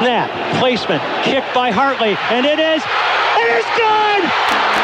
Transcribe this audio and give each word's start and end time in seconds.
Snap, 0.00 0.30
placement, 0.60 1.02
kick 1.24 1.44
by 1.54 1.70
Hartley, 1.70 2.16
and 2.30 2.46
it 2.46 2.58
is, 2.58 2.82
it 3.36 3.48
is 3.58 3.64
good! 3.76 4.79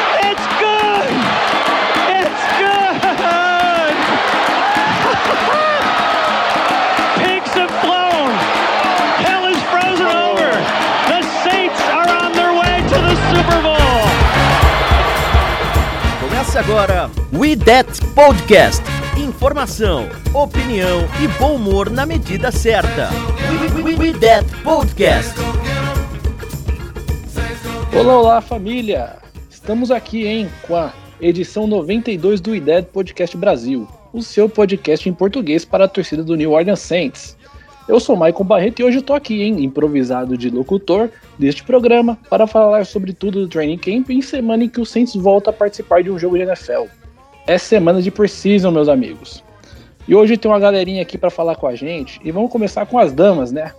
Começa 16.47 16.59
agora 16.61 17.11
We 17.33 17.57
That 17.57 18.05
Podcast. 18.15 18.81
Informação, 19.17 20.07
opinião 20.33 21.01
e 21.21 21.27
bom 21.39 21.55
humor 21.55 21.89
na 21.89 22.05
medida 22.05 22.51
certa. 22.51 23.09
We, 23.49 23.81
we, 23.81 23.95
we, 23.95 23.95
we 23.95 24.19
That 24.19 24.49
Podcast. 24.63 25.33
Olá, 27.93 28.17
olá 28.17 28.41
família! 28.41 29.17
Estamos 29.49 29.91
aqui, 29.91 30.25
hein, 30.25 30.49
com 30.65 30.77
a 30.77 30.93
edição 31.19 31.67
92 31.67 32.39
do 32.39 32.55
IDED 32.55 32.87
Podcast 32.93 33.35
Brasil, 33.35 33.85
o 34.13 34.21
seu 34.21 34.47
podcast 34.47 35.09
em 35.09 35.13
português 35.13 35.65
para 35.65 35.83
a 35.83 35.89
torcida 35.89 36.23
do 36.23 36.35
New 36.35 36.53
Orleans 36.53 36.79
Saints. 36.79 37.36
Eu 37.87 38.01
sou 38.01 38.17
Maicon 38.17 38.43
Barreto 38.43 38.81
e 38.81 38.83
hoje 38.83 38.97
estou 38.97 39.15
aqui, 39.15 39.41
hein, 39.41 39.63
improvisado 39.63 40.37
de 40.37 40.49
locutor 40.49 41.09
deste 41.39 41.63
programa 41.63 42.17
para 42.29 42.45
falar 42.45 42.85
sobre 42.85 43.13
tudo 43.13 43.39
do 43.39 43.47
training 43.47 43.77
camp 43.77 44.09
em 44.09 44.21
semana 44.21 44.65
em 44.65 44.69
que 44.69 44.81
o 44.81 44.85
Saints 44.85 45.15
volta 45.15 45.51
a 45.51 45.53
participar 45.53 46.03
de 46.03 46.11
um 46.11 46.19
jogo 46.19 46.35
de 46.35 46.43
NFL. 46.43 46.83
É 47.47 47.57
semana 47.57 48.01
de 48.01 48.11
preseason, 48.11 48.71
meus 48.71 48.89
amigos. 48.89 49.41
E 50.05 50.13
hoje 50.13 50.35
tem 50.35 50.51
uma 50.51 50.59
galerinha 50.59 51.01
aqui 51.01 51.17
para 51.17 51.29
falar 51.29 51.55
com 51.55 51.65
a 51.65 51.75
gente 51.75 52.19
e 52.25 52.29
vamos 52.29 52.51
começar 52.51 52.85
com 52.85 52.99
as 52.99 53.13
damas, 53.13 53.53
né? 53.53 53.71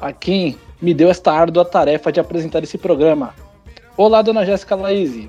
A 0.00 0.12
quem 0.12 0.56
me 0.80 0.94
deu 0.94 1.10
esta 1.10 1.32
árdua 1.32 1.64
tarefa 1.64 2.12
de 2.12 2.20
apresentar 2.20 2.62
esse 2.62 2.78
programa. 2.78 3.34
Olá, 3.96 4.22
dona 4.22 4.46
Jéssica 4.46 4.76
Laíse. 4.76 5.28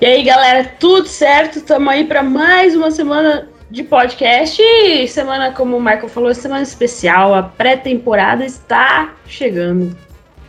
E 0.00 0.06
aí, 0.06 0.22
galera, 0.22 0.72
tudo 0.80 1.06
certo? 1.06 1.58
Estamos 1.58 1.92
aí 1.92 2.04
para 2.04 2.22
mais 2.22 2.74
uma 2.74 2.90
semana 2.90 3.51
de 3.72 3.82
podcast. 3.82 4.60
E 4.62 5.08
semana, 5.08 5.50
como 5.52 5.76
o 5.76 5.80
Michael 5.80 6.08
falou, 6.08 6.34
semana 6.34 6.62
especial. 6.62 7.34
A 7.34 7.42
pré-temporada 7.42 8.44
está 8.44 9.14
chegando. 9.26 9.96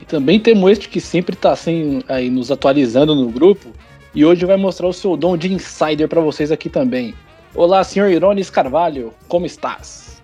E 0.01 0.05
também 0.05 0.39
temos 0.39 0.69
este 0.69 0.89
que 0.89 0.99
sempre 0.99 1.33
está 1.33 1.53
assim, 1.53 2.03
aí 2.09 2.29
nos 2.29 2.51
atualizando 2.51 3.15
no 3.15 3.29
grupo 3.29 3.69
e 4.13 4.25
hoje 4.25 4.45
vai 4.45 4.57
mostrar 4.57 4.87
o 4.87 4.93
seu 4.93 5.15
dom 5.15 5.37
de 5.37 5.51
insider 5.51 6.07
para 6.07 6.19
vocês 6.19 6.51
aqui 6.51 6.69
também. 6.69 7.15
Olá, 7.55 7.83
senhor 7.83 8.11
Irones 8.11 8.49
Carvalho, 8.49 9.13
como 9.29 9.45
estás? 9.45 10.21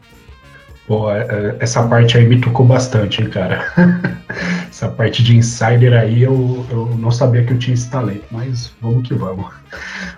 Pô, 0.85 1.09
é, 1.11 1.55
essa 1.59 1.87
parte 1.87 2.17
aí 2.17 2.27
me 2.27 2.41
tocou 2.41 2.65
bastante, 2.65 3.21
hein, 3.21 3.29
cara. 3.29 3.63
essa 4.69 4.89
parte 4.89 5.23
de 5.23 5.37
insider 5.37 5.93
aí 5.93 6.23
eu, 6.23 6.65
eu 6.69 6.87
não 6.97 7.11
sabia 7.11 7.43
que 7.43 7.53
eu 7.53 7.59
tinha 7.59 7.75
esse 7.75 7.89
talento, 7.89 8.25
mas 8.31 8.73
vamos 8.81 9.07
que 9.07 9.13
vamos. 9.13 9.45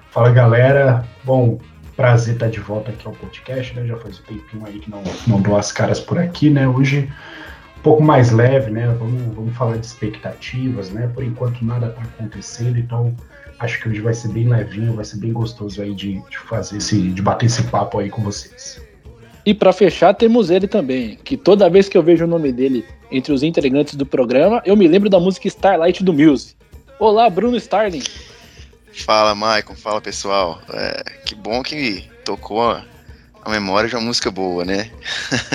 Fala 0.09 0.31
galera, 0.31 1.05
bom, 1.23 1.59
prazer 2.01 2.33
estar 2.33 2.49
de 2.49 2.59
volta 2.59 2.89
aqui 2.89 3.05
ao 3.05 3.13
podcast, 3.13 3.75
né? 3.75 3.85
Já 3.85 3.95
faz 3.95 4.19
um 4.19 4.23
tempinho 4.23 4.65
aí 4.65 4.79
que 4.79 4.89
não, 4.89 5.03
não 5.27 5.39
dou 5.39 5.55
as 5.55 5.71
caras 5.71 5.99
por 5.99 6.17
aqui, 6.17 6.49
né? 6.49 6.67
Hoje 6.67 7.07
um 7.77 7.81
pouco 7.83 8.01
mais 8.01 8.31
leve, 8.31 8.71
né? 8.71 8.87
Vamos, 8.97 9.35
vamos 9.35 9.55
falar 9.55 9.77
de 9.77 9.85
expectativas, 9.85 10.89
né? 10.89 11.11
Por 11.13 11.23
enquanto 11.23 11.63
nada 11.63 11.89
está 11.89 12.01
acontecendo, 12.01 12.79
então 12.79 13.15
acho 13.59 13.79
que 13.79 13.87
hoje 13.87 14.01
vai 14.01 14.15
ser 14.15 14.29
bem 14.29 14.49
levinho, 14.49 14.95
vai 14.95 15.05
ser 15.05 15.17
bem 15.17 15.31
gostoso 15.31 15.79
aí 15.79 15.93
de, 15.93 16.13
de 16.27 16.37
fazer 16.39 16.77
esse, 16.77 16.99
de 16.99 17.21
bater 17.21 17.45
esse 17.45 17.61
papo 17.65 17.99
aí 17.99 18.09
com 18.09 18.23
vocês. 18.23 18.81
E 19.45 19.53
para 19.53 19.71
fechar, 19.71 20.15
temos 20.15 20.49
ele 20.49 20.67
também, 20.67 21.19
que 21.23 21.37
toda 21.37 21.69
vez 21.69 21.87
que 21.87 21.95
eu 21.95 22.01
vejo 22.01 22.25
o 22.25 22.27
nome 22.27 22.51
dele 22.51 22.83
entre 23.11 23.31
os 23.31 23.43
integrantes 23.43 23.93
do 23.93 24.07
programa, 24.07 24.59
eu 24.65 24.75
me 24.75 24.87
lembro 24.87 25.07
da 25.07 25.19
música 25.19 25.47
Starlight 25.47 26.03
do 26.03 26.13
Muse. 26.13 26.55
Olá, 26.97 27.29
Bruno 27.29 27.57
Starling. 27.57 28.01
Fala, 28.93 29.33
Maicon. 29.33 29.75
Fala, 29.75 30.01
pessoal. 30.01 30.61
É, 30.73 31.03
que 31.25 31.33
bom 31.35 31.63
que 31.63 32.03
tocou 32.25 32.61
a, 32.61 32.85
memória 33.49 33.89
de 33.89 33.95
uma 33.95 34.01
música 34.01 34.29
boa, 34.29 34.65
né? 34.65 34.91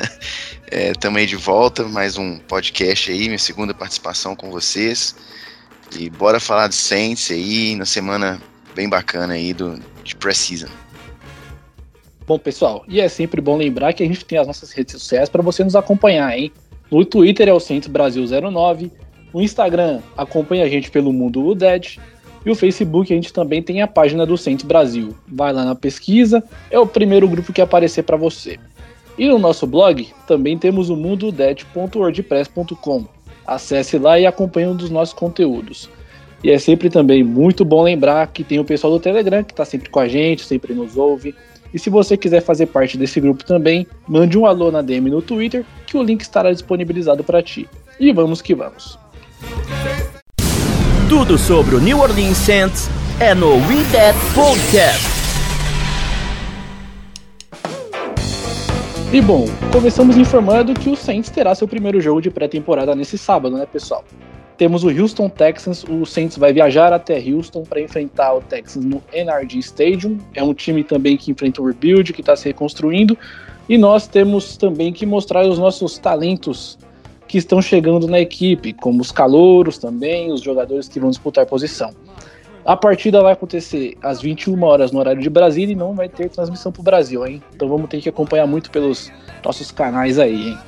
é, 0.69 0.93
também 0.93 1.27
de 1.27 1.37
volta, 1.37 1.85
mais 1.85 2.17
um 2.17 2.39
podcast 2.39 3.11
aí, 3.11 3.27
minha 3.27 3.39
segunda 3.39 3.75
participação 3.75 4.35
com 4.35 4.51
vocês. 4.51 5.15
E 5.97 6.11
bora 6.11 6.41
falar 6.41 6.69
de 6.69 6.75
Saints 6.75 7.31
aí, 7.31 7.77
na 7.77 7.85
semana 7.85 8.41
bem 8.75 8.89
bacana 8.89 9.35
aí 9.35 9.53
do, 9.53 9.81
de 10.03 10.17
Pré-Season. 10.17 10.69
Bom, 12.27 12.39
pessoal, 12.39 12.85
e 12.89 13.01
é 13.01 13.09
sempre 13.09 13.41
bom 13.41 13.57
lembrar 13.57 13.93
que 13.93 14.03
a 14.03 14.07
gente 14.07 14.25
tem 14.25 14.39
as 14.39 14.47
nossas 14.47 14.73
redes 14.73 14.93
sociais 14.93 15.29
para 15.29 15.43
você 15.43 15.63
nos 15.63 15.77
acompanhar, 15.77 16.37
hein? 16.37 16.51
No 16.91 17.05
Twitter 17.05 17.49
é 17.49 17.53
o 17.53 17.61
Saints 17.61 17.89
Brasil 17.89 18.25
09, 18.27 18.91
no 19.33 19.41
Instagram 19.41 20.01
acompanha 20.17 20.65
a 20.65 20.69
gente 20.69 20.91
pelo 20.91 21.13
Mundo 21.13 21.55
Dead 21.55 21.99
e 22.47 22.51
o 22.51 22.55
Facebook 22.55 23.13
a 23.13 23.17
gente 23.17 23.33
também 23.33 23.61
tem 23.61 23.83
a 23.83 23.89
página 23.89 24.25
do 24.25 24.39
Saints 24.39 24.65
Brasil. 24.65 25.13
Vai 25.27 25.53
lá 25.53 25.65
na 25.65 25.75
pesquisa, 25.75 26.45
é 26.71 26.79
o 26.79 26.87
primeiro 26.87 27.29
grupo 27.29 27.53
que 27.53 27.61
aparecer 27.61 28.05
para 28.05 28.17
você. 28.17 28.57
E 29.19 29.29
no 29.29 29.37
nosso 29.37 29.67
blog 29.67 30.09
também 30.29 30.57
temos 30.57 30.89
o 30.89 30.95
mundodead.wordpress.com. 30.95 33.05
Acesse 33.45 33.99
lá 33.99 34.21
e 34.21 34.27
acompanhe 34.27 34.69
um 34.69 34.77
dos 34.77 34.91
nossos 34.91 35.13
conteúdos. 35.13 35.91
E 36.45 36.53
é 36.53 36.59
sempre 36.59 36.89
também 36.89 37.25
muito 37.25 37.65
bom 37.65 37.83
lembrar 37.83 38.29
que 38.29 38.45
tem 38.45 38.61
o 38.61 38.65
pessoal 38.65 38.93
do 38.93 39.01
Telegram 39.01 39.43
que 39.43 39.53
está 39.53 39.65
sempre 39.65 39.91
com 39.91 39.99
a 39.99 40.07
gente, 40.07 40.45
sempre 40.45 40.73
nos 40.73 40.97
ouve. 40.97 41.35
E 41.75 41.81
se 41.81 41.91
você 41.91 42.17
quiser 42.17 42.43
fazer 42.43 42.67
parte 42.67 42.97
desse 42.97 43.21
grupo 43.21 43.45
também, 43.45 43.89
mande 44.07 44.39
um 44.39 44.47
alô 44.47 44.71
na 44.71 44.83
DM 44.83 45.11
no 45.11 45.21
Twitter, 45.21 45.67
que 45.85 45.97
o 45.97 46.03
link 46.03 46.21
estará 46.21 46.53
disponibilizado 46.53 47.25
para 47.25 47.43
ti. 47.43 47.69
E 47.99 48.13
vamos 48.13 48.41
que 48.41 48.55
vamos. 48.55 48.97
Tudo 51.09 51.39
sobre 51.39 51.77
o 51.77 51.81
New 51.81 52.01
Orleans 52.01 52.37
Saints 52.37 52.91
é 53.21 53.33
no 53.33 53.55
We 53.55 53.85
That 53.93 54.19
Podcast. 54.35 55.07
E 59.13 59.21
bom, 59.21 59.47
começamos 59.71 60.17
informando 60.17 60.75
que 60.75 60.91
o 60.91 60.97
Saints 60.97 61.31
terá 61.31 61.55
seu 61.55 61.69
primeiro 61.69 62.01
jogo 62.01 62.21
de 62.21 62.29
pré-temporada 62.29 62.93
nesse 62.97 63.17
sábado, 63.17 63.57
né, 63.57 63.65
pessoal? 63.73 64.05
Temos 64.59 64.83
o 64.83 64.89
Houston 64.89 65.29
Texans, 65.29 65.85
o 65.89 66.05
Saints 66.05 66.37
vai 66.39 66.53
viajar 66.53 66.93
até 66.93 67.17
Houston 67.19 67.63
para 67.63 67.81
enfrentar 67.81 68.35
o 68.35 68.41
Texans 68.41 68.85
no 68.85 69.01
NRG 69.13 69.61
Stadium. 69.61 70.19
É 70.35 70.43
um 70.43 70.53
time 70.53 70.83
também 70.83 71.17
que 71.17 71.31
enfrenta 71.31 71.63
o 71.63 71.67
rebuild, 71.67 72.13
que 72.13 72.21
está 72.21 72.35
se 72.35 72.47
reconstruindo. 72.47 73.17
E 73.69 73.79
nós 73.79 74.09
temos 74.09 74.57
também 74.57 74.93
que 74.93 75.07
mostrar 75.07 75.47
os 75.47 75.57
nossos 75.57 75.99
talentos 75.99 76.77
que 77.27 77.39
estão 77.39 77.61
chegando 77.61 78.07
na 78.07 78.21
equipe, 78.21 78.73
como 78.73 79.01
os 79.01 79.11
calouros 79.11 79.79
também, 79.79 80.33
os 80.33 80.41
jogadores 80.41 80.89
que 80.89 81.01
vão 81.01 81.11
disputar 81.11 81.47
posição. 81.47 81.93
A 82.65 82.77
partida 82.77 83.23
vai 83.23 83.33
acontecer 83.33 83.97
às 84.03 84.21
21 84.21 84.61
horas 84.65 84.91
no 84.91 84.99
horário 84.99 85.23
de 85.23 85.31
Brasília 85.31 85.73
e 85.73 85.77
não 85.77 85.95
vai 85.95 86.09
ter 86.09 86.29
transmissão 86.29 86.73
para 86.73 86.81
o 86.81 86.85
Brasil, 86.85 87.25
hein? 87.25 87.41
Então 87.55 87.69
vamos 87.69 87.89
ter 87.89 88.01
que 88.01 88.09
acompanhar 88.09 88.47
muito 88.47 88.71
pelos 88.73 89.13
nossos 89.45 89.71
canais 89.71 90.19
aí, 90.19 90.49
hein? 90.49 90.59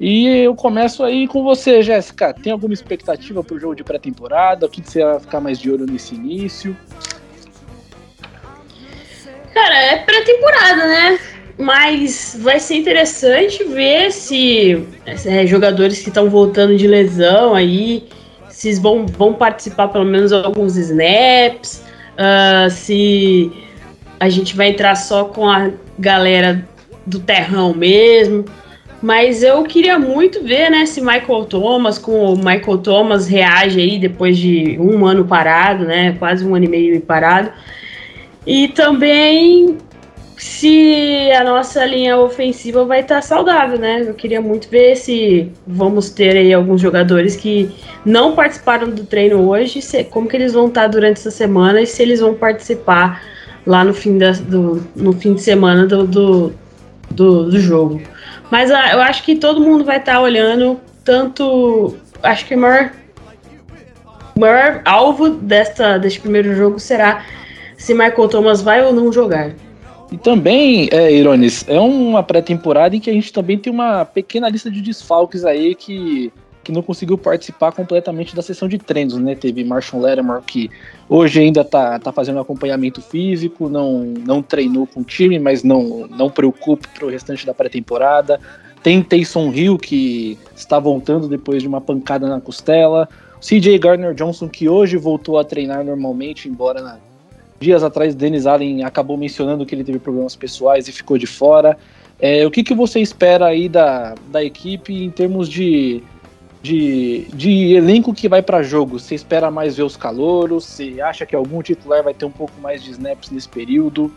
E 0.00 0.28
eu 0.28 0.54
começo 0.54 1.02
aí 1.02 1.26
com 1.26 1.42
você, 1.42 1.82
Jéssica. 1.82 2.32
Tem 2.32 2.52
alguma 2.52 2.72
expectativa 2.72 3.42
para 3.42 3.56
o 3.56 3.58
jogo 3.58 3.74
de 3.74 3.82
pré-temporada? 3.82 4.66
O 4.66 4.68
que, 4.68 4.80
você 4.80 5.02
vai 5.04 5.18
ficar 5.18 5.40
mais 5.40 5.58
de 5.58 5.72
olho 5.72 5.86
nesse 5.86 6.14
início? 6.14 6.76
Cara, 9.52 9.76
é 9.76 10.04
pré-temporada, 10.04 10.86
né? 10.86 11.18
Mas 11.58 12.38
vai 12.40 12.60
ser 12.60 12.76
interessante 12.76 13.64
ver 13.64 14.12
se 14.12 14.86
é, 15.04 15.44
jogadores 15.44 16.00
que 16.00 16.08
estão 16.08 16.30
voltando 16.30 16.76
de 16.76 16.86
lesão 16.86 17.52
aí, 17.52 18.06
se 18.48 18.74
vão, 18.74 19.04
vão 19.06 19.34
participar 19.34 19.88
pelo 19.88 20.04
menos 20.04 20.32
alguns 20.32 20.76
snaps, 20.76 21.82
uh, 22.14 22.70
se 22.70 23.50
a 24.20 24.28
gente 24.28 24.56
vai 24.56 24.68
entrar 24.68 24.94
só 24.94 25.24
com 25.24 25.48
a 25.48 25.72
galera 25.98 26.64
do 27.04 27.18
terrão 27.18 27.74
mesmo. 27.74 28.44
Mas 29.02 29.42
eu 29.42 29.62
queria 29.64 29.98
muito 29.98 30.42
ver, 30.42 30.70
né, 30.70 30.86
se 30.86 31.00
Michael 31.00 31.44
Thomas, 31.44 31.98
com 31.98 32.32
o 32.32 32.36
Michael 32.36 32.78
Thomas 32.78 33.28
reage 33.28 33.80
aí 33.80 33.98
depois 33.98 34.36
de 34.36 34.76
um 34.80 35.06
ano 35.06 35.24
parado, 35.24 35.84
né, 35.84 36.16
quase 36.18 36.44
um 36.44 36.54
ano 36.54 36.64
e 36.64 36.68
meio 36.68 37.00
parado. 37.00 37.50
E 38.46 38.68
também 38.68 39.76
se 40.38 41.30
a 41.32 41.44
nossa 41.44 41.84
linha 41.84 42.16
ofensiva 42.16 42.84
vai 42.84 43.00
estar 43.00 43.20
saudável, 43.22 43.78
né? 43.78 44.04
Eu 44.06 44.14
queria 44.14 44.40
muito 44.40 44.68
ver 44.68 44.96
se 44.96 45.50
vamos 45.66 46.10
ter 46.10 46.36
aí 46.36 46.54
alguns 46.54 46.80
jogadores 46.80 47.36
que 47.36 47.70
não 48.04 48.34
participaram 48.34 48.88
do 48.88 49.04
treino 49.04 49.48
hoje, 49.48 49.82
se, 49.82 50.04
como 50.04 50.28
que 50.28 50.36
eles 50.36 50.52
vão 50.52 50.68
estar 50.68 50.86
durante 50.86 51.18
essa 51.18 51.30
semana 51.30 51.80
e 51.80 51.86
se 51.86 52.02
eles 52.02 52.20
vão 52.20 52.34
participar 52.34 53.22
lá 53.66 53.84
no 53.84 53.92
fim, 53.92 54.16
da, 54.16 54.32
do, 54.32 54.82
no 54.94 55.12
fim 55.12 55.34
de 55.34 55.42
semana 55.42 55.86
do, 55.86 56.06
do, 56.06 56.52
do, 57.10 57.50
do 57.50 57.58
jogo. 57.58 58.00
Mas 58.50 58.70
ah, 58.70 58.92
eu 58.92 59.00
acho 59.00 59.24
que 59.24 59.36
todo 59.36 59.60
mundo 59.60 59.84
vai 59.84 59.98
estar 59.98 60.20
olhando 60.20 60.80
Portanto, 61.08 61.96
acho 62.22 62.44
que 62.44 62.54
o 62.54 62.58
maior, 62.58 62.92
o 64.36 64.40
maior 64.40 64.82
alvo 64.84 65.30
desta, 65.30 65.96
deste 65.96 66.20
primeiro 66.20 66.54
jogo 66.54 66.78
será 66.78 67.24
se 67.78 67.94
Michael 67.94 68.28
Thomas 68.28 68.60
vai 68.60 68.84
ou 68.84 68.92
não 68.92 69.10
jogar. 69.10 69.52
E 70.10 70.16
também, 70.16 70.88
é, 70.90 71.20
é 71.20 71.80
uma 71.80 72.22
pré-temporada 72.22 72.96
em 72.96 73.00
que 73.00 73.10
a 73.10 73.12
gente 73.12 73.32
também 73.32 73.58
tem 73.58 73.72
uma 73.72 74.04
pequena 74.04 74.48
lista 74.48 74.70
de 74.70 74.80
desfalques 74.80 75.44
aí 75.44 75.74
que, 75.74 76.32
que 76.64 76.72
não 76.72 76.80
conseguiu 76.80 77.18
participar 77.18 77.72
completamente 77.72 78.34
da 78.34 78.40
sessão 78.40 78.68
de 78.68 78.78
treinos, 78.78 79.18
né? 79.18 79.34
Teve 79.34 79.62
Marshall 79.64 80.00
Lattimore 80.00 80.42
que 80.42 80.70
hoje 81.08 81.40
ainda 81.40 81.62
tá, 81.62 81.98
tá 81.98 82.10
fazendo 82.10 82.40
acompanhamento 82.40 83.02
físico, 83.02 83.68
não, 83.68 84.14
não 84.26 84.42
treinou 84.42 84.86
com 84.86 85.00
o 85.00 85.04
time, 85.04 85.38
mas 85.38 85.62
não, 85.62 86.06
não 86.08 86.30
preocupe 86.30 86.88
para 86.88 87.04
o 87.04 87.10
restante 87.10 87.44
da 87.44 87.52
pré-temporada. 87.52 88.40
Tem 88.82 89.02
Taysom 89.02 89.52
Hill 89.52 89.76
que 89.76 90.38
está 90.56 90.78
voltando 90.78 91.28
depois 91.28 91.60
de 91.60 91.68
uma 91.68 91.82
pancada 91.82 92.26
na 92.26 92.40
costela. 92.40 93.06
CJ 93.40 93.78
Gardner 93.78 94.14
Johnson 94.14 94.48
que 94.48 94.68
hoje 94.70 94.96
voltou 94.96 95.38
a 95.38 95.44
treinar 95.44 95.84
normalmente, 95.84 96.48
embora 96.48 96.80
na, 96.80 96.98
Dias 97.60 97.82
atrás, 97.82 98.14
Denis 98.14 98.46
Allen 98.46 98.84
acabou 98.84 99.16
mencionando 99.16 99.66
que 99.66 99.74
ele 99.74 99.84
teve 99.84 99.98
problemas 99.98 100.36
pessoais 100.36 100.86
e 100.86 100.92
ficou 100.92 101.18
de 101.18 101.26
fora. 101.26 101.76
É, 102.20 102.46
o 102.46 102.50
que, 102.50 102.62
que 102.62 102.74
você 102.74 103.00
espera 103.00 103.46
aí 103.46 103.68
da, 103.68 104.14
da 104.30 104.42
equipe 104.42 104.92
em 104.92 105.10
termos 105.10 105.48
de, 105.48 106.02
de, 106.62 107.26
de 107.32 107.74
elenco 107.74 108.14
que 108.14 108.28
vai 108.28 108.42
para 108.42 108.62
jogo? 108.62 108.98
Você 108.98 109.14
espera 109.14 109.50
mais 109.50 109.76
ver 109.76 109.82
os 109.82 109.96
calouros? 109.96 110.64
Você 110.64 111.00
acha 111.00 111.26
que 111.26 111.34
algum 111.34 111.62
titular 111.62 112.02
vai 112.02 112.14
ter 112.14 112.24
um 112.24 112.30
pouco 112.30 112.60
mais 112.60 112.82
de 112.82 112.92
snaps 112.92 113.30
nesse 113.30 113.48
período? 113.48 114.12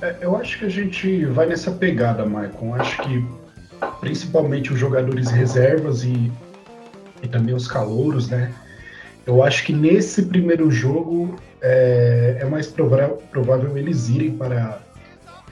É, 0.00 0.16
eu 0.20 0.36
acho 0.36 0.58
que 0.58 0.64
a 0.64 0.68
gente 0.68 1.24
vai 1.26 1.46
nessa 1.46 1.70
pegada, 1.70 2.24
Maicon. 2.26 2.74
Acho 2.74 3.02
que 3.02 3.24
principalmente 4.00 4.72
os 4.72 4.78
jogadores 4.78 5.30
reservas 5.30 6.04
e, 6.04 6.30
e 7.22 7.28
também 7.28 7.54
os 7.54 7.66
calouros, 7.66 8.28
né? 8.28 8.52
Eu 9.26 9.42
acho 9.42 9.64
que 9.64 9.72
nesse 9.72 10.26
primeiro 10.26 10.70
jogo 10.70 11.36
é, 11.64 12.36
é 12.40 12.44
mais 12.44 12.66
provável, 12.66 13.22
provável, 13.30 13.78
eles 13.78 14.10
irem 14.10 14.36
para, 14.36 14.80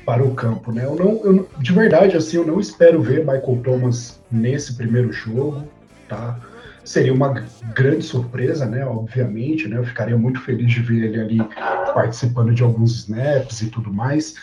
para 0.04 0.22
o 0.22 0.34
campo, 0.34 0.70
né? 0.70 0.84
Eu 0.84 0.94
não, 0.94 1.20
eu, 1.24 1.48
de 1.58 1.72
verdade, 1.72 2.18
assim, 2.18 2.36
eu 2.36 2.46
não 2.46 2.60
espero 2.60 3.00
ver 3.00 3.20
Michael 3.20 3.60
Thomas 3.64 4.20
nesse 4.30 4.74
primeiro 4.74 5.10
jogo, 5.10 5.64
tá? 6.06 6.38
Seria 6.84 7.14
uma 7.14 7.42
grande 7.74 8.02
surpresa, 8.04 8.66
né? 8.66 8.84
Obviamente, 8.84 9.66
né? 9.66 9.78
Eu 9.78 9.84
ficaria 9.84 10.18
muito 10.18 10.38
feliz 10.40 10.70
de 10.70 10.80
ver 10.80 11.04
ele 11.04 11.20
ali 11.20 11.38
participando 11.94 12.52
de 12.52 12.62
alguns 12.62 12.92
snaps 12.98 13.62
e 13.62 13.70
tudo 13.70 13.90
mais. 13.90 14.34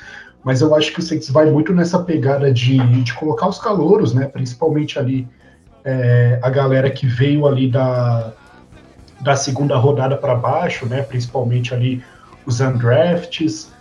Mas 0.44 0.62
eu 0.62 0.74
acho 0.74 0.92
que 0.92 1.00
o 1.00 1.04
Saints 1.04 1.30
vai 1.30 1.52
muito 1.52 1.72
nessa 1.74 2.00
pegada 2.00 2.52
de, 2.52 2.80
de 3.04 3.14
colocar 3.14 3.48
os 3.48 3.60
calouros, 3.60 4.14
né? 4.16 4.26
Principalmente 4.26 4.98
ali 4.98 5.28
é, 5.84 6.40
a 6.42 6.50
galera 6.50 6.90
que 6.90 7.06
veio 7.06 7.46
ali 7.46 7.70
da, 7.70 8.34
da 9.22 9.36
segunda 9.36 9.78
rodada 9.78 10.16
para 10.16 10.36
baixo, 10.36 10.86
né? 10.86 11.02
Principalmente 11.02 11.74
ali 11.74 12.04
os 12.46 12.60
undrafts. 12.60 13.72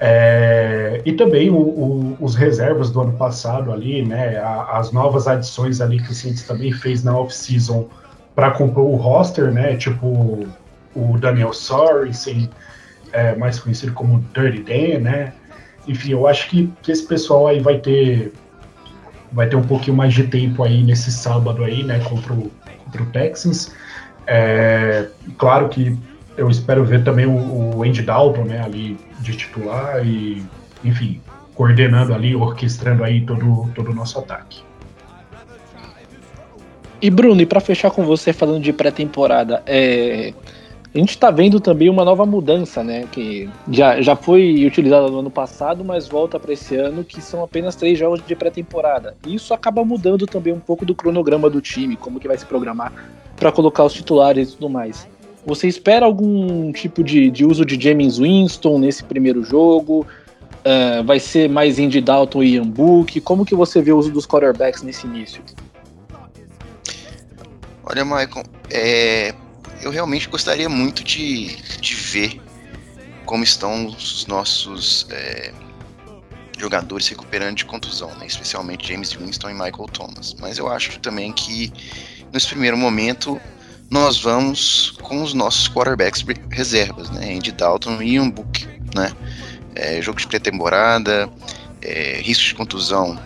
É, 0.00 1.02
e 1.04 1.12
também 1.12 1.50
o, 1.50 1.56
o, 1.56 2.16
os 2.20 2.36
reservas 2.36 2.90
do 2.90 3.00
ano 3.00 3.12
passado 3.12 3.72
ali, 3.72 4.04
né? 4.04 4.38
A, 4.38 4.78
as 4.78 4.92
novas 4.92 5.26
adições 5.26 5.80
ali 5.80 6.00
que 6.00 6.10
o 6.10 6.14
Saints 6.14 6.42
também 6.42 6.72
fez 6.72 7.02
na 7.02 7.16
off-season 7.18 7.88
para 8.34 8.52
compor 8.52 8.84
o 8.84 8.94
roster, 8.94 9.52
né? 9.52 9.76
Tipo 9.76 10.46
o 10.94 11.18
Daniel 11.18 11.52
Sorensen, 11.52 12.48
é, 13.12 13.34
mais 13.36 13.58
conhecido 13.58 13.92
como 13.92 14.24
Dirty 14.34 14.62
Dan, 14.62 15.00
né? 15.00 15.32
Enfim, 15.86 16.12
eu 16.12 16.26
acho 16.26 16.48
que, 16.50 16.70
esse 16.86 17.06
pessoal 17.06 17.46
aí 17.46 17.60
vai 17.60 17.78
ter 17.78 18.32
vai 19.30 19.46
ter 19.46 19.56
um 19.56 19.62
pouquinho 19.62 19.96
mais 19.96 20.14
de 20.14 20.24
tempo 20.26 20.62
aí 20.62 20.82
nesse 20.82 21.12
sábado 21.12 21.62
aí, 21.62 21.82
né? 21.82 21.98
Contra 22.00 22.32
o, 22.32 22.50
contra 22.84 23.02
o 23.02 23.06
Texans. 23.06 23.74
É, 24.30 25.08
claro 25.38 25.70
que 25.70 25.96
eu 26.36 26.50
espero 26.50 26.84
ver 26.84 27.02
também 27.02 27.24
o, 27.24 27.76
o 27.76 27.82
Andy 27.82 28.02
Dalton, 28.02 28.44
né, 28.44 28.62
ali 28.62 28.98
de 29.20 29.34
titular 29.34 30.06
e, 30.06 30.44
enfim, 30.84 31.20
coordenando 31.54 32.14
ali, 32.14 32.36
orquestrando 32.36 33.02
aí 33.02 33.22
todo, 33.22 33.70
todo 33.74 33.90
o 33.90 33.94
nosso 33.94 34.18
ataque. 34.18 34.62
E 37.00 37.10
Bruno, 37.10 37.40
e 37.40 37.46
para 37.46 37.60
fechar 37.60 37.90
com 37.90 38.04
você 38.04 38.32
falando 38.32 38.62
de 38.62 38.72
pré-temporada, 38.72 39.62
é, 39.66 40.34
a 40.94 40.98
gente 40.98 41.10
está 41.10 41.30
vendo 41.30 41.60
também 41.60 41.90
uma 41.90 42.04
nova 42.04 42.24
mudança, 42.24 42.82
né? 42.82 43.04
Que 43.12 43.48
já, 43.70 44.00
já 44.00 44.16
foi 44.16 44.64
utilizada 44.64 45.08
no 45.08 45.18
ano 45.18 45.30
passado, 45.30 45.84
mas 45.84 46.08
volta 46.08 46.40
para 46.40 46.52
esse 46.52 46.76
ano, 46.76 47.04
que 47.04 47.20
são 47.20 47.42
apenas 47.42 47.76
três 47.76 47.98
jogos 47.98 48.22
de 48.26 48.34
pré-temporada. 48.34 49.14
Isso 49.26 49.52
acaba 49.52 49.84
mudando 49.84 50.26
também 50.26 50.52
um 50.52 50.58
pouco 50.58 50.86
do 50.86 50.94
cronograma 50.94 51.50
do 51.50 51.60
time, 51.60 51.94
como 51.94 52.18
que 52.18 52.26
vai 52.26 52.38
se 52.38 52.46
programar 52.46 52.92
para 53.36 53.52
colocar 53.52 53.84
os 53.84 53.92
titulares 53.92 54.48
e 54.48 54.52
tudo 54.54 54.70
mais. 54.70 55.06
Você 55.44 55.68
espera 55.68 56.06
algum 56.06 56.72
tipo 56.72 57.04
de, 57.04 57.30
de 57.30 57.44
uso 57.44 57.64
de 57.64 57.80
James 57.80 58.18
Winston 58.18 58.78
nesse 58.78 59.04
primeiro 59.04 59.44
jogo? 59.44 60.06
Uh, 60.58 61.04
vai 61.04 61.20
ser 61.20 61.48
mais 61.48 61.78
Andy 61.78 62.00
Dalton 62.00 62.42
e 62.42 62.54
Ian 62.54 62.66
Book? 62.66 63.20
Como 63.20 63.44
que 63.44 63.54
você 63.54 63.80
vê 63.80 63.92
o 63.92 63.98
uso 63.98 64.10
dos 64.10 64.26
quarterbacks 64.26 64.82
nesse 64.82 65.06
início? 65.06 65.42
Olha, 67.84 68.04
Michael, 68.04 68.44
é, 68.70 69.34
eu 69.82 69.90
realmente 69.90 70.28
gostaria 70.28 70.68
muito 70.68 71.04
de, 71.04 71.56
de 71.80 71.94
ver 71.94 72.40
como 73.24 73.44
estão 73.44 73.86
os 73.86 74.26
nossos 74.26 75.06
é, 75.10 75.52
jogadores 76.58 77.06
recuperando 77.08 77.56
de 77.56 77.64
contusão, 77.64 78.14
né? 78.16 78.26
especialmente 78.26 78.88
James 78.88 79.12
Winston 79.12 79.50
e 79.50 79.52
Michael 79.52 79.86
Thomas. 79.92 80.34
Mas 80.40 80.58
eu 80.58 80.68
acho 80.68 80.98
também 81.00 81.32
que 81.32 81.72
nesse 82.32 82.48
primeiro 82.48 82.76
momento, 82.76 83.40
nós 83.90 84.20
vamos 84.20 84.90
com 85.02 85.22
os 85.22 85.32
nossos 85.34 85.68
quarterbacks 85.68 86.24
reservas, 86.50 87.10
né? 87.10 87.34
Andy 87.34 87.52
Dalton 87.52 88.02
e 88.02 88.20
um 88.20 88.30
Book, 88.30 88.66
né? 88.94 89.12
É, 89.74 90.02
jogo 90.02 90.18
de 90.18 90.26
pré-temporada, 90.26 91.28
é, 91.80 92.20
risco 92.20 92.44
de 92.44 92.54
contusão 92.54 93.18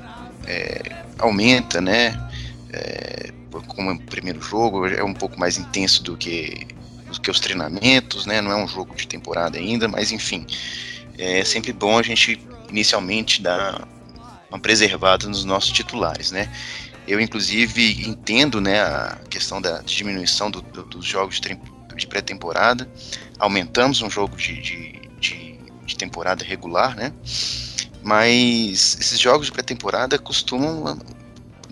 é, 0.46 1.04
aumenta, 1.18 1.80
né? 1.80 2.30
É, 2.72 3.32
como 3.60 3.90
é 3.90 3.94
o 3.94 3.98
primeiro 3.98 4.40
jogo, 4.40 4.86
é 4.86 5.02
um 5.02 5.14
pouco 5.14 5.38
mais 5.38 5.58
intenso 5.58 6.02
do 6.02 6.16
que, 6.16 6.66
do 7.12 7.20
que 7.20 7.30
os 7.30 7.40
treinamentos, 7.40 8.26
né? 8.26 8.40
Não 8.40 8.52
é 8.52 8.56
um 8.56 8.68
jogo 8.68 8.94
de 8.94 9.06
temporada 9.06 9.58
ainda, 9.58 9.88
mas 9.88 10.12
enfim, 10.12 10.46
é 11.18 11.44
sempre 11.44 11.72
bom 11.72 11.98
a 11.98 12.02
gente 12.02 12.40
inicialmente 12.70 13.42
dar 13.42 13.86
uma 14.48 14.58
preservada 14.58 15.28
nos 15.28 15.44
nossos 15.44 15.70
titulares, 15.70 16.30
né? 16.30 16.48
Eu, 17.06 17.20
inclusive, 17.20 18.08
entendo 18.08 18.60
né, 18.60 18.80
a 18.80 19.18
questão 19.28 19.60
da 19.60 19.80
diminuição 19.80 20.50
do, 20.50 20.62
do, 20.62 20.84
dos 20.84 21.04
jogos 21.04 21.40
de, 21.40 21.58
de 21.96 22.06
pré-temporada. 22.06 22.88
Aumentamos 23.38 24.00
um 24.02 24.08
jogo 24.08 24.36
de, 24.36 24.60
de, 24.60 25.10
de, 25.18 25.58
de 25.84 25.96
temporada 25.96 26.44
regular, 26.44 26.94
né? 26.94 27.12
Mas 28.02 28.96
esses 29.00 29.18
jogos 29.18 29.46
de 29.46 29.52
pré-temporada 29.52 30.18
costumam 30.18 30.96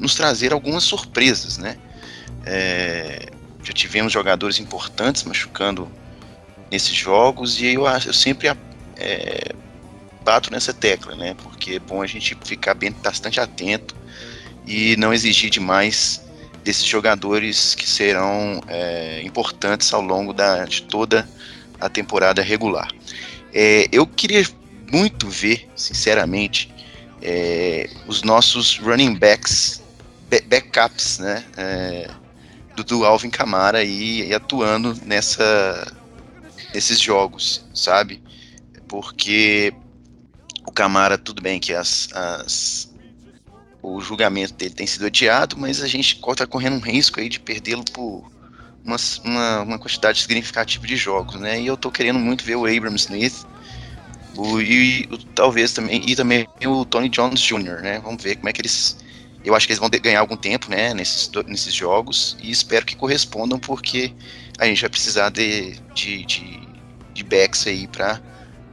nos 0.00 0.14
trazer 0.14 0.52
algumas 0.52 0.82
surpresas, 0.82 1.58
né? 1.58 1.76
É, 2.44 3.28
já 3.62 3.72
tivemos 3.72 4.12
jogadores 4.12 4.58
importantes 4.58 5.22
machucando 5.24 5.90
nesses 6.70 6.94
jogos 6.94 7.60
e 7.60 7.66
eu, 7.66 7.86
eu 7.86 8.12
sempre 8.14 8.48
é, 8.96 9.52
bato 10.24 10.50
nessa 10.50 10.72
tecla, 10.72 11.14
né? 11.14 11.34
Porque 11.42 11.74
é 11.74 11.78
bom 11.78 12.02
a 12.02 12.06
gente 12.06 12.36
ficar 12.44 12.74
bem, 12.74 12.90
bastante 12.90 13.38
atento 13.38 13.94
e 14.66 14.96
não 14.96 15.12
exigir 15.12 15.50
demais 15.50 16.24
desses 16.64 16.84
jogadores 16.84 17.74
que 17.74 17.88
serão 17.88 18.62
é, 18.68 19.20
importantes 19.22 19.92
ao 19.92 20.00
longo 20.00 20.32
da, 20.32 20.64
de 20.64 20.82
toda 20.82 21.28
a 21.78 21.88
temporada 21.88 22.42
regular. 22.42 22.88
É, 23.52 23.88
eu 23.92 24.06
queria 24.06 24.46
muito 24.90 25.28
ver, 25.28 25.68
sinceramente, 25.74 26.72
é, 27.22 27.88
os 28.06 28.22
nossos 28.22 28.78
running 28.78 29.14
backs, 29.14 29.79
backups, 30.46 31.18
né, 31.18 31.44
é, 31.56 32.10
do, 32.76 32.84
do, 32.84 33.04
Alvin 33.04 33.30
Kamara 33.30 33.78
aí 33.78 34.32
atuando 34.32 34.96
nessa, 35.04 35.92
nesses 36.72 37.00
jogos, 37.00 37.64
sabe? 37.74 38.22
Porque 38.86 39.72
o 40.66 40.72
Camara, 40.72 41.18
tudo 41.18 41.42
bem 41.42 41.58
que 41.58 41.74
as, 41.74 42.08
as 42.12 42.90
o 43.82 44.00
julgamento 44.00 44.54
dele 44.54 44.74
tem 44.74 44.86
sido 44.86 45.06
adiado, 45.06 45.56
mas 45.58 45.82
a 45.82 45.88
gente 45.88 46.20
está 46.28 46.46
correndo 46.46 46.76
um 46.76 46.80
risco 46.80 47.18
aí 47.18 47.28
de 47.28 47.40
perdê-lo 47.40 47.84
por 47.92 48.30
uma, 48.84 48.96
uma, 49.24 49.60
uma, 49.62 49.78
quantidade 49.78 50.20
significativa 50.20 50.86
de 50.86 50.96
jogos, 50.96 51.36
né? 51.36 51.60
E 51.60 51.66
eu 51.66 51.74
estou 51.74 51.90
querendo 51.90 52.18
muito 52.18 52.44
ver 52.44 52.56
o 52.56 52.66
Abram 52.66 52.94
Smith 52.94 53.46
o, 54.36 54.60
e 54.60 55.08
o, 55.10 55.18
talvez 55.18 55.72
também 55.72 56.02
e 56.06 56.14
também 56.14 56.46
o 56.66 56.84
Tony 56.84 57.08
Jones 57.08 57.40
Jr., 57.40 57.80
né? 57.82 58.00
Vamos 58.00 58.22
ver 58.22 58.36
como 58.36 58.48
é 58.48 58.52
que 58.52 58.60
eles 58.60 58.96
eu 59.44 59.54
acho 59.54 59.66
que 59.66 59.72
eles 59.72 59.80
vão 59.80 59.88
ganhar 59.88 60.20
algum 60.20 60.36
tempo, 60.36 60.70
né, 60.70 60.92
nesses, 60.92 61.30
nesses 61.46 61.72
jogos 61.72 62.36
e 62.42 62.50
espero 62.50 62.84
que 62.84 62.94
correspondam 62.94 63.58
porque 63.58 64.12
a 64.58 64.66
gente 64.66 64.80
vai 64.80 64.90
precisar 64.90 65.30
de, 65.30 65.72
de, 65.94 66.24
de, 66.24 66.68
de 67.14 67.24
backs 67.24 67.66
aí 67.66 67.86
para 67.86 68.20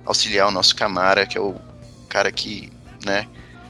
auxiliar 0.05 0.47
o 0.47 0.51
nosso 0.51 0.75
Camara, 0.75 1.25
que 1.25 1.37
é 1.37 1.41
o 1.41 1.55
cara 2.09 2.31
que, 2.31 2.69
né, 3.05 3.27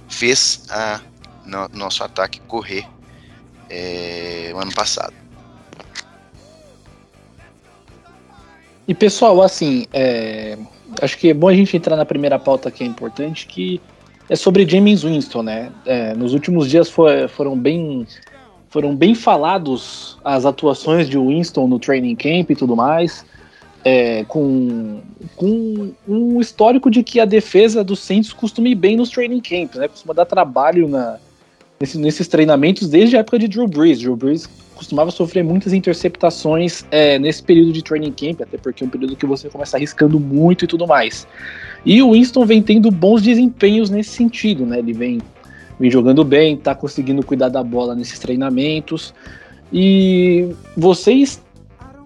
fez 0.08 0.66
a 0.70 1.02
no, 1.46 1.68
nosso 1.70 2.04
ataque 2.04 2.40
correr 2.42 2.86
é, 3.70 4.52
o 4.54 4.60
ano 4.60 4.74
passado. 4.74 5.14
E 8.88 8.96
pessoal, 8.96 9.42
assim, 9.42 9.86
é, 9.92 10.58
acho 11.02 11.18
que 11.18 11.30
é 11.30 11.34
bom 11.34 11.50
a 11.50 11.54
gente 11.54 11.76
entrar 11.76 11.96
na 11.96 12.06
primeira 12.06 12.40
pauta 12.40 12.72
que 12.72 12.84
é 12.84 12.88
importante, 12.88 13.46
que 13.46 13.82
é 14.30 14.36
sobre 14.36 14.68
James 14.68 15.04
Winston, 15.04 15.44
né? 15.44 15.72
É, 15.86 16.14
nos 16.14 16.34
últimos 16.34 16.70
dias 16.70 16.90
foi, 16.90 17.28
foram 17.28 17.58
bem 17.58 18.06
foram 18.70 18.96
bem 18.96 19.16
falados 19.16 20.18
as 20.24 20.46
atuações 20.46 21.10
de 21.10 21.18
Winston 21.18 21.68
no 21.68 21.80
training 21.80 22.16
camp 22.16 22.52
e 22.52 22.56
tudo 22.56 22.76
mais, 22.76 23.26
é, 23.84 24.26
com, 24.26 25.00
com 25.38 25.94
um 26.08 26.42
histórico 26.42 26.92
de 26.92 27.02
que 27.02 27.20
a 27.20 27.26
defesa 27.26 27.82
dos 27.84 28.00
Saints 28.00 28.34
costuma 28.34 28.68
ir 28.68 28.76
bem 28.76 28.98
nos 28.98 29.10
training 29.10 29.40
camps, 29.40 29.80
né? 29.80 29.88
Costuma 29.88 30.14
dar 30.14 30.26
trabalho 30.26 30.88
na, 30.88 31.18
nesse, 31.80 31.98
nesses 31.98 32.28
treinamentos 32.28 32.90
desde 32.90 33.16
a 33.16 33.20
época 33.20 33.40
de 33.40 33.48
Drew 33.48 33.68
Brees. 33.68 34.00
Drew 34.00 34.18
Brees 34.18 34.50
costumava 34.78 35.12
sofrer 35.12 35.44
muitas 35.44 35.74
interceptações 35.74 36.86
é, 36.92 37.20
nesse 37.20 37.44
período 37.44 37.74
de 37.74 37.84
training 37.84 38.12
camp, 38.12 38.42
até 38.42 38.58
porque 38.58 38.84
é 38.84 38.88
um 38.88 38.90
período 38.90 39.16
que 39.16 39.26
você 39.26 39.50
começa 39.50 39.76
arriscando 39.76 40.20
muito 40.20 40.64
e 40.64 40.68
tudo 40.68 40.88
mais. 40.88 41.28
E 41.86 42.02
o 42.02 42.12
Winston 42.14 42.46
vem 42.46 42.62
tendo 42.62 42.90
bons 42.92 43.22
desempenhos 43.22 43.90
nesse 43.90 44.12
sentido, 44.12 44.66
né? 44.66 44.80
Ele 44.80 44.94
vem, 44.94 45.20
vem 45.80 45.92
jogando 45.92 46.24
bem, 46.24 46.56
tá 46.56 46.76
conseguindo 46.76 47.26
cuidar 47.26 47.50
da 47.50 47.64
bola 47.64 47.96
nesses 47.96 48.20
treinamentos. 48.20 49.14
E 49.72 50.50
vocês 50.76 51.42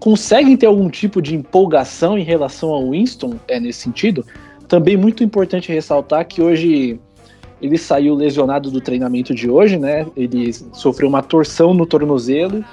conseguem 0.00 0.56
ter 0.56 0.66
algum 0.66 0.88
tipo 0.88 1.22
de 1.22 1.34
empolgação 1.34 2.18
em 2.18 2.24
relação 2.24 2.70
ao 2.70 2.90
Winston 2.90 3.34
é, 3.46 3.60
nesse 3.60 3.80
sentido? 3.80 4.24
Também 4.66 4.96
muito 4.96 5.22
importante 5.22 5.70
ressaltar 5.70 6.26
que 6.26 6.40
hoje 6.40 6.98
ele 7.62 7.78
saiu 7.78 8.14
lesionado 8.14 8.70
do 8.70 8.80
treinamento 8.80 9.32
de 9.32 9.48
hoje, 9.48 9.78
né? 9.78 10.06
Ele 10.16 10.52
sofreu 10.72 11.08
uma 11.08 11.22
torção 11.22 11.72
no 11.72 11.86
tornozelo. 11.86 12.64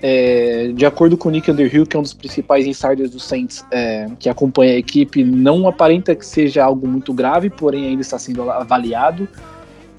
É, 0.00 0.70
de 0.72 0.86
acordo 0.86 1.16
com 1.16 1.28
o 1.28 1.32
Nick 1.32 1.50
Underhill, 1.50 1.84
que 1.84 1.96
é 1.96 1.98
um 1.98 2.02
dos 2.04 2.14
principais 2.14 2.64
insiders 2.64 3.10
do 3.10 3.18
Saints, 3.18 3.64
é, 3.72 4.08
que 4.16 4.28
acompanha 4.28 4.74
a 4.74 4.78
equipe, 4.78 5.24
não 5.24 5.66
aparenta 5.66 6.14
que 6.14 6.24
seja 6.24 6.64
algo 6.64 6.86
muito 6.86 7.12
grave, 7.12 7.50
porém 7.50 7.86
ainda 7.86 8.00
está 8.00 8.16
sendo 8.16 8.48
avaliado. 8.48 9.28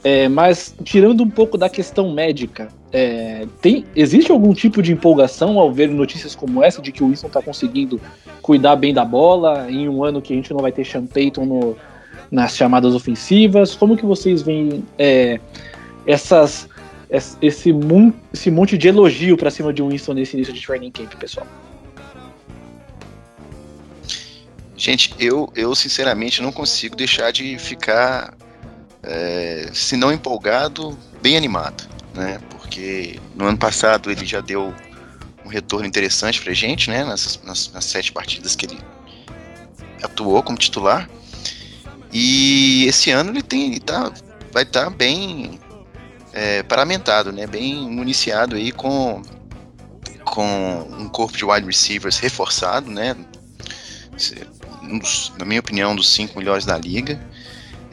É, 0.01 0.29
mas 0.29 0.73
tirando 0.85 1.21
um 1.21 1.29
pouco 1.29 1.57
da 1.57 1.67
questão 1.67 2.13
médica, 2.13 2.69
é, 2.93 3.45
tem, 3.61 3.83
existe 3.93 4.31
algum 4.31 4.53
tipo 4.53 4.81
de 4.81 4.93
empolgação 4.93 5.59
ao 5.59 5.69
ver 5.69 5.89
notícias 5.89 6.33
como 6.33 6.63
essa 6.63 6.81
de 6.81 6.93
que 6.93 7.03
o 7.03 7.09
Winston 7.09 7.27
está 7.27 7.41
conseguindo 7.41 7.99
cuidar 8.41 8.77
bem 8.77 8.93
da 8.93 9.03
bola 9.03 9.69
em 9.69 9.89
um 9.89 10.01
ano 10.01 10.21
que 10.21 10.31
a 10.31 10.35
gente 10.37 10.53
não 10.53 10.61
vai 10.61 10.71
ter 10.71 10.85
Sean 10.85 11.05
Payton 11.05 11.45
no, 11.45 11.75
nas 12.31 12.55
chamadas 12.55 12.93
ofensivas? 12.93 13.75
Como 13.75 13.97
que 13.97 14.05
vocês 14.05 14.41
veem 14.41 14.85
é, 14.97 15.39
essas, 16.05 16.67
esse, 17.09 17.71
esse 18.33 18.51
monte 18.51 18.77
de 18.77 18.87
elogio 18.87 19.37
para 19.37 19.51
cima 19.51 19.73
de 19.73 19.81
Winston 19.81 20.13
nesse 20.13 20.35
início 20.35 20.53
de 20.53 20.61
training 20.61 20.91
camp, 20.91 21.13
pessoal? 21.15 21.47
Gente, 24.79 25.13
eu, 25.19 25.51
eu 25.55 25.75
sinceramente 25.75 26.41
não 26.41 26.53
consigo 26.53 26.95
deixar 26.95 27.31
de 27.31 27.59
ficar, 27.59 28.33
é, 29.03 29.69
se 29.73 29.97
não 29.97 30.09
empolgado, 30.09 30.97
bem 31.21 31.35
animado, 31.35 31.83
né? 32.15 32.39
Porque 32.49 33.19
no 33.35 33.45
ano 33.45 33.57
passado 33.57 34.09
ele 34.09 34.25
já 34.25 34.39
deu 34.39 34.73
um 35.45 35.49
retorno 35.49 35.85
interessante 35.85 36.41
pra 36.41 36.53
gente, 36.53 36.89
né? 36.89 37.03
Nas, 37.03 37.41
nas, 37.43 37.69
nas 37.73 37.83
sete 37.83 38.13
partidas 38.13 38.55
que 38.55 38.67
ele 38.67 38.79
atuou 40.01 40.41
como 40.41 40.57
titular. 40.57 41.09
E 42.11 42.85
esse 42.87 43.11
ano 43.11 43.31
ele 43.31 43.43
tem, 43.43 43.67
ele 43.67 43.79
tá, 43.79 44.11
vai 44.51 44.63
estar 44.63 44.85
tá 44.85 44.89
bem 44.89 45.59
é, 46.33 46.63
paramentado, 46.63 47.31
né? 47.31 47.45
Bem 47.45 47.89
municiado 47.89 48.55
aí 48.55 48.71
com 48.71 49.21
com 50.25 50.81
um 50.99 51.09
corpo 51.09 51.35
de 51.35 51.43
wide 51.43 51.65
receivers 51.65 52.19
reforçado, 52.19 52.89
né? 52.91 53.15
na 55.37 55.45
minha 55.45 55.59
opinião, 55.59 55.91
um 55.91 55.95
dos 55.95 56.09
cinco 56.09 56.37
melhores 56.37 56.65
da 56.65 56.77
liga. 56.77 57.19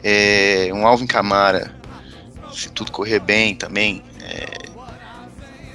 É, 0.03 0.69
um 0.73 0.85
Alvin 0.85 1.07
Camara, 1.07 1.73
se 2.53 2.69
tudo 2.69 2.91
correr 2.91 3.19
bem 3.19 3.55
também, 3.55 4.03
é, 4.21 4.45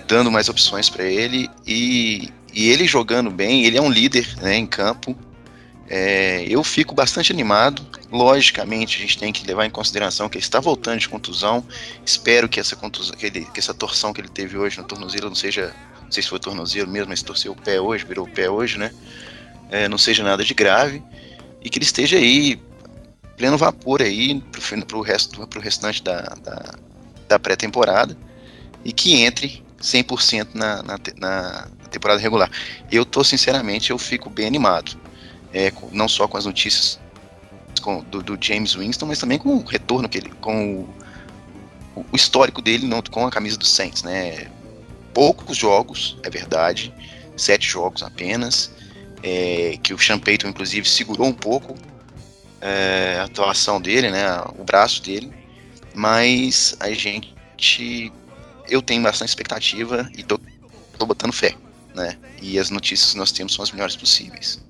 dando 0.07 0.31
mais 0.31 0.49
opções 0.49 0.89
para 0.89 1.05
ele 1.05 1.49
e, 1.67 2.31
e 2.53 2.69
ele 2.69 2.87
jogando 2.87 3.31
bem, 3.31 3.65
ele 3.65 3.79
é 3.79 3.83
um 3.83 3.91
líder 3.91 4.29
né, 4.41 4.57
em 4.57 4.67
campo. 4.67 5.17
É, 5.95 6.47
eu 6.49 6.65
fico 6.65 6.95
bastante 6.95 7.31
animado. 7.31 7.87
Logicamente, 8.11 8.97
a 8.97 9.01
gente 9.03 9.19
tem 9.19 9.31
que 9.31 9.47
levar 9.47 9.67
em 9.67 9.71
consideração 9.71 10.27
que 10.27 10.39
ele 10.39 10.43
está 10.43 10.59
voltando 10.59 10.99
de 10.99 11.07
contusão. 11.07 11.63
Espero 12.03 12.49
que 12.49 12.59
essa 12.59 12.75
contusão, 12.75 13.15
que, 13.15 13.27
ele, 13.27 13.45
que 13.45 13.61
essa 13.61 13.75
torção 13.75 14.11
que 14.11 14.19
ele 14.23 14.31
teve 14.31 14.57
hoje 14.57 14.79
no 14.79 14.85
tornozelo 14.85 15.29
não 15.29 15.35
seja, 15.35 15.77
não 16.03 16.11
sei 16.11 16.23
se 16.23 16.31
foi 16.31 16.39
tornozelo 16.39 16.91
mesmo, 16.91 17.11
mas 17.11 17.23
torceu 17.23 17.53
o 17.53 17.55
pé 17.55 17.79
hoje, 17.79 18.07
virou 18.07 18.27
o 18.27 18.31
pé 18.31 18.49
hoje, 18.49 18.79
né? 18.79 18.91
É, 19.71 19.87
não 19.87 19.99
seja 19.99 20.25
nada 20.25 20.43
de 20.43 20.55
grave 20.55 21.03
e 21.61 21.69
que 21.69 21.77
ele 21.77 21.85
esteja 21.85 22.17
aí 22.17 22.59
pleno 23.37 23.59
vapor 23.59 24.01
aí 24.01 24.43
para 24.89 24.97
o 24.97 25.03
resto, 25.03 25.47
pro 25.47 25.61
restante 25.61 26.03
da, 26.03 26.21
da, 26.43 26.75
da 27.29 27.39
pré-temporada 27.39 28.17
e 28.83 28.95
que 28.95 29.17
entre 29.17 29.63
100% 29.79 30.55
na, 30.55 30.83
na, 30.83 30.99
na 31.19 31.69
temporada 31.91 32.19
regular. 32.19 32.51
Eu 32.91 33.05
tô 33.05 33.23
sinceramente, 33.23 33.91
eu 33.91 33.99
fico 33.99 34.31
bem 34.31 34.47
animado, 34.47 34.99
é, 35.53 35.73
não 35.93 36.09
só 36.09 36.27
com 36.27 36.37
as 36.37 36.47
notícias 36.47 36.99
com, 37.81 38.03
do, 38.05 38.23
do, 38.23 38.39
James 38.41 38.75
Winston, 38.75 39.07
mas 39.07 39.19
também 39.19 39.39
com 39.39 39.57
o 39.57 39.65
retorno 39.65 40.09
que 40.09 40.19
ele, 40.19 40.31
com 40.41 40.87
o, 41.95 42.07
o 42.13 42.17
histórico 42.17 42.63
dele 42.63 42.89
com 43.11 43.27
a 43.27 43.31
camisa 43.31 43.57
do 43.57 43.67
Saints, 43.67 44.03
né? 44.03 44.51
Poucos 45.13 45.57
jogos, 45.57 46.17
é 46.23 46.31
verdade, 46.31 46.95
sete 47.37 47.69
jogos 47.69 48.03
apenas, 48.03 48.71
é, 49.23 49.79
que 49.83 49.93
o 49.93 49.99
Sean 49.99 50.19
Payton, 50.19 50.49
inclusive, 50.49 50.89
segurou 50.89 51.27
um 51.27 51.33
pouco 51.33 51.75
é, 52.61 53.19
a 53.21 53.25
atuação 53.25 53.81
dele, 53.81 54.11
né? 54.11 54.25
O 54.59 54.65
braço 54.65 55.03
dele, 55.03 55.31
mas 55.95 56.75
a 56.81 56.91
gente, 56.91 58.13
eu 58.69 58.81
tenho 58.81 59.03
bastante 59.03 59.29
expectativa 59.29 60.11
e 60.17 60.23
tô, 60.23 60.41
tô 60.99 61.05
botando 61.05 61.33
fé, 61.33 61.55
né? 61.95 62.17
E 62.41 62.59
as 62.59 62.71
notícias 62.71 63.13
que 63.13 63.19
nós 63.19 63.33
temos 63.33 63.55
são 63.55 63.63
as 63.63 63.71
melhores 63.71 63.97
possíveis. 63.97 64.61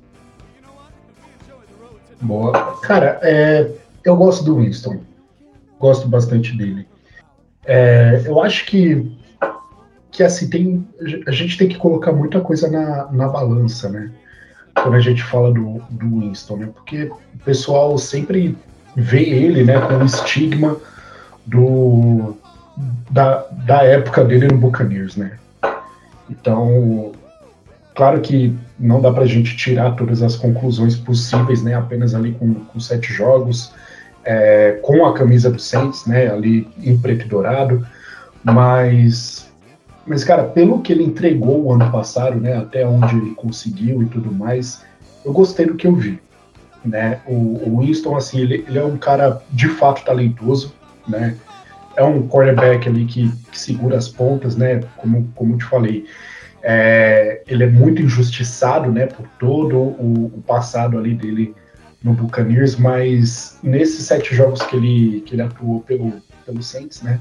Boa. 2.22 2.76
Cara, 2.82 3.18
é, 3.22 3.68
eu 4.04 4.16
gosto 4.16 4.44
do 4.44 4.56
Winston. 4.56 5.00
Gosto 5.78 6.08
bastante 6.08 6.56
dele. 6.56 6.86
É, 7.64 8.22
eu 8.24 8.40
acho 8.40 8.64
que, 8.66 9.10
que 10.10 10.22
assim, 10.22 10.48
tem, 10.48 10.88
a 11.26 11.32
gente 11.32 11.58
tem 11.58 11.68
que 11.68 11.76
colocar 11.76 12.12
muita 12.12 12.40
coisa 12.40 12.70
na, 12.70 13.10
na 13.10 13.28
balança, 13.28 13.88
né? 13.88 14.10
Quando 14.74 14.94
a 14.94 15.00
gente 15.00 15.22
fala 15.22 15.52
do, 15.52 15.82
do 15.90 16.20
Winston, 16.20 16.56
né? 16.56 16.70
Porque 16.72 17.04
o 17.04 17.38
pessoal 17.44 17.98
sempre 17.98 18.56
vê 18.96 19.22
ele, 19.22 19.64
né, 19.64 19.80
com 19.80 19.96
o 19.96 20.04
estigma 20.04 20.76
do, 21.46 22.36
da, 23.10 23.46
da 23.66 23.82
época 23.82 24.24
dele 24.24 24.48
no 24.48 24.58
Buccaneers, 24.58 25.16
né? 25.16 25.38
Então, 26.30 27.12
claro 27.94 28.20
que 28.20 28.54
não 28.78 29.00
dá 29.00 29.12
para 29.12 29.24
a 29.24 29.26
gente 29.26 29.56
tirar 29.56 29.92
todas 29.92 30.22
as 30.22 30.36
conclusões 30.36 30.96
possíveis, 30.96 31.62
né? 31.62 31.74
Apenas 31.74 32.14
ali 32.14 32.32
com, 32.32 32.54
com 32.54 32.80
sete 32.80 33.12
jogos, 33.12 33.72
é, 34.24 34.78
com 34.82 35.04
a 35.06 35.14
camisa 35.14 35.50
do 35.50 35.58
Saints, 35.58 36.06
né? 36.06 36.28
Ali 36.30 36.68
em 36.82 36.96
preto 36.96 37.26
e 37.26 37.28
dourado, 37.28 37.86
mas, 38.42 39.50
mas 40.06 40.24
cara, 40.24 40.44
pelo 40.44 40.80
que 40.80 40.92
ele 40.92 41.04
entregou 41.04 41.64
o 41.64 41.72
ano 41.72 41.90
passado, 41.90 42.40
né? 42.40 42.56
Até 42.56 42.86
onde 42.86 43.16
ele 43.16 43.34
conseguiu 43.34 44.02
e 44.02 44.06
tudo 44.06 44.32
mais, 44.32 44.82
eu 45.24 45.32
gostei 45.32 45.66
do 45.66 45.74
que 45.74 45.86
eu 45.86 45.94
vi, 45.94 46.20
né? 46.84 47.20
O, 47.26 47.68
o 47.68 47.80
Winston, 47.80 48.16
assim, 48.16 48.40
ele, 48.40 48.64
ele 48.66 48.78
é 48.78 48.84
um 48.84 48.96
cara 48.96 49.40
de 49.50 49.68
fato 49.68 50.04
talentoso, 50.04 50.74
né? 51.06 51.36
É 51.94 52.02
um 52.02 52.26
quarterback 52.26 52.88
ali 52.88 53.04
que, 53.04 53.30
que 53.50 53.58
segura 53.58 53.98
as 53.98 54.08
pontas, 54.08 54.56
né? 54.56 54.80
Como, 54.96 55.28
como 55.34 55.54
eu 55.54 55.58
te 55.58 55.64
falei. 55.64 56.06
É, 56.62 57.42
ele 57.48 57.64
é 57.64 57.66
muito 57.66 58.00
injustiçado, 58.02 58.92
né, 58.92 59.06
por 59.06 59.26
todo 59.38 59.76
o, 59.76 60.32
o, 60.36 60.42
passado 60.46 60.96
ali 60.96 61.12
dele 61.12 61.54
no 62.02 62.12
Buccaneers, 62.12 62.76
mas 62.76 63.58
nesses 63.62 64.04
sete 64.04 64.34
jogos 64.34 64.62
que 64.62 64.76
ele, 64.76 65.20
que 65.22 65.34
ele 65.34 65.42
atuou 65.42 65.80
pelo, 65.80 66.12
pelo 66.46 66.62
Saints, 66.62 67.02
né, 67.02 67.18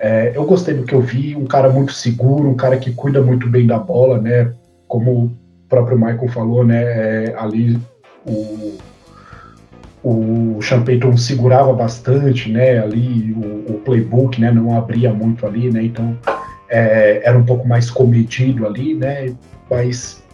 é, 0.00 0.32
eu 0.34 0.44
gostei 0.44 0.74
do 0.74 0.84
que 0.84 0.94
eu 0.94 1.02
vi, 1.02 1.36
um 1.36 1.44
cara 1.44 1.68
muito 1.68 1.92
seguro, 1.92 2.48
um 2.48 2.56
cara 2.56 2.78
que 2.78 2.92
cuida 2.92 3.20
muito 3.20 3.48
bem 3.48 3.66
da 3.66 3.78
bola, 3.78 4.18
né, 4.18 4.52
como 4.88 5.26
o 5.26 5.32
próprio 5.68 5.98
Michael 5.98 6.28
falou, 6.28 6.64
né, 6.64 6.82
é, 6.82 7.34
ali 7.36 7.78
o, 8.26 8.78
o 10.02 10.62
Sean 10.62 10.82
Payton 10.82 11.16
segurava 11.16 11.72
bastante, 11.74 12.50
né, 12.50 12.78
ali 12.78 13.32
o, 13.32 13.74
o 13.74 13.80
playbook, 13.84 14.40
né, 14.40 14.50
não 14.50 14.76
abria 14.76 15.12
muito 15.12 15.46
ali, 15.46 15.70
né, 15.70 15.84
então 15.84 16.16
é, 16.72 17.20
era 17.22 17.38
um 17.38 17.44
pouco 17.44 17.68
mais 17.68 17.90
comedido 17.90 18.66
ali, 18.66 18.94
né? 18.94 19.34
Mas 19.70 20.24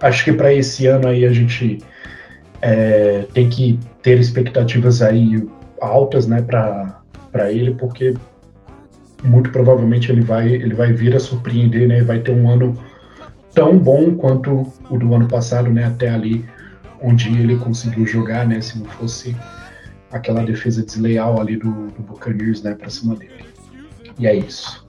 acho 0.00 0.24
que 0.24 0.32
para 0.32 0.52
esse 0.52 0.86
ano 0.86 1.08
aí 1.08 1.26
a 1.26 1.32
gente 1.32 1.78
é, 2.62 3.26
tem 3.34 3.50
que 3.50 3.78
ter 4.02 4.18
expectativas 4.18 5.02
aí 5.02 5.46
altas, 5.80 6.26
né, 6.26 6.42
para 6.42 7.52
ele, 7.52 7.74
porque 7.74 8.14
muito 9.22 9.50
provavelmente 9.50 10.10
ele 10.10 10.22
vai, 10.22 10.48
ele 10.48 10.74
vai 10.74 10.92
vir 10.92 11.14
a 11.14 11.20
surpreender, 11.20 11.86
né? 11.86 12.02
Vai 12.02 12.20
ter 12.20 12.32
um 12.32 12.48
ano 12.48 12.76
tão 13.52 13.78
bom 13.78 14.14
quanto 14.14 14.72
o 14.88 14.98
do 14.98 15.14
ano 15.14 15.28
passado, 15.28 15.70
né? 15.70 15.84
Até 15.84 16.08
ali 16.08 16.44
onde 17.02 17.28
ele 17.28 17.56
conseguiu 17.56 18.06
jogar, 18.06 18.46
né? 18.46 18.60
Se 18.60 18.78
não 18.78 18.86
fosse 18.86 19.36
aquela 20.10 20.42
defesa 20.44 20.82
desleal 20.82 21.40
ali 21.40 21.56
do, 21.56 21.88
do 21.88 22.02
Buccaneers, 22.02 22.62
né? 22.62 22.74
Pra 22.74 22.88
cima 22.88 23.14
dele. 23.16 23.44
E 24.18 24.26
é 24.26 24.34
isso. 24.34 24.87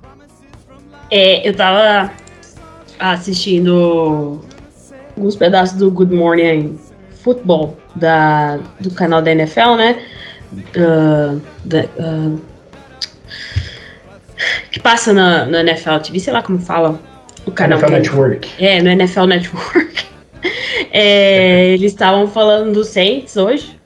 É, 1.12 1.48
eu 1.48 1.54
tava 1.54 2.12
assistindo 3.00 4.42
alguns 5.16 5.36
pedaços 5.36 5.78
do 5.78 5.90
Good 5.90 6.14
Morning 6.14 6.80
Football 7.24 7.78
da, 7.96 8.60
do 8.80 8.92
canal 8.92 9.22
da 9.22 9.32
NFL, 9.32 9.76
né? 9.76 10.02
Uh, 10.54 11.42
da, 11.64 11.86
uh, 12.00 12.42
que 14.72 14.80
passa 14.80 15.14
na, 15.14 15.46
na 15.46 15.62
NFL 15.62 15.98
TV, 16.00 16.20
sei 16.20 16.34
lá 16.34 16.42
como 16.42 16.60
fala 16.60 17.00
o 17.46 17.52
canal. 17.52 17.80
NFL 17.80 17.92
Network. 17.92 18.50
É, 18.64 18.82
no 18.82 18.90
NFL 18.90 19.26
Network. 19.26 20.06
é, 20.92 21.68
eles 21.74 21.92
estavam 21.92 22.28
falando 22.28 22.74
do 22.74 22.84
Saints 22.84 23.36
hoje. 23.36 23.78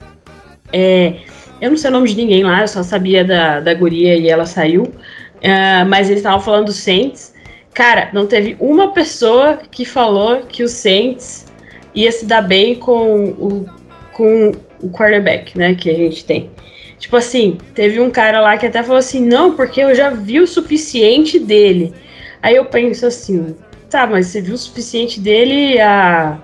É, 0.71 1.15
eu 1.61 1.69
não 1.69 1.77
sei 1.77 1.89
o 1.89 1.93
nome 1.93 2.09
de 2.09 2.15
ninguém 2.15 2.43
lá, 2.43 2.61
eu 2.61 2.67
só 2.67 2.83
sabia 2.83 3.23
da, 3.23 3.59
da 3.59 3.73
guria 3.73 4.15
e 4.15 4.29
ela 4.29 4.45
saiu. 4.45 4.93
Uh, 5.43 5.85
mas 5.87 6.07
eles 6.07 6.19
estavam 6.19 6.39
falando 6.39 6.67
do 6.67 6.71
Saints. 6.71 7.33
Cara, 7.73 8.09
não 8.13 8.25
teve 8.25 8.55
uma 8.59 8.93
pessoa 8.93 9.59
que 9.69 9.83
falou 9.83 10.43
que 10.43 10.63
o 10.63 10.69
Saints 10.69 11.45
ia 11.93 12.11
se 12.11 12.25
dar 12.25 12.41
bem 12.41 12.75
com 12.75 13.25
o, 13.25 13.65
com 14.13 14.51
o 14.81 14.89
quarterback, 14.89 15.57
né, 15.57 15.75
que 15.75 15.89
a 15.89 15.93
gente 15.93 16.23
tem. 16.23 16.49
Tipo 16.97 17.17
assim, 17.17 17.57
teve 17.73 17.99
um 17.99 18.09
cara 18.09 18.39
lá 18.39 18.57
que 18.57 18.65
até 18.65 18.81
falou 18.81 18.97
assim, 18.97 19.25
não, 19.25 19.55
porque 19.55 19.81
eu 19.81 19.93
já 19.93 20.09
vi 20.09 20.39
o 20.39 20.47
suficiente 20.47 21.37
dele. 21.37 21.93
Aí 22.41 22.55
eu 22.55 22.65
penso 22.65 23.05
assim, 23.05 23.55
tá, 23.89 24.07
mas 24.07 24.27
você 24.27 24.41
viu 24.41 24.53
o 24.53 24.57
suficiente 24.57 25.19
dele 25.19 25.79
a, 25.81 26.37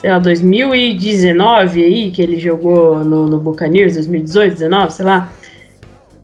sei 0.00 0.10
lá, 0.10 0.18
2019 0.18 1.84
aí, 1.84 2.10
que 2.10 2.20
ele 2.20 2.38
jogou 2.38 3.04
no, 3.04 3.26
no 3.26 3.38
Buccaneers, 3.38 3.94
2018, 3.94 4.52
19, 4.54 4.92
sei 4.92 5.04
lá. 5.04 5.32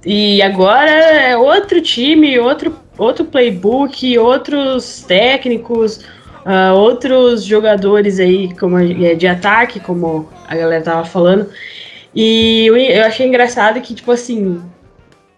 E 0.04 0.40
agora 0.40 0.90
é 0.90 1.36
outro 1.36 1.80
time, 1.80 2.38
outro, 2.38 2.74
outro 2.96 3.24
playbook, 3.24 4.16
outros 4.18 5.02
técnicos, 5.02 5.98
uh, 6.46 6.74
outros 6.74 7.44
jogadores 7.44 8.18
aí 8.18 8.54
como 8.56 8.78
é, 8.78 9.14
de 9.14 9.26
ataque, 9.26 9.78
como 9.78 10.28
a 10.48 10.56
galera 10.56 10.82
tava 10.82 11.04
falando. 11.04 11.50
E 12.14 12.66
eu, 12.66 12.76
eu 12.76 13.04
achei 13.04 13.26
engraçado 13.26 13.80
que, 13.80 13.94
tipo 13.94 14.10
assim, 14.10 14.60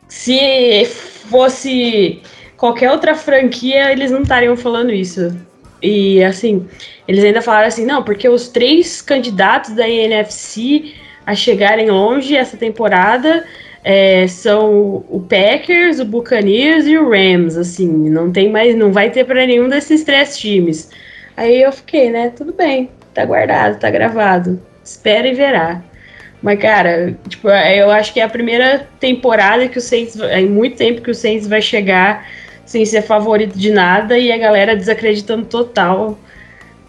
se 0.09 0.85
fosse 0.85 2.23
qualquer 2.57 2.90
outra 2.90 3.14
franquia, 3.14 3.90
eles 3.90 4.11
não 4.11 4.23
estariam 4.23 4.57
falando 4.57 4.92
isso. 4.92 5.37
E 5.83 6.23
assim, 6.23 6.69
eles 7.09 7.25
ainda 7.25 7.42
falaram 7.42 7.66
assim, 7.66 7.85
não, 7.85 8.04
porque 8.04 8.28
os 8.28 8.49
três 8.49 9.02
candidatos 9.02 9.75
da 9.75 9.88
NFC 9.88 10.95
a 11.26 11.35
chegarem 11.35 11.90
longe 11.90 12.37
essa 12.37 12.57
temporada 12.57 13.45
é, 13.85 14.27
são 14.29 15.05
o 15.09 15.25
Packers, 15.29 15.99
o 15.99 16.05
Buccaneers 16.05 16.87
e 16.87 16.97
o 16.97 17.11
Rams, 17.11 17.57
assim, 17.57 17.89
não 17.89 18.31
tem 18.31 18.51
mais, 18.51 18.77
não 18.77 18.93
vai 18.93 19.11
ter 19.11 19.25
para 19.25 19.47
nenhum 19.47 19.69
desses 19.69 20.05
três 20.05 20.39
times. 20.39 20.91
Aí 21.37 21.62
eu 21.62 21.73
fiquei, 21.73 22.11
né, 22.11 22.31
tudo 22.31 22.53
bem, 22.53 22.91
tá 23.12 23.25
guardado, 23.25 23.79
tá 23.79 23.91
gravado, 23.91 24.61
espera 24.85 25.27
e 25.27 25.35
verá. 25.35 25.83
Mas, 26.43 26.59
cara, 26.59 27.17
tipo, 27.29 27.49
eu 27.49 27.91
acho 27.91 28.12
que 28.12 28.21
é 28.21 28.25
a 28.25 28.29
primeira 28.29 28.87
temporada 28.99 29.69
que 29.69 29.79
o 29.79 29.81
Saints, 29.81 30.17
em 30.17 30.49
muito 30.49 30.77
tempo 30.77 31.01
que 31.01 31.11
o 31.11 31.15
Saints 31.15 31.47
vai 31.47 31.62
chegar 31.62 32.27
sem 32.67 32.85
ser 32.85 33.03
favorito 33.03 33.57
de 33.57 33.71
nada 33.71 34.19
e 34.19 34.33
a 34.33 34.39
galera 34.39 34.75
desacreditando 34.75 35.45
total 35.45 36.19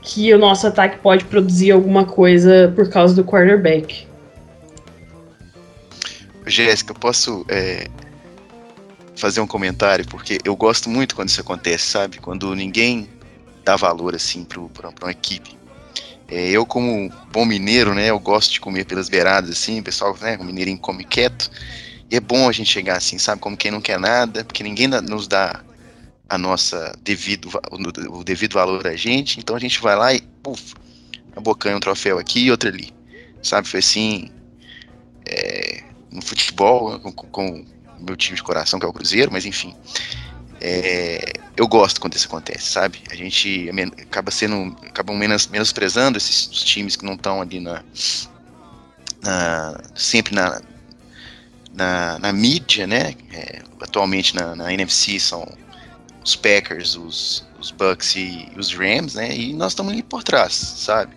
que 0.01 0.33
o 0.33 0.37
nosso 0.37 0.67
ataque 0.67 0.97
pode 0.99 1.25
produzir 1.25 1.71
alguma 1.71 2.03
coisa 2.03 2.71
por 2.75 2.89
causa 2.89 3.15
do 3.15 3.23
quarterback. 3.23 4.07
Jéssica, 6.45 6.93
posso 6.93 7.45
é, 7.49 7.87
fazer 9.15 9.41
um 9.41 9.47
comentário? 9.47 10.05
Porque 10.07 10.39
eu 10.43 10.55
gosto 10.55 10.89
muito 10.89 11.15
quando 11.15 11.29
isso 11.29 11.41
acontece, 11.41 11.85
sabe? 11.85 12.17
Quando 12.19 12.53
ninguém 12.55 13.09
dá 13.63 13.75
valor 13.75 14.15
assim 14.15 14.43
para 14.43 14.59
uma 14.59 15.11
equipe. 15.11 15.57
É, 16.27 16.49
eu, 16.49 16.65
como 16.65 17.11
bom 17.31 17.45
mineiro, 17.45 17.93
né, 17.93 18.09
eu 18.09 18.19
gosto 18.19 18.51
de 18.51 18.59
comer 18.59 18.85
pelas 18.85 19.09
beiradas, 19.09 19.51
assim, 19.51 19.79
o 19.79 19.83
pessoal, 19.83 20.17
né, 20.19 20.37
o 20.39 20.43
mineirinho 20.43 20.79
come 20.79 21.03
quieto. 21.03 21.49
E 22.09 22.15
é 22.15 22.19
bom 22.19 22.49
a 22.49 22.51
gente 22.51 22.71
chegar 22.71 22.97
assim, 22.97 23.17
sabe, 23.17 23.41
como 23.41 23.57
quem 23.57 23.71
não 23.71 23.81
quer 23.81 23.99
nada, 23.99 24.43
porque 24.43 24.63
ninguém 24.63 24.87
nos 24.87 25.27
dá 25.27 25.61
a 26.27 26.37
nossa 26.37 26.97
devido, 27.03 27.49
o 28.09 28.23
devido 28.23 28.53
valor 28.53 28.87
a 28.87 28.95
gente, 28.95 29.39
então 29.39 29.55
a 29.55 29.59
gente 29.59 29.79
vai 29.81 29.95
lá 29.95 30.13
e, 30.13 30.21
puf, 30.41 30.73
abocanha 31.35 31.77
um 31.77 31.79
troféu 31.79 32.17
aqui 32.17 32.45
e 32.45 32.51
outro 32.51 32.69
ali. 32.69 32.91
Sabe, 33.41 33.67
foi 33.67 33.79
assim, 33.79 34.31
é, 35.25 35.83
no 36.13 36.21
futebol, 36.21 36.99
com, 36.99 37.11
com 37.11 37.65
o 37.99 38.03
meu 38.05 38.15
time 38.15 38.35
de 38.35 38.43
coração, 38.43 38.79
que 38.79 38.85
é 38.85 38.89
o 38.89 38.93
Cruzeiro, 38.93 39.31
mas 39.31 39.45
enfim. 39.45 39.75
É, 40.61 41.33
eu 41.57 41.67
gosto 41.67 41.99
quando 41.99 42.15
isso 42.15 42.27
acontece, 42.27 42.71
sabe? 42.71 43.01
A 43.11 43.15
gente 43.15 43.69
acaba 44.01 44.31
sendo, 44.31 44.75
acabam 44.87 45.17
menos, 45.17 45.47
menosprezando 45.47 46.17
esses 46.17 46.47
times 46.47 46.95
que 46.95 47.03
não 47.03 47.15
estão 47.15 47.41
ali 47.41 47.59
na, 47.59 47.83
na, 49.21 49.81
sempre 49.93 50.33
na, 50.33 50.61
na, 51.73 52.19
na 52.19 52.31
mídia, 52.31 52.87
né? 52.87 53.13
É, 53.33 53.61
atualmente 53.81 54.35
na, 54.35 54.55
na, 54.55 54.73
NFC 54.73 55.19
são 55.19 55.45
os 56.23 56.35
Packers, 56.35 56.95
os, 56.95 57.45
os 57.59 57.71
Bucks 57.71 58.15
e 58.15 58.49
os 58.55 58.73
Rams, 58.73 59.15
né? 59.15 59.35
E 59.35 59.53
nós 59.53 59.73
estamos 59.73 59.91
ali 59.91 60.01
por 60.01 60.23
trás, 60.23 60.53
sabe? 60.53 61.13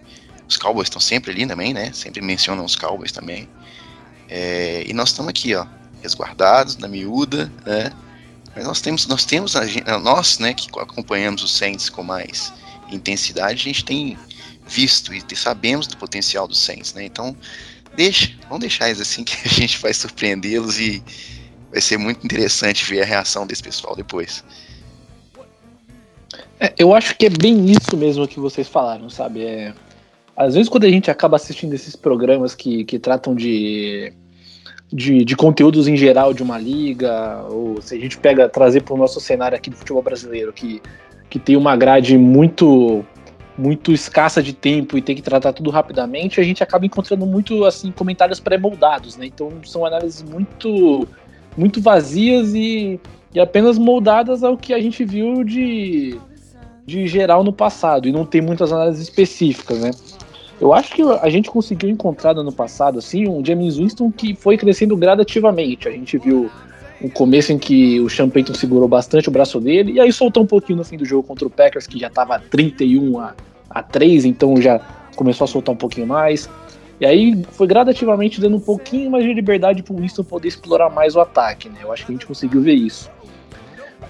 Os 0.49 0.57
Cowboys 0.57 0.87
estão 0.87 1.01
sempre 1.01 1.31
ali 1.31 1.47
também, 1.47 1.73
né? 1.73 1.93
Sempre 1.93 2.21
mencionam 2.21 2.65
os 2.65 2.77
Cowboys 2.77 3.13
também. 3.13 3.49
É, 4.29 4.85
e 4.87 4.93
nós 4.93 5.11
estamos 5.11 5.31
aqui, 5.31 5.55
ó, 5.55 5.67
resguardados, 6.03 6.77
na 6.77 6.89
miúda, 6.89 7.51
né? 7.65 7.93
Mas 8.55 8.65
nós 8.65 8.81
temos, 8.81 9.07
nós 9.07 9.25
temos, 9.25 9.55
nós, 10.03 10.39
né, 10.39 10.55
que 10.55 10.69
acompanhamos 10.81 11.43
os 11.43 11.55
Saints 11.55 11.91
com 11.91 12.03
mais 12.03 12.53
intensidade, 12.91 13.61
a 13.61 13.65
gente 13.65 13.85
tem 13.85 14.19
visto 14.67 15.13
e 15.13 15.37
sabemos 15.37 15.87
do 15.87 15.97
potencial 15.97 16.49
dos 16.49 16.59
Saints, 16.59 16.95
né? 16.95 17.05
Então, 17.05 17.37
deixa, 17.95 18.33
vamos 18.45 18.61
deixar 18.61 18.89
eles 18.89 19.01
assim 19.01 19.23
que 19.25 19.37
a 19.45 19.49
gente 19.49 19.79
vai 19.79 19.93
surpreendê-los 19.93 20.79
e 20.79 21.03
vai 21.71 21.81
ser 21.81 21.99
muito 21.99 22.25
interessante 22.25 22.85
ver 22.85 23.03
a 23.03 23.05
reação 23.05 23.47
desse 23.47 23.63
pessoal 23.63 23.95
depois. 23.95 24.43
É, 26.59 26.73
eu 26.79 26.95
acho 26.95 27.15
que 27.17 27.27
é 27.27 27.31
bem 27.31 27.67
isso 27.71 27.97
mesmo 27.97 28.27
que 28.27 28.41
vocês 28.41 28.67
falaram, 28.67 29.11
sabe? 29.11 29.45
É, 29.45 29.75
às 30.37 30.55
vezes 30.55 30.69
quando 30.69 30.85
a 30.85 30.91
gente 30.91 31.11
acaba 31.11 31.37
assistindo 31.37 31.73
esses 31.73 31.97
programas 31.97 32.55
que, 32.55 32.85
que 32.85 32.99
tratam 32.99 33.35
de 33.35 34.13
de, 34.93 35.25
de 35.25 35.37
conteúdos 35.37 35.89
em 35.89 35.97
geral 35.97 36.33
de 36.33 36.43
uma 36.43 36.59
liga, 36.59 37.43
ou 37.51 37.81
se 37.83 37.95
a 37.97 37.99
gente 37.99 38.17
pega 38.19 38.49
trazer 38.49 38.83
para 38.83 38.95
o 38.95 38.97
nosso 38.97 39.21
cenário 39.21 39.57
aqui 39.57 39.69
do 39.69 39.77
futebol 39.77 40.03
brasileiro, 40.03 40.53
que, 40.53 40.81
que 41.29 41.39
tem 41.39 41.57
uma 41.57 41.77
grade 41.77 42.17
muito 42.17 43.05
muito 43.59 43.91
escassa 43.91 44.43
de 44.43 44.53
tempo 44.53 44.99
e 44.99 45.03
tem 45.03 45.17
que 45.17 45.23
tratar 45.23 45.51
tudo 45.51 45.71
rapidamente, 45.71 46.39
a 46.39 46.45
gente 46.45 46.63
acaba 46.63 46.85
encontrando 46.85 47.25
muito 47.25 47.65
assim 47.65 47.91
comentários 47.91 48.39
pré-moldados, 48.39 49.17
né? 49.17 49.27
Então 49.27 49.51
são 49.65 49.85
análises 49.87 50.23
muito 50.23 51.09
muito 51.57 51.81
vazias 51.81 52.55
e, 52.55 53.01
e 53.35 53.41
apenas 53.41 53.79
moldadas 53.79 54.45
ao 54.45 54.59
que 54.59 54.75
a 54.75 54.79
gente 54.79 55.03
viu 55.07 55.43
de, 55.43 56.21
de 56.85 57.07
geral 57.07 57.43
no 57.43 57.53
passado 57.53 58.07
e 58.07 58.13
não 58.13 58.27
tem 58.27 58.43
muitas 58.43 58.71
análises 58.71 59.09
específicas, 59.09 59.81
né? 59.81 59.91
Eu 60.61 60.73
acho 60.73 60.95
que 60.95 61.03
a 61.03 61.29
gente 61.29 61.51
conseguiu 61.51 61.91
encontrar 61.91 62.35
no 62.35 62.41
ano 62.41 62.53
passado 62.53 62.99
assim 62.99 63.29
um 63.29 63.45
James 63.45 63.77
Winston 63.77 64.11
que 64.11 64.35
foi 64.35 64.57
crescendo 64.57 64.97
gradativamente. 64.97 65.87
A 65.87 65.91
gente 65.91 66.17
viu 66.17 66.51
um 67.03 67.11
começo 67.11 67.53
em 67.53 67.59
que 67.59 68.01
o 68.01 68.09
Sean 68.09 68.29
Payton 68.29 68.55
segurou 68.55 68.89
bastante 68.89 69.29
o 69.29 69.33
braço 69.33 69.61
dele 69.61 69.93
e 69.93 70.01
aí 70.01 70.11
soltou 70.11 70.43
um 70.43 70.47
pouquinho 70.47 70.79
no 70.79 70.85
fim 70.85 70.97
do 70.97 71.05
jogo 71.05 71.23
contra 71.23 71.47
o 71.47 71.51
Packers 71.51 71.87
que 71.87 71.99
já 71.99 72.07
estava 72.07 72.39
31 72.39 73.19
a, 73.19 73.35
a 73.69 73.83
3, 73.83 74.25
então 74.25 74.61
já 74.61 74.81
começou 75.15 75.45
a 75.45 75.49
soltar 75.49 75.75
um 75.75 75.79
pouquinho 75.79 76.07
mais. 76.07 76.49
E 76.99 77.05
aí 77.05 77.45
foi 77.51 77.67
gradativamente 77.67 78.41
dando 78.41 78.57
um 78.57 78.61
pouquinho 78.61 79.11
mais 79.11 79.25
de 79.25 79.35
liberdade 79.35 79.83
para 79.83 79.95
o 79.95 79.99
Winston 79.99 80.25
poder 80.25 80.49
explorar 80.49 80.89
mais 80.89 81.15
o 81.15 81.21
ataque, 81.21 81.69
né? 81.69 81.81
Eu 81.83 81.93
acho 81.93 82.07
que 82.07 82.13
a 82.13 82.15
gente 82.15 82.27
conseguiu 82.27 82.63
ver 82.63 82.73
isso. 82.73 83.11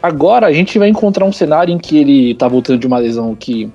Agora 0.01 0.47
a 0.47 0.53
gente 0.53 0.79
vai 0.79 0.89
encontrar 0.89 1.25
um 1.25 1.33
cenário 1.33 1.75
em 1.75 1.79
que 1.79 1.99
ele 1.99 2.31
está 2.31 2.47
voltando 2.47 2.79
de 2.79 2.87
uma 2.87 2.99
lesão 2.99 3.35
que 3.35 3.73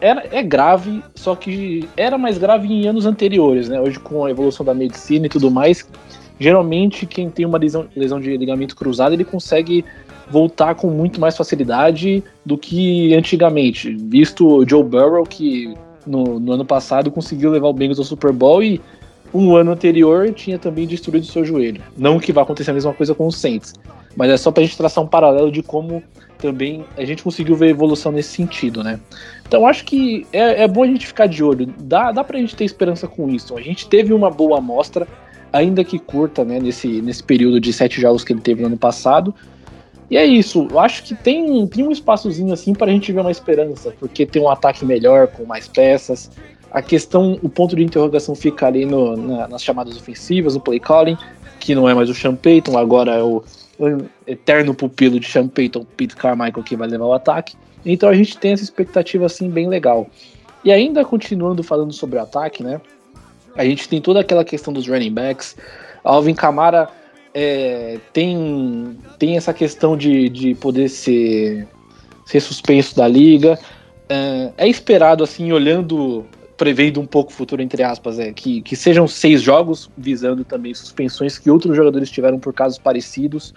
era, 0.00 0.26
é 0.30 0.42
grave, 0.42 1.02
só 1.14 1.34
que 1.34 1.88
era 1.96 2.18
mais 2.18 2.38
grave 2.38 2.72
em 2.72 2.86
anos 2.86 3.06
anteriores, 3.06 3.68
né? 3.68 3.80
Hoje, 3.80 3.98
com 3.98 4.24
a 4.24 4.30
evolução 4.30 4.64
da 4.64 4.74
medicina 4.74 5.26
e 5.26 5.28
tudo 5.28 5.50
mais, 5.50 5.86
geralmente 6.38 7.06
quem 7.06 7.30
tem 7.30 7.46
uma 7.46 7.58
lesão, 7.58 7.86
lesão 7.94 8.20
de 8.20 8.36
ligamento 8.36 8.76
cruzado, 8.76 9.12
ele 9.12 9.24
consegue 9.24 9.84
voltar 10.30 10.74
com 10.74 10.88
muito 10.88 11.20
mais 11.20 11.36
facilidade 11.36 12.22
do 12.44 12.56
que 12.56 13.14
antigamente. 13.14 13.94
Visto 13.94 14.46
o 14.46 14.68
Joe 14.68 14.82
Burrow, 14.82 15.24
que 15.24 15.74
no, 16.06 16.40
no 16.40 16.52
ano 16.52 16.64
passado 16.64 17.10
conseguiu 17.10 17.50
levar 17.50 17.68
o 17.68 17.72
Bengals 17.72 17.98
ao 17.98 18.04
Super 18.04 18.32
Bowl 18.32 18.62
e 18.62 18.80
um 19.32 19.56
ano 19.56 19.72
anterior 19.72 20.32
tinha 20.32 20.58
também 20.58 20.86
destruído 20.86 21.26
seu 21.26 21.44
joelho. 21.44 21.82
Não 21.96 22.20
que 22.20 22.32
vá 22.32 22.42
acontecer 22.42 22.70
a 22.70 22.74
mesma 22.74 22.92
coisa 22.92 23.14
com 23.14 23.26
o 23.26 23.32
Saints, 23.32 23.74
mas 24.16 24.30
é 24.30 24.36
só 24.36 24.50
para 24.50 24.62
a 24.62 24.66
gente 24.66 24.76
traçar 24.76 25.02
um 25.02 25.08
paralelo 25.08 25.50
de 25.50 25.62
como 25.62 26.02
também 26.38 26.84
a 26.96 27.04
gente 27.04 27.22
conseguiu 27.22 27.56
ver 27.56 27.68
evolução 27.68 28.12
nesse 28.12 28.30
sentido, 28.30 28.84
né? 28.84 29.00
Então 29.46 29.66
acho 29.66 29.84
que 29.84 30.26
é, 30.32 30.64
é 30.64 30.68
bom 30.68 30.82
a 30.82 30.86
gente 30.86 31.06
ficar 31.06 31.26
de 31.26 31.42
olho, 31.44 31.72
dá, 31.78 32.10
dá 32.10 32.24
pra 32.24 32.38
gente 32.38 32.56
ter 32.56 32.64
esperança 32.64 33.06
com 33.06 33.28
isso. 33.28 33.56
A 33.56 33.60
gente 33.60 33.88
teve 33.88 34.12
uma 34.12 34.30
boa 34.30 34.58
amostra, 34.58 35.06
ainda 35.52 35.84
que 35.84 35.98
curta, 35.98 36.44
né, 36.44 36.58
nesse, 36.58 37.00
nesse 37.00 37.22
período 37.22 37.60
de 37.60 37.72
sete 37.72 38.00
jogos 38.00 38.24
que 38.24 38.32
ele 38.32 38.40
teve 38.40 38.62
no 38.62 38.66
ano 38.66 38.78
passado. 38.78 39.34
E 40.10 40.16
é 40.16 40.24
isso, 40.24 40.68
eu 40.70 40.78
acho 40.78 41.02
que 41.02 41.14
tem, 41.14 41.66
tem 41.66 41.86
um 41.86 41.90
espaçozinho 41.90 42.52
assim 42.52 42.74
para 42.74 42.90
a 42.90 42.92
gente 42.92 43.10
ver 43.10 43.20
uma 43.20 43.30
esperança, 43.30 43.94
porque 43.98 44.26
tem 44.26 44.42
um 44.42 44.50
ataque 44.50 44.84
melhor, 44.84 45.28
com 45.28 45.44
mais 45.44 45.66
peças. 45.66 46.30
A 46.70 46.82
questão, 46.82 47.38
o 47.42 47.48
ponto 47.48 47.74
de 47.74 47.82
interrogação 47.82 48.34
fica 48.34 48.66
ali 48.66 48.84
no, 48.84 49.16
na, 49.16 49.48
nas 49.48 49.62
chamadas 49.62 49.96
ofensivas, 49.96 50.54
no 50.54 50.60
play 50.60 50.80
calling, 50.80 51.16
que 51.58 51.74
não 51.74 51.88
é 51.88 51.94
mais 51.94 52.10
o 52.10 52.14
Sean 52.14 52.34
Payton, 52.34 52.76
agora 52.76 53.12
é 53.12 53.22
o, 53.22 53.42
o 53.78 54.04
eterno 54.26 54.74
pupilo 54.74 55.18
de 55.18 55.28
Sean 55.28 55.48
Payton, 55.48 55.84
Pete 55.96 56.16
Carmichael, 56.16 56.62
que 56.62 56.76
vai 56.76 56.88
levar 56.88 57.06
o 57.06 57.12
ataque. 57.12 57.56
Então 57.84 58.08
a 58.08 58.14
gente 58.14 58.38
tem 58.38 58.52
essa 58.52 58.62
expectativa 58.62 59.26
assim 59.26 59.50
bem 59.50 59.68
legal. 59.68 60.08
E 60.64 60.72
ainda 60.72 61.04
continuando 61.04 61.62
falando 61.62 61.92
sobre 61.92 62.18
o 62.18 62.22
ataque, 62.22 62.62
né? 62.62 62.80
A 63.56 63.64
gente 63.64 63.88
tem 63.88 64.00
toda 64.00 64.20
aquela 64.20 64.44
questão 64.44 64.72
dos 64.72 64.88
running 64.88 65.12
backs. 65.12 65.56
Alvin 66.02 66.34
Kamara 66.34 66.88
é, 67.32 67.98
tem, 68.12 68.96
tem 69.18 69.36
essa 69.36 69.52
questão 69.52 69.96
de, 69.96 70.28
de 70.28 70.54
poder 70.54 70.88
ser, 70.88 71.68
ser 72.24 72.40
suspenso 72.40 72.96
da 72.96 73.06
liga. 73.06 73.58
É, 74.08 74.52
é 74.56 74.68
esperado, 74.68 75.22
assim, 75.22 75.52
olhando, 75.52 76.24
prevendo 76.56 77.00
um 77.00 77.06
pouco 77.06 77.30
o 77.30 77.34
futuro, 77.34 77.62
entre 77.62 77.82
aspas, 77.82 78.18
é, 78.18 78.32
que, 78.32 78.62
que 78.62 78.76
sejam 78.76 79.08
seis 79.08 79.42
jogos, 79.42 79.90
visando 79.96 80.44
também 80.44 80.72
suspensões 80.74 81.38
que 81.38 81.50
outros 81.50 81.76
jogadores 81.76 82.10
tiveram 82.10 82.38
por 82.38 82.52
casos 82.52 82.78
parecidos. 82.78 83.54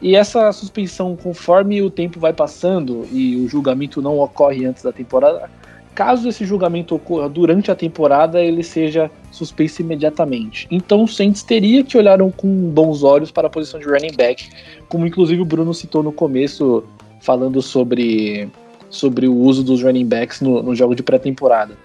E 0.00 0.14
essa 0.14 0.50
suspensão, 0.52 1.16
conforme 1.16 1.82
o 1.82 1.90
tempo 1.90 2.20
vai 2.20 2.32
passando 2.32 3.06
e 3.10 3.36
o 3.36 3.48
julgamento 3.48 4.00
não 4.00 4.18
ocorre 4.18 4.64
antes 4.64 4.82
da 4.82 4.92
temporada, 4.92 5.50
caso 5.94 6.28
esse 6.28 6.44
julgamento 6.44 6.94
ocorra 6.94 7.28
durante 7.28 7.72
a 7.72 7.74
temporada, 7.74 8.40
ele 8.40 8.62
seja 8.62 9.10
suspenso 9.32 9.82
imediatamente. 9.82 10.68
Então 10.70 11.02
o 11.02 11.08
Saints 11.08 11.42
teria 11.42 11.82
que 11.82 11.98
olhar 11.98 12.18
com 12.36 12.70
bons 12.70 13.02
olhos 13.02 13.32
para 13.32 13.48
a 13.48 13.50
posição 13.50 13.80
de 13.80 13.86
running 13.86 14.14
back, 14.16 14.48
como 14.88 15.06
inclusive 15.06 15.42
o 15.42 15.44
Bruno 15.44 15.74
citou 15.74 16.02
no 16.02 16.12
começo, 16.12 16.84
falando 17.20 17.60
sobre, 17.60 18.48
sobre 18.88 19.26
o 19.26 19.34
uso 19.34 19.64
dos 19.64 19.82
running 19.82 20.06
backs 20.06 20.40
no, 20.40 20.62
no 20.62 20.74
jogo 20.76 20.94
de 20.94 21.02
pré-temporada. 21.02 21.76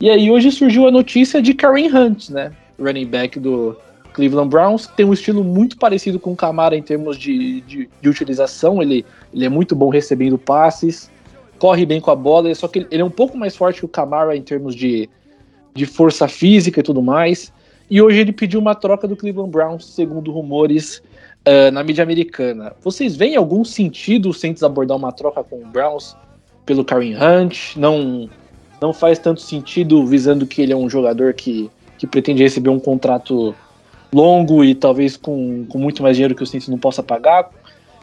E 0.00 0.08
aí 0.08 0.30
hoje 0.30 0.50
surgiu 0.50 0.88
a 0.88 0.90
notícia 0.90 1.42
de 1.42 1.52
Karen 1.52 1.94
Hunt, 1.94 2.30
né? 2.30 2.52
Running 2.78 3.06
back 3.06 3.38
do 3.38 3.76
Cleveland 4.14 4.48
Browns, 4.48 4.86
tem 4.86 5.04
um 5.04 5.12
estilo 5.12 5.44
muito 5.44 5.76
parecido 5.76 6.18
com 6.18 6.32
o 6.32 6.36
Camara 6.36 6.74
em 6.74 6.82
termos 6.82 7.18
de, 7.18 7.60
de, 7.60 7.88
de 8.00 8.08
utilização, 8.08 8.82
ele, 8.82 9.04
ele 9.32 9.44
é 9.44 9.48
muito 9.48 9.76
bom 9.76 9.90
recebendo 9.90 10.38
passes, 10.38 11.10
corre 11.58 11.84
bem 11.84 12.00
com 12.00 12.10
a 12.10 12.16
bola, 12.16 12.52
só 12.54 12.66
que 12.66 12.86
ele 12.90 13.02
é 13.02 13.04
um 13.04 13.10
pouco 13.10 13.36
mais 13.36 13.54
forte 13.54 13.80
que 13.80 13.84
o 13.84 13.88
Camara 13.88 14.34
em 14.34 14.42
termos 14.42 14.74
de, 14.74 15.08
de 15.74 15.84
força 15.84 16.26
física 16.26 16.80
e 16.80 16.82
tudo 16.82 17.02
mais. 17.02 17.52
E 17.90 18.00
hoje 18.00 18.20
ele 18.20 18.32
pediu 18.32 18.58
uma 18.58 18.74
troca 18.74 19.06
do 19.06 19.16
Cleveland 19.16 19.50
Browns, 19.50 19.84
segundo 19.84 20.32
rumores 20.32 21.02
uh, 21.46 21.70
na 21.72 21.84
mídia 21.84 22.02
americana. 22.02 22.72
Vocês 22.80 23.16
veem 23.16 23.36
algum 23.36 23.64
sentido 23.64 24.32
sem 24.32 24.54
abordar 24.62 24.96
uma 24.96 25.12
troca 25.12 25.44
com 25.44 25.56
o 25.56 25.66
Browns 25.66 26.16
pelo 26.64 26.84
Karen 26.84 27.16
Hunt? 27.16 27.76
Não, 27.76 28.30
não 28.80 28.92
faz 28.92 29.18
tanto 29.18 29.40
sentido 29.40 30.04
visando 30.06 30.46
que 30.46 30.62
ele 30.62 30.72
é 30.72 30.76
um 30.76 30.88
jogador 30.88 31.34
que, 31.34 31.70
que 31.98 32.06
pretende 32.06 32.42
receber 32.42 32.70
um 32.70 32.80
contrato 32.80 33.54
longo 34.12 34.64
e 34.64 34.74
talvez 34.74 35.16
com, 35.16 35.64
com 35.68 35.78
muito 35.78 36.02
mais 36.02 36.16
dinheiro 36.16 36.34
que 36.34 36.42
o 36.42 36.46
Saints 36.46 36.68
não 36.68 36.78
possa 36.78 37.02
pagar. 37.02 37.48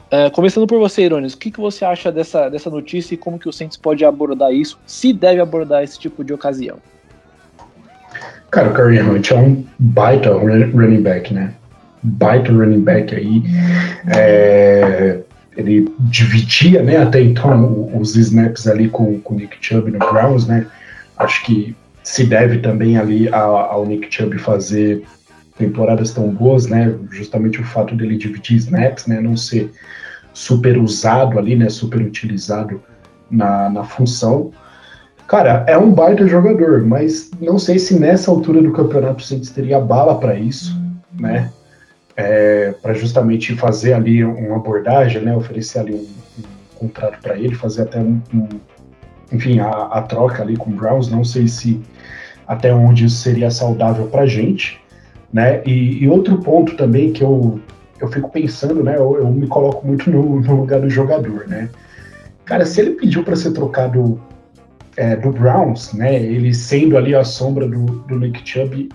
É, 0.09 0.29
começando 0.29 0.65
por 0.65 0.79
você, 0.79 1.03
Irônios, 1.03 1.33
o 1.33 1.37
que, 1.37 1.51
que 1.51 1.59
você 1.59 1.83
acha 1.83 2.11
dessa, 2.11 2.47
dessa 2.47 2.69
notícia 2.69 3.13
e 3.13 3.17
como 3.17 3.37
que 3.37 3.49
o 3.49 3.51
Saints 3.51 3.75
pode 3.75 4.05
abordar 4.05 4.53
isso, 4.53 4.79
se 4.85 5.11
deve 5.11 5.41
abordar 5.41 5.83
esse 5.83 5.99
tipo 5.99 6.23
de 6.23 6.33
ocasião? 6.33 6.77
Cara, 8.49 8.69
o 8.69 8.73
Kareem 8.73 9.01
Hunt 9.01 9.31
é 9.31 9.35
um 9.35 9.65
baita 9.77 10.31
running 10.31 11.01
back, 11.01 11.33
né? 11.33 11.53
Baita 12.01 12.53
running 12.53 12.79
back 12.79 13.13
aí. 13.13 13.43
É, 14.07 15.19
ele 15.57 15.91
dividia, 15.99 16.83
né, 16.83 16.97
até 16.97 17.19
então, 17.21 17.89
os 17.99 18.15
snaps 18.15 18.67
ali 18.67 18.87
com, 18.87 19.19
o 19.25 19.33
Nick 19.33 19.57
Chubb 19.59 19.91
no 19.91 19.97
Browns, 19.97 20.45
né? 20.45 20.67
Acho 21.17 21.43
que 21.43 21.75
se 22.03 22.23
deve 22.23 22.59
também 22.59 22.97
ali 22.97 23.27
ao 23.33 23.85
Nick 23.85 24.07
Chubb 24.13 24.37
fazer 24.37 25.03
temporadas 25.57 26.13
tão 26.13 26.29
boas, 26.29 26.67
né? 26.67 26.95
Justamente 27.09 27.59
o 27.59 27.65
fato 27.65 27.95
dele 27.95 28.17
dividir 28.17 28.57
snaps, 28.57 29.07
né? 29.07 29.19
Não 29.19 29.35
ser 29.35 29.71
super 30.31 30.77
usado 30.77 31.39
ali, 31.39 31.55
né? 31.55 31.69
Super 31.69 32.01
utilizado 32.01 32.81
na, 33.29 33.69
na 33.69 33.83
função. 33.83 34.51
Cara, 35.27 35.65
é 35.67 35.77
um 35.77 35.91
baita 35.91 36.27
jogador, 36.27 36.85
mas 36.85 37.31
não 37.41 37.57
sei 37.59 37.79
se 37.79 37.99
nessa 37.99 38.31
altura 38.31 38.61
do 38.61 38.71
campeonato 38.71 39.23
o 39.23 39.25
Saints 39.25 39.49
teria 39.49 39.79
bala 39.79 40.19
para 40.19 40.35
isso, 40.35 40.79
né? 41.19 41.51
É, 42.19 42.73
para 42.81 42.95
justamente 42.95 43.55
fazer 43.55 43.93
ali 43.93 44.25
uma 44.25 44.55
abordagem, 44.55 45.21
né? 45.21 45.35
Oferecer 45.35 45.79
ali 45.79 45.93
um, 45.93 46.07
um 46.39 46.79
contrato 46.79 47.21
para 47.21 47.37
ele, 47.37 47.53
fazer 47.53 47.83
até 47.83 47.99
um, 47.99 48.19
um 48.33 48.49
enfim, 49.31 49.59
a, 49.59 49.69
a, 49.69 50.01
troca 50.01 50.41
ali 50.41 50.57
com 50.57 50.71
o 50.71 50.73
Browns. 50.73 51.09
Não 51.09 51.23
sei 51.23 51.47
se 51.47 51.79
até 52.47 52.73
onde 52.73 53.05
isso 53.05 53.17
seria 53.17 53.51
saudável 53.51 54.07
para 54.07 54.25
gente. 54.25 54.79
Né? 55.31 55.61
E, 55.65 56.03
e, 56.03 56.09
outro 56.09 56.37
ponto 56.39 56.75
também 56.77 57.11
que 57.11 57.21
eu, 57.21 57.59
eu 57.99 58.07
fico 58.07 58.31
pensando, 58.31 58.83
né? 58.83 58.95
Eu, 58.95 59.17
eu 59.17 59.27
me 59.27 59.45
coloco 59.45 59.85
muito 59.85 60.09
no, 60.09 60.39
no, 60.39 60.55
lugar 60.55 60.79
do 60.79 60.89
jogador, 60.89 61.47
né? 61.47 61.69
Cara, 62.45 62.65
se 62.65 62.79
ele 62.79 62.91
pediu 62.91 63.23
para 63.23 63.35
ser 63.35 63.51
trocado 63.51 64.19
é, 64.95 65.17
do 65.17 65.31
Browns, 65.31 65.93
né? 65.93 66.15
Ele 66.15 66.53
sendo 66.53 66.97
ali 66.97 67.13
a 67.13 67.25
sombra 67.25 67.67
do, 67.67 67.85
do 67.85 68.17
Nick 68.17 68.41
Chubb, 68.49 68.89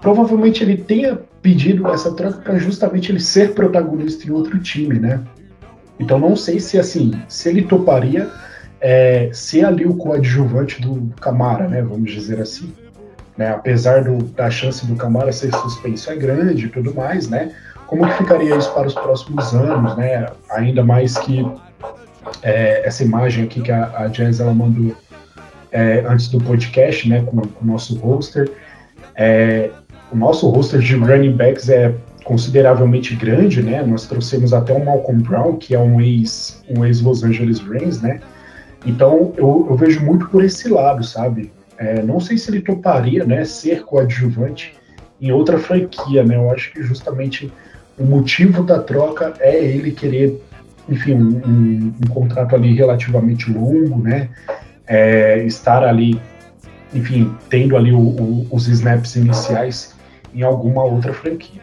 provavelmente 0.00 0.64
ele 0.64 0.78
tenha 0.78 1.18
pedido 1.42 1.88
essa 1.88 2.12
troca 2.12 2.38
para 2.38 2.58
justamente 2.58 3.12
ele 3.12 3.20
ser 3.20 3.54
protagonista 3.54 4.26
em 4.26 4.30
outro 4.30 4.58
time, 4.58 4.98
né? 4.98 5.20
Então 5.98 6.18
não 6.18 6.36
sei 6.36 6.60
se 6.60 6.78
assim, 6.78 7.12
se 7.28 7.48
ele 7.48 7.62
toparia 7.62 8.30
é, 8.80 9.30
ser 9.32 9.64
ali 9.64 9.86
o 9.86 9.94
coadjuvante 9.94 10.80
do 10.80 11.12
Camara, 11.20 11.68
né? 11.68 11.82
Vamos 11.82 12.10
dizer 12.10 12.40
assim. 12.40 12.72
Né? 13.36 13.50
Apesar 13.50 14.04
do, 14.04 14.22
da 14.24 14.50
chance 14.50 14.86
do 14.86 14.96
Camara 14.96 15.32
ser 15.32 15.54
suspenso 15.54 16.10
é 16.10 16.16
grande 16.16 16.66
e 16.66 16.68
tudo 16.68 16.94
mais, 16.94 17.28
né? 17.28 17.52
Como 17.86 18.06
que 18.06 18.14
ficaria 18.14 18.56
isso 18.56 18.72
para 18.72 18.86
os 18.86 18.94
próximos 18.94 19.54
anos, 19.54 19.96
né? 19.96 20.26
Ainda 20.50 20.82
mais 20.82 21.16
que 21.18 21.46
é, 22.42 22.86
essa 22.86 23.04
imagem 23.04 23.44
aqui 23.44 23.60
que 23.60 23.70
a, 23.70 23.92
a 23.96 24.08
Jazz 24.08 24.40
ela 24.40 24.52
mandou 24.52 24.94
é, 25.70 26.04
antes 26.06 26.28
do 26.28 26.38
podcast, 26.38 27.08
né? 27.08 27.22
Com, 27.22 27.40
com 27.42 27.64
o 27.64 27.66
nosso 27.66 27.96
roster. 27.98 28.50
É, 29.14 29.70
nosso 30.16 30.48
roster 30.48 30.80
de 30.80 30.96
running 30.96 31.32
backs 31.32 31.68
é 31.68 31.94
consideravelmente 32.24 33.14
grande, 33.14 33.62
né? 33.62 33.84
Nós 33.84 34.06
trouxemos 34.06 34.52
até 34.52 34.72
o 34.72 34.84
Malcolm 34.84 35.22
Brown, 35.22 35.56
que 35.56 35.74
é 35.74 35.78
um 35.78 36.00
ex 36.00 36.62
um 36.68 36.84
ex 36.84 37.00
Los 37.00 37.22
Angeles 37.22 37.60
Rams, 37.60 38.02
né? 38.02 38.20
Então 38.84 39.32
eu, 39.36 39.66
eu 39.70 39.76
vejo 39.76 40.04
muito 40.04 40.28
por 40.28 40.42
esse 40.44 40.68
lado, 40.68 41.04
sabe? 41.04 41.52
É, 41.78 42.02
não 42.02 42.18
sei 42.18 42.38
se 42.38 42.50
ele 42.50 42.60
toparia 42.60 43.24
né, 43.24 43.44
ser 43.44 43.84
coadjuvante 43.84 44.74
em 45.20 45.30
outra 45.30 45.58
franquia, 45.58 46.24
né? 46.24 46.36
Eu 46.36 46.50
acho 46.50 46.72
que 46.72 46.82
justamente 46.82 47.52
o 47.98 48.04
motivo 48.04 48.62
da 48.62 48.80
troca 48.80 49.34
é 49.40 49.56
ele 49.56 49.92
querer, 49.92 50.42
enfim, 50.88 51.14
um, 51.14 51.40
um, 51.46 51.94
um 52.04 52.08
contrato 52.08 52.54
ali 52.54 52.74
relativamente 52.74 53.52
longo, 53.52 54.02
né? 54.02 54.28
É, 54.86 55.44
estar 55.44 55.84
ali, 55.84 56.20
enfim, 56.94 57.32
tendo 57.48 57.76
ali 57.76 57.92
o, 57.92 57.98
o, 57.98 58.46
os 58.50 58.68
snaps 58.68 59.16
iniciais 59.16 59.95
em 60.36 60.42
alguma 60.42 60.84
outra 60.84 61.12
franquia. 61.12 61.62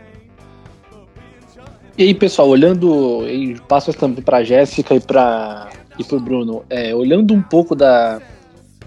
E 1.95 2.03
aí, 2.03 2.13
pessoal, 2.13 2.49
olhando, 2.49 3.23
e 3.29 3.59
passo 3.67 3.93
também 3.93 4.23
para 4.23 4.43
Jéssica 4.43 4.95
e 4.95 4.99
para 4.99 5.69
e 5.97 6.03
para 6.03 6.17
o 6.17 6.19
Bruno, 6.19 6.65
é, 6.71 6.95
olhando 6.95 7.35
um 7.35 7.41
pouco 7.41 7.75
da, 7.75 8.19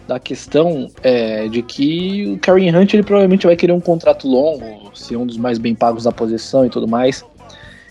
da 0.09 0.19
questão 0.19 0.89
é, 1.05 1.47
de 1.47 1.63
que 1.63 2.33
o 2.33 2.39
Karen 2.39 2.77
Hunt 2.77 2.95
ele 2.95 3.05
provavelmente 3.05 3.47
vai 3.47 3.55
querer 3.55 3.73
um 3.73 3.81
contrato 3.81 4.27
longo, 4.27 4.91
ser 4.93 5.17
um 5.17 5.25
dos 5.25 5.37
mais 5.37 5.57
bem 5.57 5.73
pagos 5.73 6.03
da 6.03 6.11
posição 6.11 6.67
e 6.67 6.69
tudo 6.69 6.89
mais. 6.89 7.25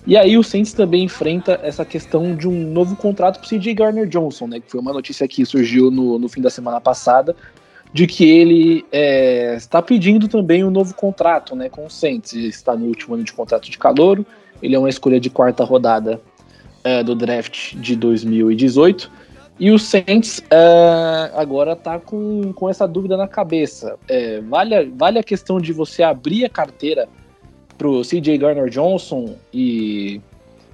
E 0.08 0.16
aí 0.16 0.38
o 0.38 0.44
Saints 0.44 0.74
também 0.74 1.06
enfrenta 1.06 1.60
essa 1.64 1.84
questão 1.84 2.36
de 2.36 2.48
um 2.48 2.72
novo 2.72 2.96
contrato 2.96 3.40
para 3.40 3.58
CJ 3.58 3.74
Garner 3.74 4.06
Johnson, 4.06 4.48
né? 4.48 4.60
Que 4.60 4.70
foi 4.70 4.80
uma 4.80 4.94
notícia 4.94 5.28
que 5.28 5.44
surgiu 5.46 5.90
no, 5.90 6.20
no 6.20 6.30
fim 6.30 6.42
da 6.42 6.50
semana 6.50 6.80
passada, 6.80 7.36
de 7.96 8.06
que 8.06 8.30
ele 8.30 8.86
é, 8.92 9.56
está 9.56 9.82
pedindo 9.82 10.28
também 10.28 10.66
um 10.66 10.70
novo 10.70 10.94
contrato, 10.94 11.56
né? 11.56 11.70
Com 11.70 11.86
o 11.86 11.90
Saints. 11.90 12.34
Ele 12.34 12.50
está 12.50 12.76
no 12.76 12.88
último 12.88 13.16
ano 13.16 13.24
de 13.24 13.32
contrato 13.32 13.72
de 13.72 13.78
calouro. 13.78 14.26
Ele 14.62 14.76
é 14.76 14.78
uma 14.78 14.90
escolha 14.90 15.18
de 15.18 15.30
quarta 15.30 15.64
rodada 15.64 16.20
é, 16.84 17.02
do 17.02 17.16
draft 17.16 17.74
de 17.76 17.96
2018. 17.96 19.10
E 19.58 19.72
o 19.72 19.80
Saints 19.80 20.40
uh, 20.40 21.38
agora 21.38 21.74
tá 21.74 21.98
com, 21.98 22.52
com 22.52 22.70
essa 22.70 22.86
dúvida 22.86 23.16
na 23.16 23.30
cabeça. 23.30 23.98
É, 24.10 24.42
vale, 24.42 24.92
vale 24.94 25.18
a 25.18 25.24
questão 25.24 25.58
de 25.58 25.72
você 25.72 26.04
abrir 26.04 26.44
a 26.44 26.50
carteira 26.50 27.08
pro 27.78 28.02
CJ 28.02 28.38
Garner 28.38 28.70
Johnson 28.70 29.38
e 29.54 30.20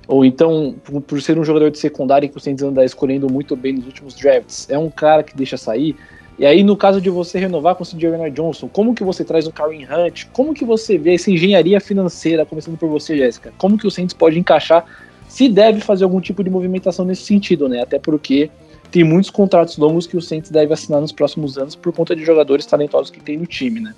Ou 0.08 0.26
então, 0.26 0.74
por, 1.06 1.22
ser 1.22 1.38
um 1.38 1.44
jogador 1.44 1.70
de 1.70 1.78
secundária 1.78 2.28
que 2.28 2.36
o 2.36 2.40
Saints 2.40 2.64
anda 2.64 2.84
escolhendo 2.84 3.32
muito 3.32 3.56
bem 3.56 3.74
nos 3.74 3.86
últimos 3.86 4.16
drafts, 4.16 4.68
é 4.72 4.78
um 4.80 4.90
cara 4.90 5.22
que 5.22 5.38
deixa 5.38 5.56
sair. 5.56 5.96
E 6.42 6.46
aí, 6.48 6.64
no 6.64 6.76
caso 6.76 7.00
de 7.00 7.08
você 7.08 7.38
renovar 7.38 7.76
com 7.76 7.84
o 7.84 7.86
CJ 7.86 8.10
Renard 8.10 8.32
Johnson, 8.32 8.68
como 8.68 8.96
que 8.96 9.04
você 9.04 9.24
traz 9.24 9.46
um 9.46 9.52
Karen 9.52 9.86
Hunt? 9.86 10.26
Como 10.34 10.56
que 10.56 10.66
você 10.66 10.98
vê 10.98 11.14
essa 11.14 11.30
engenharia 11.30 11.80
financeira, 11.80 12.48
começando 12.48 12.80
por 12.80 12.90
você, 12.90 13.16
Jéssica? 13.16 13.54
Como 13.60 13.78
que 13.78 13.86
o 13.86 13.92
Saints 13.92 14.12
pode 14.12 14.40
encaixar, 14.40 14.84
se 15.30 15.48
deve 15.48 15.82
fazer 15.82 16.04
algum 16.04 16.20
tipo 16.20 16.44
de 16.44 16.50
movimentação 16.50 17.06
nesse 17.06 17.22
sentido, 17.22 17.70
né? 17.70 17.84
Até 17.84 18.00
porque 18.00 18.50
tem 18.92 19.04
muitos 19.04 19.30
contratos 19.30 19.78
longos 19.78 20.08
que 20.08 20.18
o 20.18 20.22
Saints 20.22 20.50
deve 20.50 20.74
assinar 20.74 21.00
nos 21.00 21.12
próximos 21.12 21.60
anos 21.60 21.76
por 21.76 21.94
conta 21.94 22.16
de 22.16 22.26
jogadores 22.26 22.66
talentosos 22.66 23.12
que 23.12 23.20
tem 23.20 23.38
no 23.38 23.46
time, 23.46 23.80
né? 23.80 23.94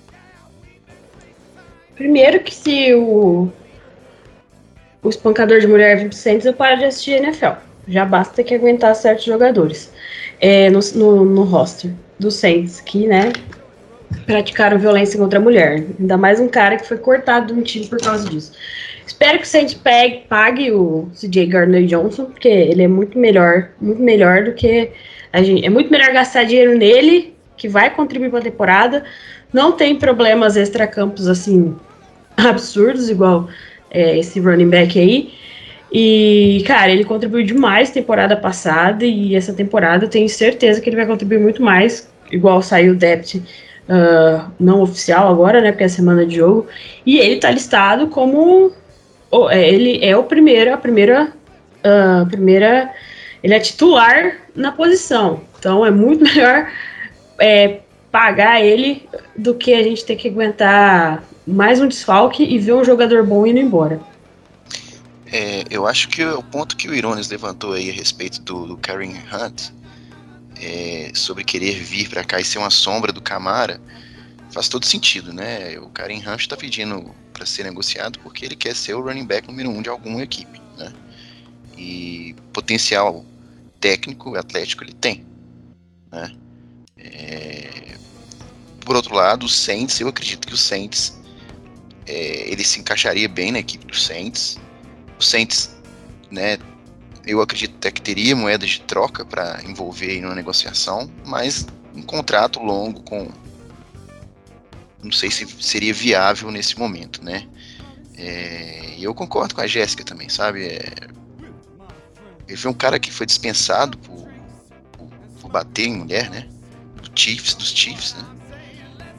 Primeiro 1.94 2.40
que 2.40 2.54
se 2.54 2.92
o, 2.92 3.48
o 5.02 5.08
espancador 5.08 5.60
de 5.60 5.66
mulher 5.66 5.96
vir 5.96 6.12
Saints, 6.12 6.44
eu 6.44 6.52
paro 6.52 6.76
de 6.76 6.84
assistir 6.84 7.12
NFL. 7.12 7.58
Já 7.88 8.04
basta 8.04 8.44
que 8.44 8.54
aguentar 8.54 8.94
certos 8.94 9.24
jogadores 9.24 9.90
é, 10.38 10.68
no, 10.68 10.80
no, 10.94 11.24
no 11.24 11.42
roster 11.44 11.90
do 12.24 12.30
Saints, 12.30 12.80
que, 12.80 13.06
né, 13.06 13.32
praticaram 14.26 14.78
violência 14.78 15.18
contra 15.18 15.38
a 15.38 15.42
mulher. 15.42 15.84
Ainda 16.00 16.16
mais 16.16 16.40
um 16.40 16.48
cara 16.48 16.76
que 16.76 16.86
foi 16.86 16.98
cortado 16.98 17.52
de 17.52 17.60
um 17.60 17.62
time 17.62 17.86
por 17.86 18.00
causa 18.00 18.28
disso. 18.28 18.52
Espero 19.06 19.38
que 19.38 19.44
o 19.44 19.46
Saints 19.46 19.74
pegue, 19.74 20.24
pague 20.28 20.72
o 20.72 21.08
CJ 21.14 21.46
Gardner 21.46 21.84
Johnson, 21.84 22.24
porque 22.24 22.48
ele 22.48 22.82
é 22.82 22.88
muito 22.88 23.18
melhor, 23.18 23.70
muito 23.80 24.02
melhor 24.02 24.44
do 24.44 24.52
que 24.52 24.90
a 25.32 25.42
gente. 25.42 25.64
É 25.64 25.70
muito 25.70 25.90
melhor 25.90 26.12
gastar 26.12 26.44
dinheiro 26.44 26.76
nele, 26.76 27.34
que 27.56 27.68
vai 27.68 27.90
contribuir 27.90 28.30
para 28.30 28.40
a 28.40 28.42
temporada. 28.42 29.04
Não 29.52 29.72
tem 29.72 29.96
problemas 29.96 30.56
extracampos 30.56 31.28
assim 31.28 31.76
absurdos, 32.36 33.10
igual 33.10 33.48
é, 33.90 34.18
esse 34.18 34.40
running 34.40 34.70
back 34.70 34.98
aí. 34.98 35.32
E, 35.92 36.64
cara, 36.66 36.90
ele 36.90 37.04
contribuiu 37.04 37.46
demais 37.46 37.90
temporada 37.90 38.36
passada 38.36 39.04
e 39.04 39.36
essa 39.36 39.52
temporada 39.52 40.08
tenho 40.08 40.28
certeza 40.28 40.80
que 40.80 40.88
ele 40.88 40.96
vai 40.96 41.06
contribuir 41.06 41.38
muito 41.38 41.62
mais, 41.62 42.10
igual 42.34 42.62
saiu 42.62 42.92
o 42.92 42.96
depth 42.96 43.36
uh, 43.36 44.50
não 44.58 44.82
oficial 44.82 45.30
agora, 45.30 45.60
né, 45.60 45.72
porque 45.72 45.84
é 45.84 45.88
semana 45.88 46.26
de 46.26 46.36
jogo, 46.36 46.66
e 47.06 47.18
ele 47.18 47.36
tá 47.36 47.50
listado 47.50 48.08
como 48.08 48.72
oh, 49.30 49.50
ele 49.50 50.04
é 50.04 50.16
o 50.16 50.24
primeiro, 50.24 50.72
a 50.72 50.76
primeira, 50.76 51.32
uh, 51.84 52.26
primeira, 52.26 52.92
ele 53.42 53.54
é 53.54 53.60
titular 53.60 54.36
na 54.54 54.72
posição, 54.72 55.40
então 55.58 55.84
é 55.84 55.90
muito 55.90 56.22
melhor 56.24 56.70
é, 57.38 57.80
pagar 58.10 58.60
ele 58.62 59.08
do 59.36 59.54
que 59.54 59.74
a 59.74 59.82
gente 59.82 60.04
ter 60.04 60.16
que 60.16 60.28
aguentar 60.28 61.24
mais 61.46 61.80
um 61.80 61.88
desfalque 61.88 62.42
e 62.42 62.58
ver 62.58 62.72
um 62.72 62.84
jogador 62.84 63.24
bom 63.24 63.46
indo 63.46 63.58
embora. 63.58 64.00
É, 65.32 65.64
eu 65.68 65.84
acho 65.84 66.08
que 66.08 66.24
o 66.24 66.42
ponto 66.44 66.76
que 66.76 66.88
o 66.88 66.94
Irones 66.94 67.28
levantou 67.28 67.72
aí 67.72 67.90
a 67.90 67.92
respeito 67.92 68.40
do, 68.42 68.66
do 68.66 68.76
Karen 68.76 69.14
Hunt, 69.32 69.72
é, 70.60 71.10
sobre 71.14 71.44
querer 71.44 71.82
vir 71.82 72.08
para 72.08 72.24
cá 72.24 72.40
e 72.40 72.44
ser 72.44 72.58
uma 72.58 72.70
sombra 72.70 73.12
do 73.12 73.20
Camara, 73.20 73.80
faz 74.50 74.68
todo 74.68 74.86
sentido, 74.86 75.32
né? 75.32 75.78
O 75.78 75.88
Karen 75.88 76.18
Hunt 76.18 76.40
está 76.40 76.56
pedindo 76.56 77.14
para 77.32 77.44
ser 77.44 77.64
negociado 77.64 78.18
porque 78.20 78.44
ele 78.44 78.56
quer 78.56 78.74
ser 78.74 78.94
o 78.94 79.02
running 79.02 79.26
back 79.26 79.48
número 79.48 79.70
um 79.70 79.82
de 79.82 79.88
alguma 79.88 80.22
equipe, 80.22 80.60
né? 80.76 80.92
E 81.76 82.34
potencial 82.52 83.24
técnico, 83.80 84.36
atlético 84.36 84.84
ele 84.84 84.94
tem, 84.94 85.26
né? 86.10 86.32
É... 86.96 87.94
Por 88.80 88.96
outro 88.96 89.14
lado, 89.14 89.46
o 89.46 89.48
Saints, 89.48 89.98
eu 90.00 90.08
acredito 90.08 90.46
que 90.46 90.54
o 90.54 90.58
Saints 90.58 91.18
é, 92.06 92.50
ele 92.50 92.62
se 92.62 92.80
encaixaria 92.80 93.28
bem 93.28 93.50
na 93.50 93.58
equipe 93.58 93.86
do 93.86 93.96
Saints 93.96 94.58
o 95.18 95.22
Saints, 95.22 95.74
né, 96.30 96.58
eu 97.26 97.40
acredito 97.40 97.74
até 97.76 97.90
que 97.90 98.02
teria 98.02 98.36
moedas 98.36 98.70
de 98.70 98.80
troca 98.82 99.24
para 99.24 99.62
envolver 99.64 100.18
em 100.18 100.24
uma 100.24 100.34
negociação, 100.34 101.10
mas 101.24 101.66
um 101.94 102.02
contrato 102.02 102.60
longo 102.60 103.02
com 103.02 103.28
não 105.02 105.12
sei 105.12 105.30
se 105.30 105.46
seria 105.60 105.92
viável 105.92 106.50
nesse 106.50 106.78
momento, 106.78 107.22
né? 107.22 107.46
É, 108.16 108.96
eu 108.98 109.14
concordo 109.14 109.54
com 109.54 109.60
a 109.60 109.66
Jéssica 109.66 110.02
também, 110.02 110.28
sabe? 110.30 110.66
É, 110.66 110.92
ele 112.48 112.56
foi 112.56 112.70
um 112.70 112.74
cara 112.74 112.98
que 112.98 113.12
foi 113.12 113.26
dispensado 113.26 113.98
por, 113.98 114.26
por, 114.92 115.10
por, 115.40 115.50
bater 115.50 115.86
em 115.86 115.94
mulher, 115.94 116.30
né? 116.30 116.48
Do 117.02 117.10
Chiefs, 117.14 117.54
dos 117.54 117.70
Chiefs, 117.70 118.14
né? 118.14 118.24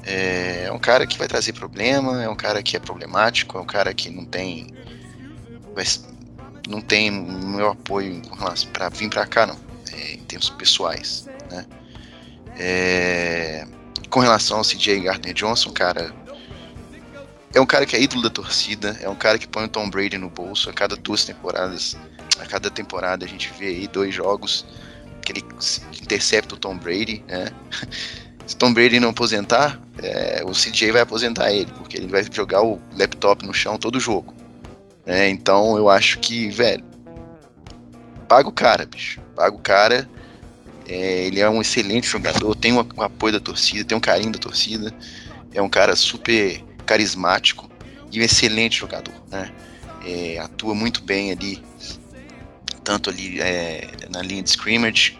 É, 0.03 0.63
é 0.65 0.71
um 0.71 0.79
cara 0.79 1.05
que 1.05 1.17
vai 1.17 1.27
trazer 1.27 1.53
problema, 1.53 2.23
é 2.23 2.29
um 2.29 2.35
cara 2.35 2.63
que 2.63 2.75
é 2.75 2.79
problemático, 2.79 3.57
é 3.57 3.61
um 3.61 3.65
cara 3.65 3.93
que 3.93 4.09
não 4.09 4.25
tem 4.25 4.73
mas 5.75 6.07
não 6.67 6.81
tem 6.81 7.11
meu 7.11 7.69
apoio 7.69 8.21
para 8.73 8.89
vir 8.89 9.09
para 9.09 9.25
cá, 9.25 9.45
não, 9.45 9.57
é, 9.91 10.13
em 10.13 10.23
termos 10.23 10.49
pessoais, 10.49 11.27
né? 11.49 11.65
É, 12.57 13.67
com 14.09 14.19
relação 14.19 14.57
ao 14.57 14.63
CJ 14.63 15.01
Gardner 15.01 15.33
Johnson, 15.33 15.71
cara, 15.71 16.13
é 17.53 17.59
um 17.59 17.65
cara 17.65 17.85
que 17.85 17.95
é 17.95 18.01
ídolo 18.01 18.21
da 18.21 18.29
torcida, 18.29 18.97
é 19.01 19.09
um 19.09 19.15
cara 19.15 19.37
que 19.37 19.47
põe 19.47 19.65
o 19.65 19.67
Tom 19.67 19.89
Brady 19.89 20.17
no 20.17 20.29
bolso 20.29 20.69
a 20.69 20.73
cada 20.73 20.95
duas 20.95 21.25
temporadas, 21.25 21.97
a 22.39 22.45
cada 22.45 22.69
temporada 22.69 23.25
a 23.25 23.27
gente 23.27 23.51
vê 23.57 23.67
aí 23.67 23.87
dois 23.87 24.13
jogos 24.13 24.65
que 25.21 25.31
ele 25.31 25.43
intercepta 26.01 26.55
o 26.55 26.57
Tom 26.57 26.77
Brady, 26.77 27.23
né? 27.27 27.49
Se 28.45 28.55
Tom 28.55 28.73
Brady 28.73 28.99
não 28.99 29.09
aposentar, 29.09 29.81
é, 29.97 30.43
o 30.45 30.51
CJ 30.51 30.91
vai 30.91 31.01
aposentar 31.01 31.51
ele, 31.51 31.71
porque 31.77 31.97
ele 31.97 32.07
vai 32.07 32.23
jogar 32.31 32.61
o 32.61 32.79
laptop 32.95 33.43
no 33.43 33.53
chão 33.53 33.75
todo 33.75 33.99
jogo. 33.99 34.35
É, 35.05 35.29
então 35.29 35.77
eu 35.77 35.89
acho 35.89 36.19
que, 36.19 36.49
velho, 36.49 36.83
paga 38.27 38.49
o 38.49 38.51
cara, 38.51 38.85
bicho. 38.85 39.21
Paga 39.35 39.55
o 39.55 39.59
cara. 39.59 40.09
É, 40.87 41.25
ele 41.25 41.39
é 41.39 41.49
um 41.49 41.61
excelente 41.61 42.07
jogador, 42.07 42.55
tem 42.55 42.73
o 42.73 42.87
um 42.97 43.01
apoio 43.01 43.33
da 43.33 43.39
torcida, 43.39 43.83
tem 43.83 43.97
um 43.97 44.01
carinho 44.01 44.31
da 44.31 44.39
torcida. 44.39 44.93
É 45.53 45.61
um 45.61 45.69
cara 45.69 45.95
super 45.95 46.63
carismático 46.85 47.69
e 48.11 48.19
um 48.19 48.23
excelente 48.23 48.77
jogador, 48.77 49.13
né? 49.31 49.51
É, 50.05 50.37
atua 50.37 50.75
muito 50.75 51.01
bem 51.01 51.31
ali, 51.31 51.63
tanto 52.83 53.09
ali 53.09 53.41
é, 53.41 53.87
na 54.11 54.21
linha 54.21 54.43
de 54.43 54.49
scrimmage 54.49 55.17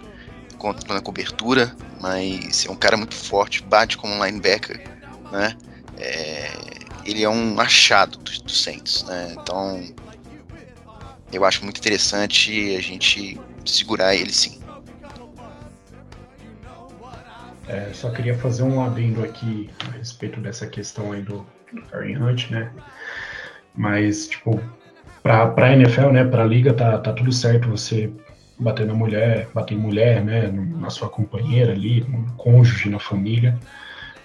quanto 0.60 0.88
na 0.94 1.02
cobertura, 1.02 1.76
mas 2.00 2.66
é 2.68 2.72
um 2.72 2.76
cara 2.76 2.96
muito 2.96 3.16
forte, 3.16 3.64
bate 3.64 3.98
como 3.98 4.14
um 4.14 4.24
linebacker, 4.24 4.84
né? 5.32 5.58
É, 5.98 6.75
ele 7.06 7.24
é 7.24 7.30
um 7.30 7.60
achado 7.60 8.18
do, 8.18 8.44
do 8.44 8.52
Saints, 8.52 9.04
né? 9.04 9.36
Então, 9.40 9.84
eu 11.32 11.46
acho 11.46 11.64
muito 11.64 11.78
interessante 11.78 12.76
a 12.76 12.82
gente 12.82 13.40
segurar 13.64 14.16
ele 14.16 14.32
sim. 14.32 14.60
É, 17.68 17.92
só 17.94 18.12
queria 18.12 18.38
fazer 18.38 18.64
um 18.64 18.84
adendo 18.84 19.24
aqui 19.24 19.70
a 19.88 19.98
respeito 19.98 20.40
dessa 20.40 20.68
questão 20.68 21.12
aí 21.12 21.22
do, 21.22 21.46
Karen 21.90 22.18
Hunt, 22.18 22.50
né? 22.52 22.72
Mas, 23.76 24.28
tipo, 24.28 24.62
pra, 25.24 25.48
pra 25.48 25.74
NFL, 25.74 26.12
né, 26.12 26.24
pra 26.24 26.46
liga, 26.46 26.74
tá, 26.74 26.98
tá 27.00 27.12
tudo 27.12 27.32
certo 27.32 27.70
você 27.70 28.12
bater 28.58 28.86
na 28.86 28.94
mulher, 28.94 29.50
bater 29.54 29.74
em 29.74 29.80
mulher, 29.80 30.24
né, 30.24 30.48
na 30.48 30.90
sua 30.90 31.10
companheira 31.10 31.74
ali, 31.74 32.02
no 32.02 32.32
cônjuge, 32.34 32.90
na 32.90 33.00
família 33.00 33.60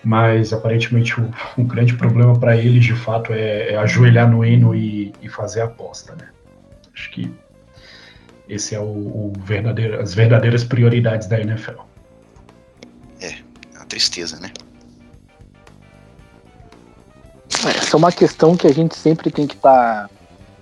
mas 0.03 0.53
aparentemente 0.53 1.21
o, 1.21 1.31
o 1.59 1.65
grande 1.65 1.95
problema 1.95 2.39
para 2.39 2.57
eles 2.57 2.85
de 2.85 2.95
fato 2.95 3.33
é, 3.33 3.73
é, 3.73 3.77
ajoelhar 3.77 4.31
no 4.31 4.45
hino 4.45 4.75
e, 4.75 5.13
e, 5.21 5.29
fazer 5.29 5.61
a 5.61 5.65
aposta, 5.65 6.15
né? 6.15 6.29
Acho 6.95 7.11
que 7.11 7.31
esse 8.49 8.75
é 8.75 8.81
o, 8.81 8.85
o 8.85 9.33
verdadeiro, 9.45 10.01
as 10.01 10.15
verdadeiras 10.15 10.65
prioridades 10.65 11.29
da 11.29 11.41
NFL. 11.41 11.83
É, 13.21 13.29
é 13.29 13.77
uma 13.77 13.87
tristeza, 13.87 14.41
né? 14.41 14.51
Essa 17.49 17.95
é 17.95 17.99
uma 17.99 18.11
questão 18.11 18.57
que 18.57 18.67
a 18.67 18.73
gente 18.73 18.97
sempre 18.97 19.31
tem 19.31 19.47
que 19.47 19.55
estar 19.55 20.09
tá 20.09 20.11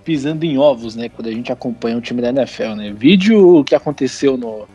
pisando 0.03 0.43
em 0.43 0.57
ovos, 0.57 0.95
né? 0.95 1.07
Quando 1.07 1.27
a 1.27 1.31
gente 1.31 1.51
acompanha 1.51 1.97
o 1.97 2.01
time 2.01 2.21
da 2.21 2.29
NFL, 2.29 2.75
né? 2.75 2.91
Vídeo 2.91 3.59
o 3.59 3.63
que 3.63 3.73
aconteceu 3.73 4.35
no, 4.35 4.67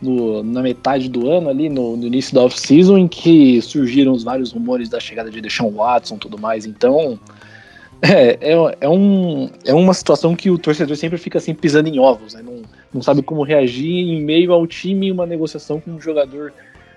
no, 0.00 0.42
na 0.42 0.62
metade 0.62 1.08
do 1.08 1.30
ano 1.30 1.48
ali, 1.48 1.68
no, 1.68 1.96
no 1.96 2.06
início 2.06 2.34
da 2.34 2.42
off-season, 2.42 2.98
em 2.98 3.08
que 3.08 3.60
surgiram 3.60 4.12
os 4.12 4.22
vários 4.22 4.52
rumores 4.52 4.88
da 4.88 4.98
chegada 4.98 5.30
de 5.30 5.40
Deshaun 5.40 5.70
Watson 5.70 6.16
e 6.16 6.18
tudo 6.18 6.38
mais. 6.38 6.66
Então, 6.66 7.18
é, 8.02 8.38
é, 8.40 8.76
é, 8.80 8.88
um, 8.88 9.50
é 9.64 9.74
uma 9.74 9.92
situação 9.92 10.34
que 10.34 10.50
o 10.50 10.58
torcedor 10.58 10.96
sempre 10.96 11.18
fica 11.18 11.38
assim 11.38 11.54
pisando 11.54 11.88
em 11.88 11.98
ovos, 11.98 12.34
né? 12.34 12.42
não, 12.42 12.62
não 12.94 13.02
sabe 13.02 13.22
como 13.22 13.42
reagir 13.42 14.08
em 14.08 14.22
meio 14.22 14.52
ao 14.52 14.66
time 14.66 15.12
uma 15.12 15.26
negociação 15.26 15.78
com 15.78 15.92
um 15.92 16.00
jogador 16.00 16.52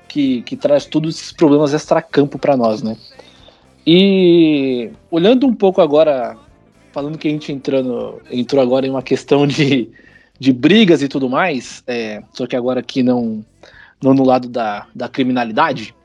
que, 0.07 0.41
que 0.43 0.55
traz 0.55 0.85
todos 0.85 1.15
esses 1.15 1.31
problemas 1.31 1.73
extra-campo 1.73 2.37
para 2.37 2.55
nós, 2.55 2.81
né? 2.81 2.95
E 3.85 4.91
olhando 5.11 5.45
um 5.45 5.53
pouco 5.53 5.81
agora, 5.81 6.37
falando 6.93 7.17
que 7.17 7.27
a 7.27 7.31
gente 7.31 7.51
entrando, 7.51 8.21
entrou 8.31 8.61
agora 8.61 8.87
em 8.87 8.89
uma 8.89 9.01
questão 9.01 9.45
de, 9.45 9.89
de 10.39 10.51
brigas 10.51 11.01
e 11.01 11.07
tudo 11.07 11.29
mais, 11.29 11.83
é, 11.87 12.23
só 12.33 12.47
que 12.47 12.55
agora 12.55 12.79
aqui 12.79 13.03
não, 13.03 13.45
não 14.01 14.13
no 14.13 14.23
lado 14.23 14.47
da, 14.47 14.87
da 14.93 15.07
criminalidade, 15.07 15.95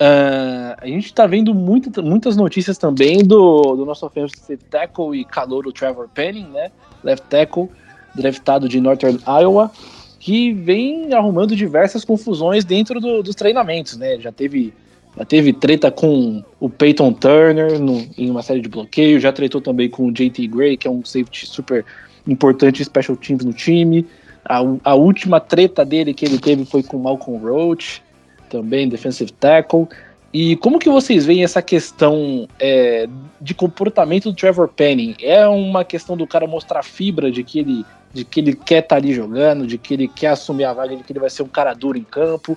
uh, 0.00 0.76
a 0.78 0.86
gente 0.86 1.06
está 1.06 1.26
vendo 1.26 1.54
muito, 1.54 2.02
muitas 2.02 2.36
notícias 2.36 2.78
também 2.78 3.18
do, 3.18 3.76
do 3.76 3.84
nosso 3.84 4.06
offensive 4.06 4.62
tackle 4.70 5.20
e 5.20 5.24
calouro 5.24 5.72
Trevor 5.72 6.08
Penning, 6.08 6.48
né, 6.48 6.70
left 7.04 7.26
tackle, 7.28 7.68
draftado 8.14 8.68
de 8.68 8.80
Northern 8.80 9.18
Iowa, 9.26 9.70
que 10.18 10.52
vem 10.52 11.12
arrumando 11.12 11.54
diversas 11.54 12.04
confusões 12.04 12.64
dentro 12.64 13.00
do, 13.00 13.22
dos 13.22 13.34
treinamentos, 13.34 13.96
né? 13.96 14.18
Já 14.18 14.32
teve, 14.32 14.72
já 15.16 15.24
teve 15.24 15.52
treta 15.52 15.90
com 15.90 16.42
o 16.58 16.68
Peyton 16.68 17.12
Turner 17.12 17.78
no, 17.78 18.04
em 18.18 18.28
uma 18.28 18.42
série 18.42 18.60
de 18.60 18.68
bloqueios, 18.68 19.22
já 19.22 19.32
tretou 19.32 19.60
também 19.60 19.88
com 19.88 20.08
o 20.08 20.12
JT 20.12 20.48
Gray, 20.48 20.76
que 20.76 20.88
é 20.88 20.90
um 20.90 21.04
safety 21.04 21.46
super 21.46 21.84
importante 22.26 22.84
special 22.84 23.16
teams 23.16 23.44
no 23.44 23.52
time. 23.52 24.06
A, 24.44 24.62
a 24.84 24.94
última 24.94 25.40
treta 25.40 25.84
dele 25.84 26.14
que 26.14 26.24
ele 26.24 26.38
teve 26.38 26.64
foi 26.64 26.82
com 26.82 26.98
Malcolm 26.98 27.44
Roach, 27.44 28.02
também 28.48 28.88
defensive 28.88 29.32
tackle. 29.32 29.88
E 30.32 30.56
como 30.56 30.78
que 30.78 30.88
vocês 30.88 31.24
veem 31.24 31.44
essa 31.44 31.62
questão 31.62 32.46
é, 32.60 33.08
de 33.40 33.54
comportamento 33.54 34.30
do 34.30 34.36
Trevor 34.36 34.68
Penning? 34.68 35.16
É 35.22 35.46
uma 35.48 35.84
questão 35.84 36.16
do 36.16 36.26
cara 36.26 36.46
mostrar 36.46 36.82
fibra 36.82 37.30
de 37.30 37.42
que 37.42 37.60
ele, 37.60 37.84
de 38.12 38.24
que 38.24 38.40
ele 38.40 38.54
quer 38.54 38.82
estar 38.82 38.88
tá 38.88 38.96
ali 38.96 39.14
jogando, 39.14 39.66
de 39.66 39.78
que 39.78 39.94
ele 39.94 40.08
quer 40.08 40.28
assumir 40.28 40.64
a 40.64 40.72
vaga, 40.72 40.96
de 40.96 41.02
que 41.02 41.12
ele 41.12 41.20
vai 41.20 41.30
ser 41.30 41.42
um 41.42 41.48
cara 41.48 41.72
duro 41.74 41.96
em 41.96 42.04
campo? 42.04 42.56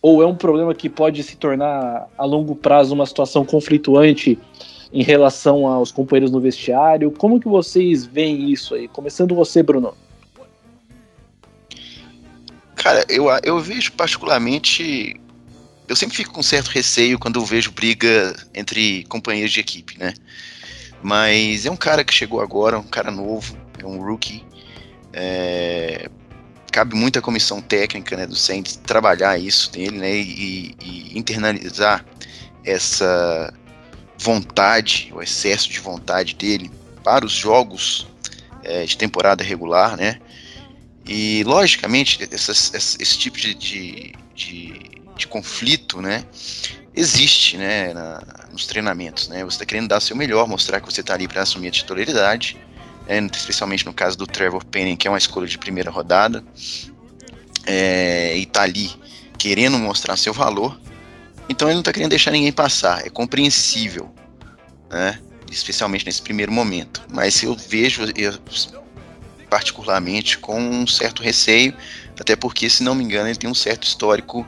Ou 0.00 0.22
é 0.22 0.26
um 0.26 0.34
problema 0.34 0.74
que 0.74 0.88
pode 0.88 1.22
se 1.22 1.36
tornar 1.36 2.08
a 2.16 2.24
longo 2.24 2.54
prazo 2.54 2.94
uma 2.94 3.04
situação 3.04 3.44
conflituante 3.44 4.38
em 4.92 5.02
relação 5.02 5.66
aos 5.66 5.92
companheiros 5.92 6.30
no 6.30 6.40
vestiário? 6.40 7.10
Como 7.10 7.40
que 7.40 7.48
vocês 7.48 8.04
veem 8.04 8.50
isso 8.50 8.74
aí? 8.74 8.88
Começando 8.88 9.34
você, 9.34 9.62
Bruno. 9.62 9.94
Cara, 12.74 13.04
eu, 13.08 13.26
eu 13.42 13.58
vejo 13.60 13.92
particularmente 13.92 15.20
eu 15.88 15.96
sempre 15.96 16.16
fico 16.16 16.32
com 16.32 16.42
certo 16.42 16.68
receio 16.68 17.18
quando 17.18 17.40
eu 17.40 17.44
vejo 17.44 17.72
briga 17.72 18.36
entre 18.54 19.04
companheiros 19.04 19.52
de 19.52 19.60
equipe, 19.60 19.98
né? 19.98 20.12
Mas 21.02 21.64
é 21.64 21.70
um 21.70 21.76
cara 21.76 22.04
que 22.04 22.12
chegou 22.12 22.40
agora, 22.42 22.78
um 22.78 22.82
cara 22.84 23.10
novo, 23.10 23.56
é 23.78 23.86
um 23.86 24.02
rookie. 24.02 24.44
É, 25.12 26.10
cabe 26.70 26.94
muito 26.94 27.18
à 27.18 27.22
comissão 27.22 27.62
técnica 27.62 28.16
né, 28.16 28.26
do 28.26 28.36
Saints 28.36 28.76
trabalhar 28.76 29.38
isso 29.38 29.70
nele, 29.74 29.98
né? 29.98 30.14
E, 30.14 30.74
e 30.82 31.18
internalizar 31.18 32.04
essa 32.64 33.52
vontade, 34.18 35.10
o 35.14 35.22
excesso 35.22 35.70
de 35.70 35.80
vontade 35.80 36.34
dele 36.34 36.70
para 37.04 37.24
os 37.24 37.32
jogos 37.32 38.06
é, 38.62 38.84
de 38.84 38.96
temporada 38.96 39.44
regular, 39.44 39.96
né? 39.96 40.20
E 41.06 41.42
logicamente 41.44 42.28
esse, 42.30 43.18
tipo 43.18 43.38
de, 43.38 43.54
de, 43.54 44.12
de 44.34 44.98
de 45.18 45.26
conflito, 45.26 46.00
né, 46.00 46.24
existe, 46.94 47.58
né, 47.58 47.92
na, 47.92 48.22
nos 48.52 48.66
treinamentos, 48.66 49.28
né, 49.28 49.44
você 49.44 49.56
está 49.56 49.66
querendo 49.66 49.88
dar 49.88 50.00
seu 50.00 50.16
melhor, 50.16 50.46
mostrar 50.46 50.80
que 50.80 50.90
você 50.90 51.00
está 51.00 51.14
ali 51.14 51.26
para 51.26 51.42
assumir 51.42 51.68
a 51.68 51.70
titularidade, 51.72 52.56
né, 53.06 53.28
especialmente 53.34 53.84
no 53.84 53.92
caso 53.92 54.16
do 54.16 54.26
Trevor 54.26 54.64
Penning, 54.64 54.96
que 54.96 55.08
é 55.08 55.10
uma 55.10 55.18
escolha 55.18 55.46
de 55.46 55.58
primeira 55.58 55.90
rodada, 55.90 56.42
é, 57.66 58.36
e 58.38 58.44
está 58.44 58.62
ali 58.62 58.90
querendo 59.36 59.76
mostrar 59.78 60.16
seu 60.16 60.32
valor, 60.32 60.80
então 61.48 61.68
ele 61.68 61.74
não 61.74 61.80
está 61.80 61.92
querendo 61.92 62.10
deixar 62.10 62.30
ninguém 62.30 62.52
passar, 62.52 63.06
é 63.06 63.10
compreensível, 63.10 64.12
né, 64.90 65.18
especialmente 65.50 66.04
nesse 66.04 66.22
primeiro 66.22 66.52
momento, 66.52 67.02
mas 67.10 67.42
eu 67.42 67.54
vejo 67.54 68.02
eu, 68.16 68.34
particularmente 69.48 70.38
com 70.38 70.60
um 70.60 70.86
certo 70.86 71.22
receio, 71.22 71.74
até 72.20 72.36
porque, 72.36 72.68
se 72.68 72.82
não 72.82 72.94
me 72.94 73.04
engano, 73.04 73.28
ele 73.28 73.38
tem 73.38 73.48
um 73.48 73.54
certo 73.54 73.84
histórico 73.84 74.46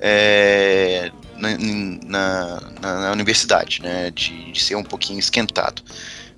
é, 0.00 1.10
na, 1.36 1.56
na, 2.06 2.60
na, 2.80 3.12
universidade, 3.12 3.80
né, 3.82 4.10
de, 4.10 4.52
de, 4.52 4.62
ser 4.62 4.74
um 4.74 4.82
pouquinho 4.82 5.18
esquentado. 5.18 5.82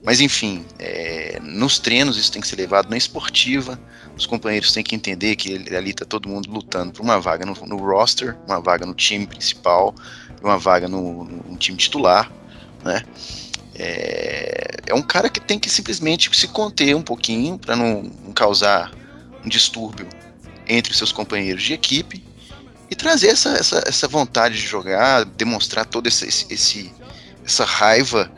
Mas 0.05 0.21
enfim, 0.21 0.67
é, 0.79 1.40
nos 1.43 1.79
treinos 1.79 2.19
isso 2.19 2.31
tem 2.31 2.43
que 2.43 2.47
ser 2.47 2.57
levado 2.57 2.90
na 2.90 2.97
esportiva. 2.97 3.81
Os 4.14 4.27
companheiros 4.27 4.71
têm 4.71 4.85
que 4.85 4.95
entender 4.95 5.35
que 5.35 5.55
ali 5.75 5.90
está 5.90 6.05
todo 6.05 6.29
mundo 6.29 6.51
lutando 6.51 6.93
por 6.93 7.03
uma 7.03 7.19
vaga 7.19 7.47
no, 7.47 7.55
no, 7.67 7.77
roster, 7.79 8.37
uma 8.47 8.61
vaga 8.61 8.85
no 8.85 8.95
time 8.95 9.27
principal, 9.27 9.95
uma 10.43 10.59
vaga 10.59 10.87
no, 10.87 11.25
no 11.25 11.57
time 11.57 11.79
titular, 11.79 12.31
né? 12.85 13.03
É, 13.77 14.77
é, 14.87 14.95
um 14.95 15.03
cara 15.03 15.29
que 15.29 15.40
tem 15.40 15.59
que 15.59 15.71
simplesmente 15.71 16.31
se 16.37 16.47
conter 16.49 16.95
um 16.95 17.03
pouquinho 17.03 17.59
para 17.59 17.75
não, 17.75 18.03
não 18.03 18.33
causar 18.33 18.93
um 19.45 19.49
distúrbio 19.49 20.07
entre 20.69 20.93
os 20.93 20.99
seus 20.99 21.11
companheiros 21.11 21.62
de 21.62 21.73
equipe 21.73 22.23
e 22.90 22.95
trazer 22.95 23.29
essa, 23.29 23.51
essa, 23.55 23.83
essa 23.87 24.07
vontade 24.07 24.57
de 24.57 24.67
jogar, 24.67 25.25
demonstrar 25.25 25.87
toda 25.87 26.09
esse, 26.09 26.27
esse, 26.53 26.93
essa 27.45 27.64
raiva 27.64 28.31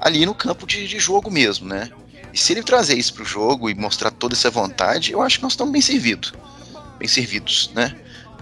ali 0.00 0.24
no 0.24 0.34
campo 0.34 0.66
de, 0.66 0.88
de 0.88 0.98
jogo 0.98 1.30
mesmo, 1.30 1.68
né? 1.68 1.90
E 2.32 2.38
se 2.38 2.52
ele 2.52 2.62
trazer 2.62 2.96
isso 2.96 3.12
para 3.14 3.22
o 3.22 3.26
jogo 3.26 3.68
e 3.68 3.74
mostrar 3.74 4.10
toda 4.10 4.34
essa 4.34 4.50
vontade, 4.50 5.12
eu 5.12 5.20
acho 5.20 5.38
que 5.38 5.42
nós 5.42 5.52
estamos 5.52 5.72
bem 5.72 5.82
servidos. 5.82 6.32
Bem 6.98 7.08
servidos, 7.08 7.70
né? 7.74 7.94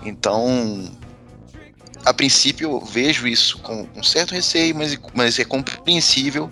Então, 0.04 0.90
a 2.04 2.14
princípio, 2.14 2.70
eu 2.70 2.80
vejo 2.80 3.26
isso 3.26 3.58
com 3.58 3.88
um 3.96 4.02
certo 4.02 4.32
receio, 4.32 4.74
mas, 4.74 4.98
mas 5.14 5.38
é 5.38 5.44
compreensível 5.44 6.50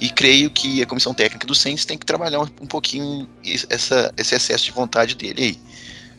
e 0.00 0.10
creio 0.10 0.50
que 0.50 0.82
a 0.82 0.86
comissão 0.86 1.14
técnica 1.14 1.46
do 1.46 1.54
Saints 1.54 1.84
tem 1.84 1.96
que 1.96 2.04
trabalhar 2.04 2.40
um, 2.40 2.48
um 2.60 2.66
pouquinho 2.66 3.28
essa, 3.70 4.12
esse 4.16 4.34
excesso 4.34 4.64
de 4.64 4.72
vontade 4.72 5.14
dele 5.14 5.42
aí. 5.42 5.58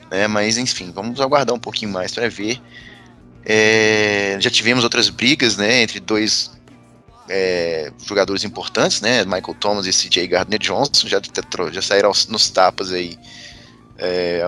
Né? 0.10 0.28
Mas 0.28 0.58
enfim, 0.58 0.92
vamos 0.92 1.20
aguardar 1.20 1.56
um 1.56 1.60
pouquinho 1.60 1.92
mais 1.92 2.14
para 2.14 2.30
ver. 2.30 2.62
É, 3.46 4.38
já 4.40 4.50
tivemos 4.50 4.86
outras 4.86 5.10
brigas, 5.10 5.58
né, 5.58 5.82
entre 5.82 6.00
dois 6.00 6.50
é, 7.30 7.92
jogadores 8.06 8.44
importantes, 8.44 9.02
né, 9.02 9.24
Michael 9.24 9.56
Thomas 9.60 9.86
e 9.86 9.92
CJ 9.92 10.28
Gardner 10.28 10.60
Johnson, 10.60 11.08
já, 11.08 11.22
já 11.72 11.82
saíram 11.82 12.12
nos 12.30 12.50
tapas 12.50 12.92
aí 12.92 13.18
é, 13.98 14.42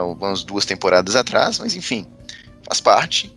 duas 0.45 0.65
temporadas 0.65 1.15
atrás, 1.15 1.59
mas 1.59 1.75
enfim, 1.75 2.05
faz 2.63 2.81
parte. 2.81 3.33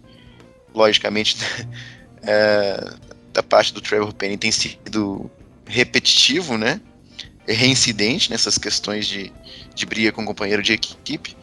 Logicamente, 0.74 1.37
é, 2.22 2.92
da 3.33 3.42
parte 3.42 3.72
do 3.72 3.81
Trevor 3.81 4.12
Penny 4.12 4.37
tem 4.37 4.51
sido 4.51 5.31
repetitivo, 5.66 6.59
né, 6.59 6.81
reincidente 7.46 8.31
nessas 8.31 8.59
questões 8.59 9.07
de, 9.07 9.33
de 9.74 9.87
briga 9.87 10.12
com 10.12 10.24
companheiro 10.24 10.62
de 10.62 10.72
equipe. 10.72 11.37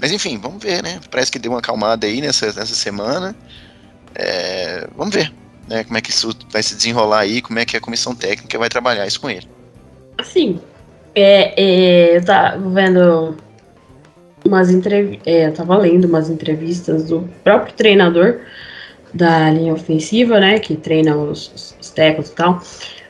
Mas 0.00 0.10
enfim, 0.10 0.38
vamos 0.38 0.62
ver, 0.62 0.82
né? 0.82 1.00
Parece 1.10 1.30
que 1.30 1.38
deu 1.38 1.52
uma 1.52 1.60
acalmada 1.60 2.06
aí 2.06 2.20
nessa, 2.20 2.46
nessa 2.46 2.74
semana. 2.74 3.34
É, 4.14 4.88
vamos 4.96 5.14
ver 5.14 5.32
né, 5.68 5.84
como 5.84 5.96
é 5.96 6.00
que 6.00 6.10
isso 6.10 6.30
vai 6.50 6.62
se 6.62 6.74
desenrolar 6.74 7.20
aí, 7.20 7.40
como 7.40 7.58
é 7.58 7.64
que 7.64 7.76
a 7.76 7.80
comissão 7.80 8.14
técnica 8.14 8.58
vai 8.58 8.68
trabalhar 8.68 9.06
isso 9.06 9.20
com 9.20 9.30
ele. 9.30 9.48
Assim, 10.18 10.60
é, 11.14 11.54
é, 11.60 12.16
eu 12.16 12.24
tava 12.24 12.70
vendo 12.70 13.36
umas 14.44 14.70
entrevistas, 14.70 15.26
é, 15.26 15.46
eu 15.46 15.52
tava 15.52 15.76
lendo 15.76 16.04
umas 16.06 16.28
entrevistas 16.28 17.04
do 17.04 17.28
próprio 17.42 17.74
treinador 17.74 18.40
da 19.12 19.50
linha 19.50 19.72
ofensiva, 19.72 20.40
né, 20.40 20.58
que 20.58 20.76
treina 20.76 21.16
os, 21.16 21.74
os 21.80 21.94
e 21.96 22.34
tal. 22.34 22.60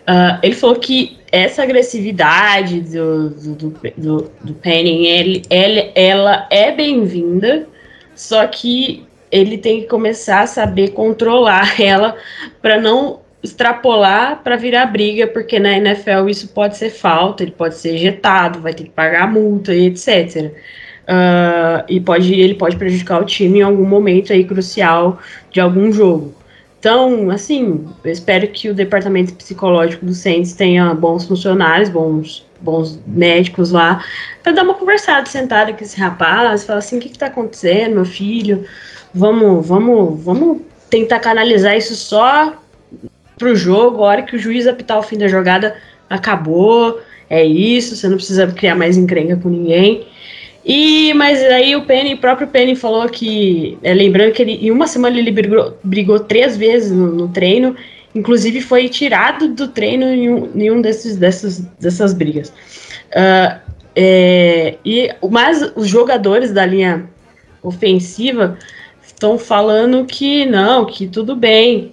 Uh, 0.06 0.38
ele 0.42 0.54
falou 0.54 0.76
que 0.76 1.18
essa 1.32 1.62
agressividade 1.62 2.82
do, 2.82 3.30
do, 3.30 3.74
do, 3.96 4.30
do 4.42 4.54
Penning, 4.54 5.06
ele, 5.06 5.42
ele, 5.48 5.90
ela 5.94 6.46
é 6.50 6.70
bem-vinda, 6.70 7.66
só 8.14 8.46
que 8.46 9.06
ele 9.34 9.58
tem 9.58 9.80
que 9.80 9.88
começar 9.88 10.42
a 10.42 10.46
saber 10.46 10.90
controlar 10.90 11.74
ela 11.82 12.16
para 12.62 12.80
não 12.80 13.20
extrapolar 13.42 14.42
para 14.42 14.56
virar 14.56 14.86
briga, 14.86 15.26
porque 15.26 15.58
na 15.58 15.76
NFL 15.76 16.28
isso 16.30 16.48
pode 16.48 16.78
ser 16.78 16.88
falta, 16.88 17.42
ele 17.42 17.52
pode 17.52 17.74
ser 17.74 17.90
ejetado, 17.90 18.60
vai 18.60 18.72
ter 18.72 18.84
que 18.84 18.90
pagar 18.90 19.30
multa 19.30 19.74
e 19.74 19.86
etc. 19.86 20.46
Uh, 20.46 20.52
ah, 21.06 21.84
e 21.86 22.00
pode, 22.00 22.32
ele 22.32 22.54
pode 22.54 22.76
prejudicar 22.76 23.20
o 23.20 23.26
time 23.26 23.58
em 23.58 23.62
algum 23.62 23.84
momento 23.84 24.32
aí 24.32 24.44
crucial 24.44 25.18
de 25.50 25.60
algum 25.60 25.92
jogo. 25.92 26.32
Então, 26.78 27.30
assim, 27.30 27.86
eu 28.02 28.12
espero 28.12 28.46
que 28.48 28.70
o 28.70 28.74
departamento 28.74 29.34
psicológico 29.34 30.06
do 30.06 30.14
Saints 30.14 30.54
tenha 30.54 30.94
bons 30.94 31.26
funcionários, 31.26 31.90
bons, 31.90 32.46
bons 32.60 32.98
médicos 33.06 33.70
lá, 33.70 34.02
para 34.42 34.52
dar 34.52 34.62
uma 34.62 34.74
conversada, 34.74 35.26
sentada 35.26 35.72
com 35.72 35.82
esse 35.82 35.98
rapaz, 35.98 36.64
falar 36.64 36.78
assim, 36.78 36.98
o 36.98 37.00
que 37.00 37.08
está 37.08 37.26
acontecendo, 37.26 37.94
meu 37.94 38.04
filho? 38.04 38.64
Vamos, 39.14 39.66
vamos, 39.66 40.24
vamos 40.24 40.62
tentar 40.90 41.20
canalizar 41.20 41.76
isso 41.76 41.94
só 41.94 42.52
pro 43.38 43.54
jogo, 43.54 44.02
a 44.02 44.06
hora 44.06 44.22
que 44.22 44.36
o 44.36 44.38
juiz 44.38 44.66
apitar 44.66 44.98
o 44.98 45.02
fim 45.02 45.16
da 45.18 45.28
jogada, 45.28 45.76
acabou, 46.08 47.00
é 47.28 47.44
isso, 47.44 47.96
você 47.96 48.08
não 48.08 48.16
precisa 48.16 48.46
criar 48.48 48.74
mais 48.74 48.96
encrenca 48.96 49.36
com 49.36 49.48
ninguém. 49.48 50.06
E, 50.64 51.12
mas 51.14 51.42
aí 51.42 51.76
o 51.76 51.82
Penny, 51.82 52.14
o 52.14 52.18
próprio 52.18 52.48
Penny 52.48 52.74
falou 52.74 53.08
que, 53.08 53.78
é, 53.82 53.92
lembrando 53.92 54.32
que 54.32 54.42
ele, 54.42 54.52
em 54.66 54.70
uma 54.70 54.86
semana 54.86 55.18
ele 55.18 55.30
brigou, 55.30 55.78
brigou 55.84 56.20
três 56.20 56.56
vezes 56.56 56.90
no, 56.90 57.06
no, 57.12 57.28
treino, 57.28 57.76
inclusive 58.14 58.62
foi 58.62 58.88
tirado 58.88 59.48
do 59.48 59.68
treino 59.68 60.06
em 60.06 60.30
um, 60.30 60.50
em 60.54 60.70
um 60.70 60.80
desses, 60.80 61.16
dessas, 61.16 61.60
dessas 61.78 62.14
brigas. 62.14 62.48
Uh, 63.10 63.60
é, 63.94 64.74
e, 64.84 65.10
mas 65.30 65.70
os 65.76 65.86
jogadores 65.86 66.50
da 66.50 66.64
linha 66.64 67.04
ofensiva 67.62 68.58
estão 69.14 69.38
falando 69.38 70.04
que 70.04 70.44
não, 70.44 70.84
que 70.84 71.06
tudo 71.06 71.34
bem, 71.34 71.92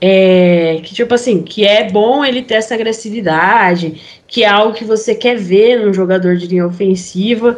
é, 0.00 0.80
que 0.82 0.94
tipo 0.94 1.14
assim, 1.14 1.42
que 1.42 1.64
é 1.64 1.88
bom 1.90 2.24
ele 2.24 2.42
ter 2.42 2.54
essa 2.54 2.74
agressividade, 2.74 4.00
que 4.26 4.42
é 4.42 4.48
algo 4.48 4.74
que 4.74 4.84
você 4.84 5.14
quer 5.14 5.36
ver 5.36 5.78
num 5.78 5.94
jogador 5.94 6.36
de 6.36 6.46
linha 6.46 6.66
ofensiva, 6.66 7.56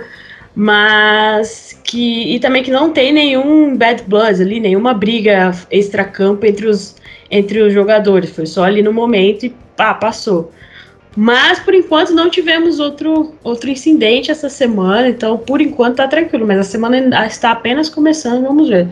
mas 0.54 1.78
que 1.84 2.34
e 2.34 2.40
também 2.40 2.62
que 2.62 2.70
não 2.70 2.92
tem 2.92 3.12
nenhum 3.12 3.76
bad 3.76 4.02
blood 4.04 4.42
ali, 4.42 4.60
nenhuma 4.60 4.92
briga 4.94 5.52
extra-campo 5.70 6.44
entre 6.46 6.66
os 6.66 6.96
entre 7.30 7.60
os 7.60 7.72
jogadores, 7.72 8.30
foi 8.30 8.46
só 8.46 8.64
ali 8.64 8.82
no 8.82 8.92
momento 8.92 9.44
e 9.46 9.54
pá, 9.76 9.94
passou. 9.94 10.52
Mas 11.16 11.58
por 11.58 11.74
enquanto 11.74 12.12
não 12.12 12.30
tivemos 12.30 12.78
outro, 12.78 13.34
outro 13.42 13.70
incidente 13.70 14.30
essa 14.30 14.48
semana, 14.48 15.08
então 15.08 15.38
por 15.38 15.60
enquanto 15.60 15.96
tá 15.96 16.06
tranquilo, 16.06 16.46
mas 16.46 16.58
a 16.58 16.64
semana 16.64 17.26
está 17.26 17.50
apenas 17.50 17.88
começando, 17.88 18.42
vamos 18.42 18.68
ver. 18.68 18.88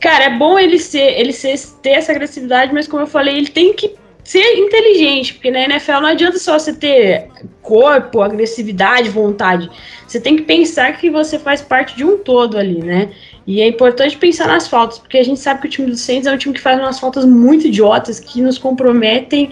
Cara, 0.00 0.24
é 0.24 0.38
bom 0.38 0.58
ele 0.58 0.78
ser, 0.78 1.18
ele 1.18 1.32
ser, 1.32 1.58
ter 1.82 1.90
essa 1.90 2.12
agressividade, 2.12 2.72
mas 2.72 2.86
como 2.86 3.02
eu 3.02 3.06
falei, 3.06 3.36
ele 3.36 3.48
tem 3.48 3.74
que 3.74 3.94
ser 4.24 4.58
inteligente, 4.58 5.34
porque 5.34 5.50
na 5.50 5.64
NFL 5.64 6.00
não 6.00 6.06
adianta 6.06 6.38
só 6.38 6.58
você 6.58 6.72
ter 6.72 7.28
corpo, 7.60 8.22
agressividade, 8.22 9.08
vontade. 9.08 9.68
Você 10.06 10.20
tem 10.20 10.36
que 10.36 10.42
pensar 10.42 10.96
que 10.96 11.10
você 11.10 11.38
faz 11.38 11.60
parte 11.62 11.96
de 11.96 12.04
um 12.04 12.18
todo 12.18 12.56
ali, 12.56 12.78
né? 12.78 13.10
E 13.46 13.60
é 13.60 13.66
importante 13.66 14.16
pensar 14.16 14.46
nas 14.46 14.68
faltas, 14.68 14.98
porque 14.98 15.18
a 15.18 15.24
gente 15.24 15.40
sabe 15.40 15.62
que 15.62 15.66
o 15.66 15.70
time 15.70 15.90
do 15.90 15.96
Saints 15.96 16.26
é 16.26 16.32
um 16.32 16.38
time 16.38 16.54
que 16.54 16.60
faz 16.60 16.78
umas 16.78 17.00
faltas 17.00 17.24
muito 17.24 17.66
idiotas 17.66 18.20
que 18.20 18.40
nos 18.40 18.56
comprometem 18.56 19.50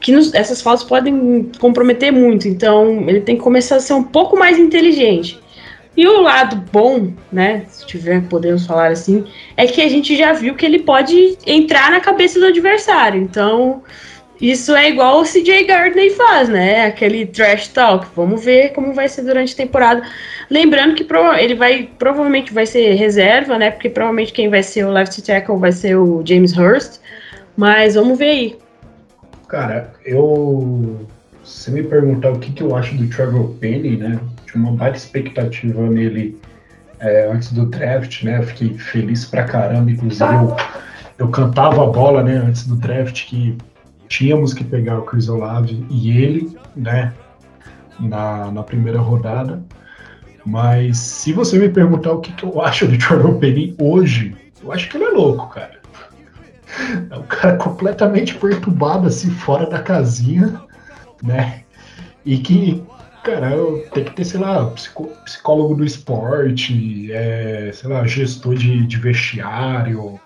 que 0.00 0.12
nos, 0.12 0.32
essas 0.34 0.62
faltas 0.62 0.84
podem 0.84 1.50
comprometer 1.58 2.12
muito. 2.12 2.48
Então, 2.48 3.08
ele 3.08 3.20
tem 3.20 3.36
que 3.36 3.42
começar 3.42 3.76
a 3.76 3.80
ser 3.80 3.94
um 3.94 4.02
pouco 4.02 4.38
mais 4.38 4.58
inteligente. 4.58 5.40
E 5.96 6.06
o 6.06 6.20
lado 6.20 6.64
bom, 6.70 7.12
né, 7.32 7.64
se 7.68 7.84
tiver, 7.84 8.22
podemos 8.28 8.64
falar 8.64 8.92
assim, 8.92 9.24
é 9.56 9.66
que 9.66 9.82
a 9.82 9.88
gente 9.88 10.16
já 10.16 10.32
viu 10.32 10.54
que 10.54 10.64
ele 10.64 10.78
pode 10.78 11.36
entrar 11.44 11.90
na 11.90 11.98
cabeça 11.98 12.38
do 12.38 12.46
adversário. 12.46 13.20
Então, 13.20 13.82
isso 14.40 14.76
é 14.76 14.88
igual 14.88 15.20
o 15.20 15.24
CJ 15.24 15.64
Gardner 15.64 16.14
faz, 16.14 16.48
né? 16.48 16.86
Aquele 16.86 17.26
trash 17.26 17.66
talk. 17.68 18.06
Vamos 18.14 18.44
ver 18.44 18.72
como 18.72 18.92
vai 18.92 19.08
ser 19.08 19.22
durante 19.22 19.54
a 19.54 19.56
temporada. 19.56 20.02
Lembrando 20.48 20.94
que 20.94 21.04
ele 21.40 21.56
vai 21.56 21.90
provavelmente 21.98 22.52
vai 22.52 22.64
ser 22.64 22.94
reserva, 22.94 23.58
né? 23.58 23.72
Porque 23.72 23.90
provavelmente 23.90 24.32
quem 24.32 24.48
vai 24.48 24.62
ser 24.62 24.84
o 24.84 24.92
left 24.92 25.20
tackle 25.22 25.58
vai 25.58 25.72
ser 25.72 25.96
o 25.96 26.22
James 26.24 26.56
Hurst. 26.56 27.00
Mas 27.56 27.96
vamos 27.96 28.16
ver 28.16 28.30
aí. 28.30 28.67
Cara, 29.48 29.92
eu. 30.04 31.06
Se 31.42 31.70
me 31.70 31.82
perguntar 31.82 32.30
o 32.30 32.38
que, 32.38 32.52
que 32.52 32.62
eu 32.62 32.76
acho 32.76 32.94
do 32.94 33.08
Trevor 33.08 33.48
Penny, 33.54 33.96
né? 33.96 34.20
Tinha 34.46 34.62
uma 34.62 34.72
baita 34.72 34.98
expectativa 34.98 35.88
nele 35.88 36.38
é, 37.00 37.30
antes 37.32 37.52
do 37.52 37.64
draft, 37.66 38.22
né? 38.22 38.42
Fiquei 38.42 38.76
feliz 38.76 39.24
pra 39.24 39.44
caramba, 39.44 39.90
inclusive 39.90 40.34
eu, 40.34 40.56
eu 41.18 41.28
cantava 41.28 41.82
a 41.82 41.86
bola, 41.86 42.22
né, 42.22 42.36
antes 42.36 42.66
do 42.66 42.76
draft, 42.76 43.26
que 43.26 43.56
tínhamos 44.08 44.52
que 44.52 44.62
pegar 44.62 44.98
o 44.98 45.02
Chris 45.02 45.28
Olave 45.28 45.86
e 45.88 46.10
ele, 46.10 46.56
né, 46.76 47.12
na, 47.98 48.50
na 48.50 48.62
primeira 48.62 49.00
rodada. 49.00 49.62
Mas 50.44 50.98
se 50.98 51.32
você 51.32 51.58
me 51.58 51.68
perguntar 51.68 52.12
o 52.12 52.20
que, 52.20 52.32
que 52.32 52.44
eu 52.44 52.60
acho 52.60 52.86
do 52.86 52.98
Trevor 52.98 53.36
Penny 53.36 53.74
hoje, 53.80 54.36
eu 54.62 54.70
acho 54.72 54.88
que 54.88 54.96
ele 54.96 55.04
é 55.04 55.10
louco, 55.10 55.48
cara. 55.48 55.78
É 57.10 57.16
um 57.16 57.22
cara 57.22 57.56
completamente 57.56 58.34
perturbado, 58.34 59.06
assim, 59.06 59.30
fora 59.30 59.68
da 59.68 59.82
casinha, 59.82 60.60
né? 61.22 61.62
E 62.24 62.38
que, 62.38 62.82
cara, 63.24 63.50
tem 63.92 64.04
que 64.04 64.12
ter, 64.12 64.24
sei 64.24 64.40
lá, 64.40 64.72
psicólogo 65.24 65.74
do 65.74 65.84
esporte, 65.84 67.10
é, 67.12 67.70
sei 67.72 67.88
lá, 67.88 68.06
gestor 68.06 68.54
de, 68.54 68.86
de 68.86 68.96
vestiário, 68.98 70.20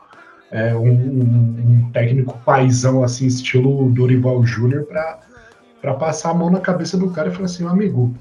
é, 0.51 0.75
um, 0.75 0.91
um, 0.91 1.91
técnico 1.93 2.39
paisão, 2.45 3.03
assim, 3.03 3.27
estilo 3.27 3.91
Dorival 3.91 4.45
Júnior, 4.45 4.85
para 4.85 5.95
passar 5.95 6.31
a 6.31 6.35
mão 6.35 6.51
na 6.51 6.61
cabeça 6.61 6.99
do 6.99 7.11
cara 7.11 7.29
e 7.29 7.33
falar 7.33 7.47
assim, 7.47 7.67
amigo, 7.67 8.15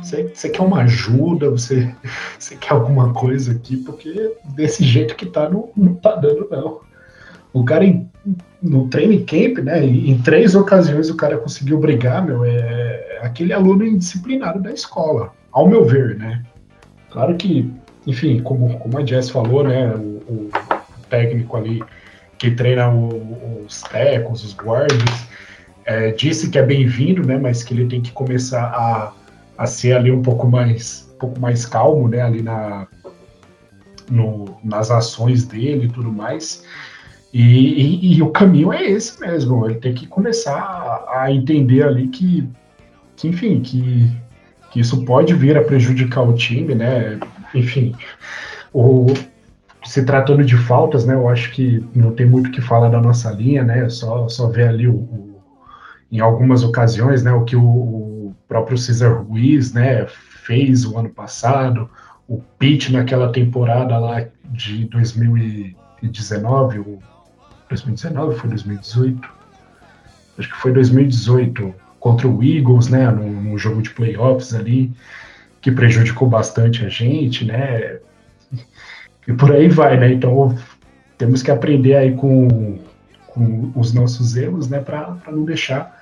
você, 0.00 0.30
você 0.32 0.48
quer 0.48 0.62
uma 0.62 0.82
ajuda, 0.82 1.50
você, 1.50 1.92
você 2.38 2.54
quer 2.56 2.72
alguma 2.72 3.12
coisa 3.12 3.52
aqui, 3.52 3.76
porque 3.78 4.34
desse 4.54 4.84
jeito 4.84 5.16
que 5.16 5.26
tá, 5.26 5.48
não, 5.48 5.70
não 5.76 5.94
tá 5.94 6.14
dando, 6.16 6.48
não. 6.50 6.91
O 7.52 7.64
cara 7.64 7.84
em, 7.84 8.08
no 8.62 8.88
training 8.88 9.24
camp, 9.24 9.58
né, 9.64 9.84
em 9.84 10.18
três 10.18 10.54
ocasiões 10.54 11.10
o 11.10 11.16
cara 11.16 11.36
conseguiu 11.36 11.78
brigar, 11.78 12.24
meu, 12.24 12.44
é, 12.44 13.18
aquele 13.22 13.52
aluno 13.52 13.84
indisciplinado 13.84 14.60
da 14.60 14.72
escola, 14.72 15.32
ao 15.50 15.68
meu 15.68 15.84
ver, 15.84 16.16
né. 16.16 16.42
Claro 17.10 17.36
que, 17.36 17.70
enfim, 18.06 18.40
como, 18.40 18.78
como 18.78 18.98
a 18.98 19.04
Jess 19.04 19.30
falou, 19.30 19.64
né, 19.64 19.94
o, 19.94 20.22
o 20.32 20.50
técnico 21.10 21.56
ali 21.56 21.82
que 22.38 22.50
treina 22.50 22.90
o, 22.90 23.64
os 23.66 23.82
tecos, 23.82 24.44
os 24.44 24.54
guardas, 24.54 25.26
é, 25.84 26.10
disse 26.12 26.48
que 26.48 26.58
é 26.58 26.62
bem-vindo, 26.62 27.26
né, 27.26 27.36
mas 27.36 27.62
que 27.62 27.74
ele 27.74 27.86
tem 27.86 28.00
que 28.00 28.12
começar 28.12 28.64
a, 28.64 29.12
a 29.58 29.66
ser 29.66 29.96
ali 29.96 30.10
um 30.10 30.22
pouco 30.22 30.48
mais, 30.48 31.08
um 31.14 31.18
pouco 31.18 31.40
mais 31.40 31.66
calmo, 31.66 32.08
né, 32.08 32.22
ali 32.22 32.42
na, 32.42 32.86
no, 34.10 34.56
nas 34.64 34.90
ações 34.90 35.44
dele 35.44 35.86
e 35.86 35.88
tudo 35.88 36.10
mais. 36.10 36.64
E, 37.32 37.40
e, 37.40 38.16
e, 38.16 38.22
o 38.22 38.30
caminho 38.30 38.72
é 38.72 38.84
esse 38.84 39.18
mesmo. 39.20 39.64
Ele 39.66 39.76
tem 39.76 39.94
que 39.94 40.06
começar 40.06 40.58
a, 40.58 41.22
a 41.22 41.32
entender 41.32 41.82
ali 41.82 42.08
que, 42.08 42.46
que 43.16 43.28
enfim, 43.28 43.60
que, 43.60 44.10
que, 44.70 44.80
isso 44.80 45.02
pode 45.04 45.32
vir 45.32 45.56
a 45.56 45.64
prejudicar 45.64 46.28
o 46.28 46.34
time, 46.34 46.74
né? 46.74 47.18
Enfim, 47.54 47.94
o, 48.72 49.06
se 49.84 50.04
tratando 50.04 50.44
de 50.44 50.56
faltas, 50.56 51.06
né? 51.06 51.14
Eu 51.14 51.26
acho 51.28 51.50
que 51.52 51.82
não 51.94 52.12
tem 52.12 52.26
muito 52.26 52.48
o 52.48 52.50
que 52.52 52.60
falar 52.60 52.90
da 52.90 53.00
nossa 53.00 53.30
linha, 53.30 53.64
né? 53.64 53.88
Só, 53.88 54.28
só 54.28 54.48
ver 54.48 54.68
ali 54.68 54.86
o, 54.86 54.94
o 54.94 55.32
em 56.10 56.20
algumas 56.20 56.62
ocasiões, 56.62 57.22
né? 57.22 57.32
O 57.32 57.44
que 57.44 57.56
o, 57.56 57.62
o 57.62 58.36
próprio 58.46 58.76
Cesar 58.76 59.22
Ruiz, 59.22 59.72
né? 59.72 60.06
Fez 60.44 60.84
o 60.84 60.98
ano 60.98 61.08
passado, 61.08 61.88
o 62.28 62.42
Pitt 62.58 62.92
naquela 62.92 63.32
temporada 63.32 63.98
lá 63.98 64.26
de 64.44 64.84
2019, 64.86 66.80
o 66.80 66.98
2019 67.72 68.36
foi 68.36 68.50
2018? 68.50 69.28
Acho 70.38 70.48
que 70.48 70.56
foi 70.56 70.72
2018 70.72 71.74
contra 71.98 72.28
o 72.28 72.42
Eagles, 72.42 72.88
né, 72.88 73.10
no, 73.10 73.56
jogo 73.56 73.80
de 73.80 73.90
playoffs 73.90 74.54
ali, 74.54 74.92
que 75.60 75.70
prejudicou 75.70 76.28
bastante 76.28 76.84
a 76.84 76.88
gente, 76.88 77.44
né? 77.44 77.98
E 79.26 79.32
por 79.32 79.52
aí 79.52 79.68
vai, 79.68 79.96
né? 79.96 80.12
Então 80.12 80.56
temos 81.16 81.42
que 81.42 81.50
aprender 81.50 81.94
aí 81.94 82.14
com, 82.14 82.78
com 83.28 83.72
os 83.76 83.92
nossos 83.92 84.36
erros, 84.36 84.68
né, 84.68 84.80
para 84.80 85.16
não 85.28 85.44
deixar 85.44 86.00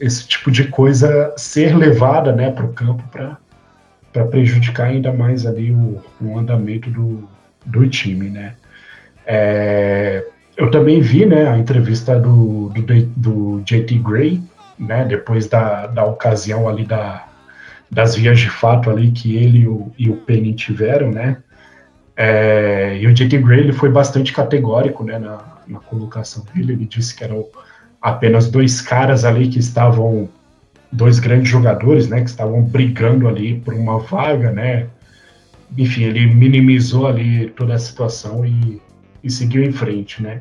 esse 0.00 0.26
tipo 0.26 0.50
de 0.50 0.68
coisa 0.68 1.32
ser 1.36 1.76
levada, 1.76 2.32
né, 2.32 2.50
para 2.50 2.64
o 2.64 2.72
campo 2.72 3.04
para 3.08 4.24
prejudicar 4.24 4.88
ainda 4.88 5.12
mais 5.12 5.44
ali 5.46 5.70
o, 5.70 6.02
o 6.20 6.38
andamento 6.38 6.90
do, 6.90 7.28
do 7.66 7.86
time, 7.88 8.30
né? 8.30 8.54
É, 9.26 10.26
eu 10.56 10.70
também 10.70 11.00
vi 11.00 11.24
né, 11.24 11.48
a 11.48 11.58
entrevista 11.58 12.18
do, 12.18 12.68
do, 12.70 13.06
do 13.16 13.62
JT 13.64 13.98
Gray, 13.98 14.42
né, 14.78 15.04
depois 15.04 15.48
da, 15.48 15.86
da 15.86 16.04
ocasião 16.04 16.68
ali 16.68 16.84
da, 16.84 17.26
das 17.90 18.14
vias 18.14 18.38
de 18.38 18.50
fato 18.50 18.90
ali 18.90 19.10
que 19.10 19.36
ele 19.36 19.60
e 19.60 19.68
o, 19.68 19.92
e 19.98 20.10
o 20.10 20.16
Penny 20.16 20.54
tiveram, 20.54 21.10
né? 21.10 21.38
É, 22.14 22.98
e 23.00 23.06
o 23.06 23.14
JT 23.14 23.38
Gray 23.38 23.60
ele 23.60 23.72
foi 23.72 23.88
bastante 23.88 24.32
categórico 24.32 25.02
né, 25.02 25.18
na, 25.18 25.38
na 25.66 25.78
colocação 25.80 26.44
dele. 26.52 26.74
Ele 26.74 26.84
disse 26.84 27.14
que 27.14 27.24
eram 27.24 27.46
apenas 28.00 28.50
dois 28.50 28.80
caras 28.80 29.24
ali 29.24 29.48
que 29.48 29.58
estavam, 29.58 30.28
dois 30.90 31.18
grandes 31.18 31.48
jogadores, 31.48 32.08
né, 32.08 32.20
que 32.20 32.28
estavam 32.28 32.62
brigando 32.62 33.26
ali 33.26 33.58
por 33.60 33.72
uma 33.72 33.98
vaga, 33.98 34.50
né? 34.50 34.86
Enfim, 35.76 36.04
ele 36.04 36.26
minimizou 36.26 37.06
ali 37.06 37.48
toda 37.50 37.74
a 37.74 37.78
situação 37.78 38.44
e 38.44 38.80
e 39.22 39.30
seguiu 39.30 39.62
em 39.62 39.72
frente, 39.72 40.22
né? 40.22 40.40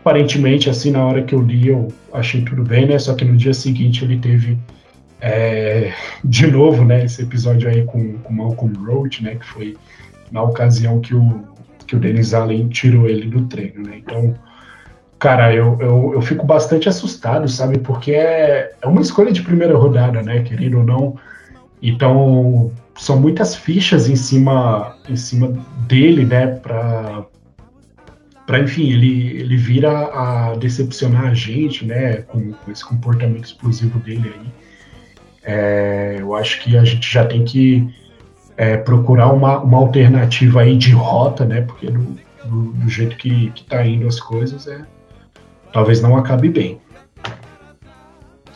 Aparentemente, 0.00 0.68
assim, 0.68 0.90
na 0.90 1.04
hora 1.04 1.22
que 1.22 1.34
eu 1.34 1.40
li, 1.40 1.68
eu 1.68 1.88
achei 2.12 2.42
tudo 2.42 2.62
bem, 2.62 2.86
né? 2.86 2.98
Só 2.98 3.14
que 3.14 3.24
no 3.24 3.36
dia 3.36 3.54
seguinte 3.54 4.04
ele 4.04 4.18
teve 4.18 4.58
é, 5.20 5.94
de 6.22 6.46
novo, 6.46 6.84
né? 6.84 7.04
Esse 7.04 7.22
episódio 7.22 7.68
aí 7.68 7.84
com, 7.84 8.18
Malcolm 8.28 8.76
Roach, 8.84 9.22
né? 9.22 9.36
Que 9.36 9.46
foi 9.46 9.76
na 10.30 10.42
ocasião 10.42 11.00
que 11.00 11.14
o, 11.14 11.42
que 11.86 11.96
o 11.96 11.98
Denis 11.98 12.34
Allen 12.34 12.68
tirou 12.68 13.08
ele 13.08 13.26
do 13.28 13.46
treino, 13.46 13.82
né? 13.82 13.96
Então, 13.96 14.34
cara, 15.18 15.54
eu, 15.54 15.78
eu, 15.80 16.12
eu 16.14 16.20
fico 16.20 16.44
bastante 16.44 16.86
assustado, 16.86 17.48
sabe? 17.48 17.78
Porque 17.78 18.12
é, 18.12 18.74
é 18.82 18.86
uma 18.86 19.00
escolha 19.00 19.32
de 19.32 19.40
primeira 19.42 19.74
rodada, 19.74 20.22
né? 20.22 20.42
Querendo 20.42 20.80
ou 20.80 20.84
não. 20.84 21.16
Então, 21.80 22.70
são 22.94 23.18
muitas 23.18 23.56
fichas 23.56 24.08
em 24.08 24.16
cima, 24.16 24.96
em 25.08 25.16
cima 25.16 25.52
dele, 25.86 26.26
né? 26.26 26.46
Para 26.46 27.24
para 28.46 28.60
enfim 28.60 28.90
ele 28.90 29.38
ele 29.40 29.56
vira 29.56 29.90
a 29.90 30.54
decepcionar 30.56 31.26
a 31.26 31.34
gente 31.34 31.84
né 31.84 32.22
com, 32.22 32.52
com 32.52 32.70
esse 32.70 32.84
comportamento 32.84 33.44
explosivo 33.44 33.98
dele 34.00 34.32
aí 34.34 34.52
é, 35.46 36.16
eu 36.20 36.34
acho 36.34 36.60
que 36.62 36.76
a 36.76 36.84
gente 36.84 37.10
já 37.10 37.24
tem 37.24 37.44
que 37.44 37.86
é, 38.56 38.76
procurar 38.76 39.32
uma, 39.32 39.58
uma 39.60 39.78
alternativa 39.78 40.62
aí 40.62 40.76
de 40.76 40.92
rota 40.92 41.44
né 41.44 41.62
porque 41.62 41.90
do, 41.90 42.16
do, 42.44 42.72
do 42.72 42.88
jeito 42.88 43.16
que, 43.16 43.50
que 43.50 43.64
tá 43.64 43.84
indo 43.86 44.06
as 44.06 44.20
coisas 44.20 44.66
é 44.66 44.84
talvez 45.74 46.00
não 46.00 46.16
acabe 46.16 46.48
bem. 46.48 46.80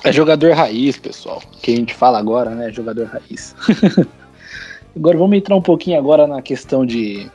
É 0.05 0.13
jogador 0.13 0.55
raiz, 0.55 0.97
pessoal. 0.97 1.43
Que 1.61 1.73
a 1.73 1.77
gente 1.77 1.93
fala 1.93 2.19
agora, 2.19 2.55
né? 2.55 2.71
Jogador 2.71 3.07
raiz. 3.07 3.55
agora 4.97 5.19
vamos 5.19 5.37
entrar 5.37 5.57
um 5.57 5.63
pouquinho 5.63 5.99
agora 5.99 6.27
na 6.29 6.41
questão 6.41 6.87
de 6.87 7.29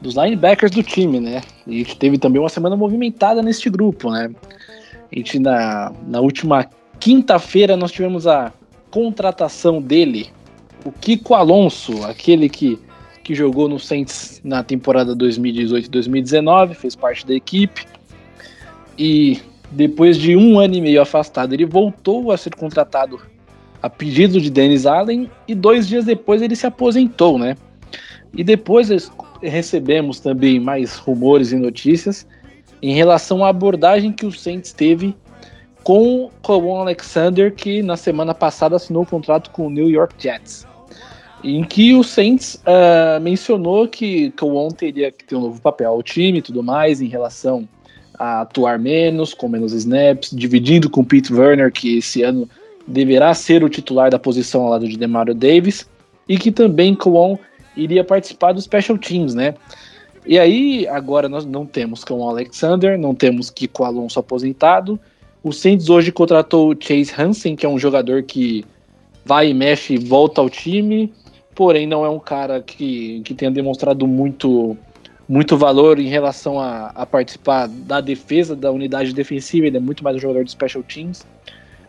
dos 0.00 0.14
linebackers 0.14 0.70
do 0.70 0.82
time, 0.82 1.20
né? 1.20 1.42
E 1.66 1.76
a 1.76 1.78
gente 1.78 1.96
teve 1.96 2.18
também 2.18 2.40
uma 2.40 2.48
semana 2.48 2.76
movimentada 2.76 3.42
neste 3.42 3.68
grupo, 3.68 4.10
né? 4.10 4.30
A 5.10 5.16
gente 5.16 5.38
na, 5.38 5.92
na 6.06 6.20
última 6.20 6.68
quinta-feira 7.00 7.76
nós 7.76 7.92
tivemos 7.92 8.26
a 8.26 8.52
contratação 8.90 9.80
dele, 9.80 10.30
o 10.84 10.92
Kiko 10.92 11.34
Alonso, 11.34 12.04
aquele 12.04 12.48
que, 12.48 12.78
que 13.22 13.34
jogou 13.34 13.68
no 13.68 13.78
Saints 13.78 14.40
na 14.44 14.62
temporada 14.62 15.14
2018-2019, 15.16 16.74
fez 16.74 16.94
parte 16.94 17.26
da 17.26 17.34
equipe. 17.34 17.86
E 18.98 19.40
depois 19.70 20.16
de 20.16 20.36
um 20.36 20.58
ano 20.58 20.74
e 20.74 20.80
meio 20.80 21.00
afastado, 21.00 21.52
ele 21.52 21.66
voltou 21.66 22.32
a 22.32 22.36
ser 22.36 22.54
contratado 22.54 23.20
a 23.82 23.88
pedido 23.88 24.40
de 24.40 24.50
Dennis 24.50 24.86
Allen 24.86 25.30
e 25.46 25.54
dois 25.54 25.86
dias 25.86 26.04
depois 26.04 26.42
ele 26.42 26.56
se 26.56 26.66
aposentou, 26.66 27.38
né? 27.38 27.56
E 28.34 28.42
depois 28.42 28.90
recebemos 29.42 30.20
também 30.20 30.58
mais 30.60 30.96
rumores 30.96 31.52
e 31.52 31.56
notícias 31.56 32.26
em 32.82 32.94
relação 32.94 33.44
à 33.44 33.48
abordagem 33.48 34.12
que 34.12 34.26
o 34.26 34.32
Saints 34.32 34.72
teve 34.72 35.14
com 35.82 36.30
o 36.46 36.76
Alexander, 36.76 37.54
que 37.54 37.82
na 37.82 37.96
semana 37.96 38.34
passada 38.34 38.76
assinou 38.76 39.02
o 39.02 39.04
um 39.04 39.08
contrato 39.08 39.50
com 39.50 39.66
o 39.66 39.70
New 39.70 39.88
York 39.88 40.14
Jets. 40.18 40.66
Em 41.42 41.64
que 41.64 41.94
o 41.94 42.02
Saints 42.02 42.56
uh, 42.56 43.20
mencionou 43.20 43.88
que 43.88 44.30
Kawon 44.32 44.68
teria 44.68 45.10
que 45.10 45.24
ter 45.24 45.36
um 45.36 45.40
novo 45.40 45.60
papel 45.60 45.90
ao 45.90 46.02
time 46.02 46.38
e 46.38 46.42
tudo 46.42 46.62
mais 46.62 47.00
em 47.00 47.06
relação 47.06 47.66
a 48.18 48.40
atuar 48.40 48.78
menos, 48.78 49.32
com 49.32 49.48
menos 49.48 49.72
snaps, 49.72 50.30
dividindo 50.32 50.90
com 50.90 51.04
Pete 51.04 51.32
Werner, 51.32 51.72
que 51.72 51.98
esse 51.98 52.22
ano 52.22 52.48
deverá 52.86 53.32
ser 53.32 53.62
o 53.62 53.68
titular 53.68 54.10
da 54.10 54.18
posição 54.18 54.62
ao 54.62 54.70
lado 54.70 54.88
de 54.88 54.98
Demario 54.98 55.34
Davis, 55.34 55.88
e 56.28 56.36
que 56.36 56.50
também 56.50 56.94
Kawon 56.94 57.38
iria 57.76 58.04
participar 58.04 58.52
do 58.52 58.60
Special 58.60 58.98
Teams, 58.98 59.34
né? 59.34 59.54
E 60.26 60.38
aí, 60.38 60.86
agora 60.88 61.28
nós 61.28 61.46
não 61.46 61.64
temos 61.64 62.04
Kawon 62.04 62.28
Alexander, 62.28 62.98
não 62.98 63.14
temos 63.14 63.48
Kiko 63.48 63.84
Alonso 63.84 64.18
aposentado. 64.18 64.98
O 65.42 65.52
Saints 65.52 65.88
hoje 65.88 66.12
contratou 66.12 66.70
o 66.70 66.76
Chase 66.78 67.12
Hansen, 67.16 67.56
que 67.56 67.64
é 67.64 67.68
um 67.68 67.78
jogador 67.78 68.22
que 68.22 68.64
vai 69.24 69.50
e 69.50 69.54
mexe 69.54 69.94
e 69.94 69.98
volta 69.98 70.40
ao 70.40 70.50
time, 70.50 71.12
porém 71.54 71.86
não 71.86 72.04
é 72.04 72.08
um 72.08 72.18
cara 72.18 72.60
que, 72.60 73.20
que 73.22 73.34
tenha 73.34 73.50
demonstrado 73.50 74.06
muito 74.06 74.76
muito 75.28 75.58
valor 75.58 75.98
em 75.98 76.08
relação 76.08 76.58
a, 76.58 76.86
a, 76.94 77.04
participar 77.04 77.68
da 77.68 78.00
defesa, 78.00 78.56
da 78.56 78.72
unidade 78.72 79.12
defensiva, 79.12 79.66
ele 79.66 79.76
é 79.76 79.80
muito 79.80 80.02
mais 80.02 80.16
um 80.16 80.18
jogador 80.18 80.42
de 80.42 80.50
special 80.50 80.82
teams. 80.82 81.26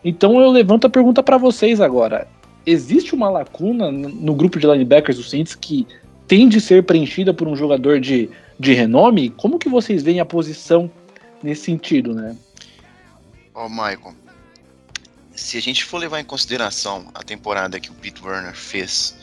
Então 0.04 0.38
eu 0.40 0.50
levanto 0.50 0.86
a 0.86 0.90
pergunta 0.90 1.22
para 1.22 1.38
vocês 1.38 1.80
agora. 1.80 2.28
Existe 2.66 3.14
uma 3.14 3.30
lacuna 3.30 3.90
no 3.90 4.34
grupo 4.34 4.58
de 4.58 4.66
linebackers 4.66 5.16
do 5.16 5.24
Saints 5.24 5.54
que 5.54 5.86
tem 6.26 6.48
de 6.48 6.60
ser 6.60 6.84
preenchida 6.84 7.34
por 7.34 7.48
um 7.48 7.56
jogador 7.56 7.98
de, 7.98 8.30
de 8.58 8.72
renome? 8.72 9.30
Como 9.30 9.58
que 9.58 9.68
vocês 9.68 10.02
veem 10.02 10.20
a 10.20 10.24
posição 10.24 10.90
nesse 11.42 11.64
sentido, 11.64 12.14
né? 12.14 12.36
Ó, 13.54 13.66
oh, 13.66 13.68
Michael, 13.68 14.14
se 15.34 15.56
a 15.56 15.60
gente 15.60 15.84
for 15.84 15.98
levar 15.98 16.20
em 16.20 16.24
consideração 16.24 17.08
a 17.14 17.22
temporada 17.22 17.80
que 17.80 17.90
o 17.90 17.94
Pete 17.94 18.24
Werner 18.24 18.54
fez 18.54 19.16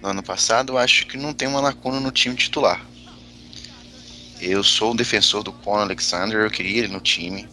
no 0.00 0.08
ano 0.08 0.22
passado, 0.22 0.72
eu 0.72 0.78
acho 0.78 1.06
que 1.06 1.18
não 1.18 1.34
tem 1.34 1.46
uma 1.46 1.60
lacuna 1.60 2.00
no 2.00 2.10
time 2.10 2.36
titular. 2.36 2.84
Eu 4.40 4.62
sou 4.64 4.92
um 4.92 4.96
defensor 4.96 5.42
do 5.42 5.52
Con 5.52 5.76
Alexander, 5.76 6.40
eu 6.40 6.50
queria 6.50 6.78
ele 6.78 6.88
no 6.88 7.00
time. 7.00 7.48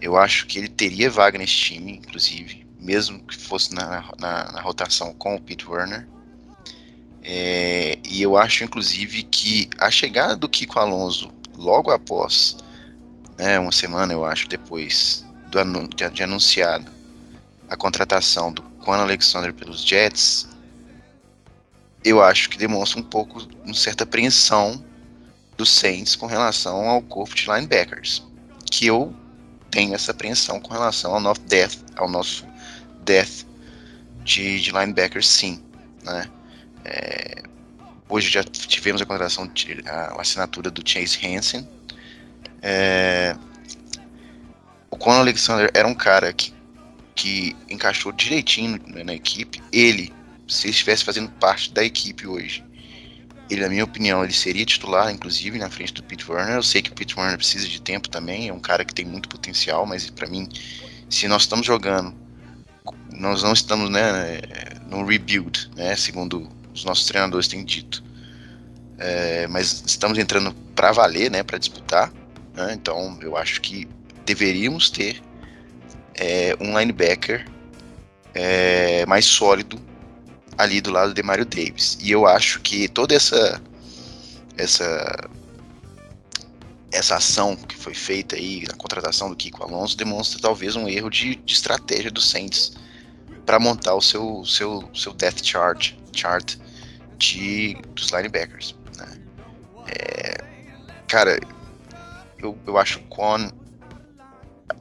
Eu 0.00 0.16
acho 0.16 0.46
que 0.46 0.58
ele 0.58 0.68
teria 0.68 1.10
vaga 1.10 1.38
nesse 1.38 1.54
time, 1.54 1.92
inclusive, 1.92 2.65
mesmo 2.86 3.18
que 3.24 3.36
fosse 3.36 3.74
na, 3.74 4.04
na, 4.18 4.52
na 4.52 4.60
rotação 4.60 5.12
com 5.14 5.34
o 5.34 5.40
Pete 5.40 5.68
Werner. 5.68 6.06
É, 7.22 7.98
e 8.08 8.22
eu 8.22 8.36
acho, 8.36 8.62
inclusive, 8.62 9.24
que 9.24 9.68
a 9.78 9.90
chegada 9.90 10.36
do 10.36 10.48
Kiko 10.48 10.78
Alonso 10.78 11.28
logo 11.56 11.90
após, 11.90 12.56
né, 13.36 13.58
uma 13.58 13.72
semana, 13.72 14.12
eu 14.12 14.24
acho, 14.24 14.48
depois 14.48 15.26
do, 15.50 15.88
de, 15.88 16.10
de 16.10 16.22
anunciado 16.22 16.90
a 17.68 17.76
contratação 17.76 18.52
do 18.52 18.62
Quan 18.84 18.98
Alexander 18.98 19.52
pelos 19.52 19.82
Jets, 19.84 20.48
eu 22.04 22.22
acho 22.22 22.48
que 22.48 22.56
demonstra 22.56 23.00
um 23.00 23.02
pouco, 23.02 23.42
uma 23.64 23.74
certa 23.74 24.04
apreensão 24.04 24.84
dos 25.56 25.70
Saints 25.70 26.14
com 26.14 26.26
relação 26.26 26.88
ao 26.88 27.02
corpo 27.02 27.34
de 27.34 27.46
linebackers, 27.46 28.22
que 28.70 28.86
eu 28.86 29.12
tenho 29.72 29.92
essa 29.92 30.12
apreensão 30.12 30.60
com 30.60 30.72
relação 30.72 31.12
ao 31.12 31.20
nosso 31.20 31.40
death, 31.40 31.78
ao 31.96 32.08
nosso 32.08 32.46
death 33.06 33.46
de, 34.24 34.60
de 34.60 34.72
linebackers, 34.72 35.28
sim, 35.28 35.62
né? 36.02 36.28
É, 36.84 37.42
hoje 38.08 38.28
já 38.28 38.44
tivemos 38.44 39.00
a 39.00 39.06
contratação, 39.06 39.50
a, 39.86 40.20
assinatura 40.20 40.70
do 40.70 40.82
Chase 40.88 41.18
Hansen. 41.24 41.66
É, 42.60 43.36
o 44.90 44.96
Conor 44.96 45.20
Alexander 45.20 45.70
era 45.72 45.86
um 45.86 45.94
cara 45.94 46.32
que, 46.32 46.52
que 47.14 47.56
encaixou 47.70 48.12
direitinho 48.12 48.80
na 49.04 49.14
equipe. 49.14 49.62
Ele, 49.72 50.12
se 50.48 50.68
estivesse 50.68 51.04
fazendo 51.04 51.30
parte 51.30 51.72
da 51.72 51.84
equipe 51.84 52.26
hoje, 52.26 52.64
ele, 53.48 53.60
na 53.60 53.68
minha 53.68 53.84
opinião, 53.84 54.24
ele 54.24 54.32
seria 54.32 54.64
titular, 54.64 55.12
inclusive, 55.12 55.56
na 55.58 55.70
frente 55.70 55.92
do 55.92 56.02
Pete 56.02 56.28
Werner. 56.28 56.56
Eu 56.56 56.62
sei 56.62 56.82
que 56.82 56.90
o 56.90 56.94
Pete 56.94 57.18
Werner 57.18 57.36
precisa 57.36 57.68
de 57.68 57.80
tempo 57.80 58.08
também, 58.08 58.48
é 58.48 58.52
um 58.52 58.58
cara 58.58 58.84
que 58.84 58.92
tem 58.92 59.04
muito 59.04 59.28
potencial, 59.28 59.86
mas 59.86 60.10
para 60.10 60.26
mim, 60.26 60.48
se 61.08 61.28
nós 61.28 61.42
estamos 61.42 61.64
jogando, 61.64 62.12
nós 63.18 63.42
não 63.42 63.52
estamos 63.52 63.90
né, 63.90 64.40
no 64.88 65.04
rebuild, 65.04 65.70
né, 65.74 65.96
segundo 65.96 66.48
os 66.72 66.84
nossos 66.84 67.06
treinadores 67.06 67.48
têm 67.48 67.64
dito. 67.64 68.04
É, 68.98 69.46
mas 69.48 69.82
estamos 69.86 70.18
entrando 70.18 70.54
para 70.74 70.92
valer, 70.92 71.30
né, 71.30 71.42
para 71.42 71.58
disputar. 71.58 72.12
Né, 72.54 72.72
então, 72.74 73.18
eu 73.20 73.36
acho 73.36 73.60
que 73.60 73.88
deveríamos 74.24 74.90
ter 74.90 75.22
é, 76.14 76.56
um 76.60 76.78
linebacker 76.78 77.46
é, 78.34 79.04
mais 79.06 79.24
sólido 79.24 79.80
ali 80.58 80.80
do 80.80 80.90
lado 80.90 81.12
de 81.14 81.22
Mario 81.22 81.44
Davis. 81.44 81.98
E 82.00 82.10
eu 82.10 82.26
acho 82.26 82.60
que 82.60 82.88
toda 82.88 83.14
essa 83.14 83.60
essa 84.56 85.28
essa 86.92 87.16
ação 87.16 87.56
que 87.56 87.76
foi 87.76 87.92
feita 87.92 88.36
aí, 88.36 88.64
a 88.70 88.74
contratação 88.74 89.28
do 89.28 89.36
Kiko 89.36 89.62
Alonso, 89.62 89.96
demonstra 89.96 90.40
talvez 90.40 90.76
um 90.76 90.88
erro 90.88 91.10
de, 91.10 91.34
de 91.34 91.52
estratégia 91.52 92.10
do 92.10 92.20
Saints 92.20 92.72
para 93.46 93.58
montar 93.58 93.94
o 93.94 94.02
seu, 94.02 94.44
seu, 94.44 94.90
seu 94.92 95.14
death 95.14 95.42
chart, 95.42 95.94
chart 96.12 96.56
de, 97.16 97.76
dos 97.94 98.10
linebackers. 98.10 98.74
Né? 98.98 99.18
É, 99.88 100.44
cara, 101.08 101.38
eu, 102.38 102.58
eu 102.66 102.76
acho 102.76 102.98
que 102.98 103.54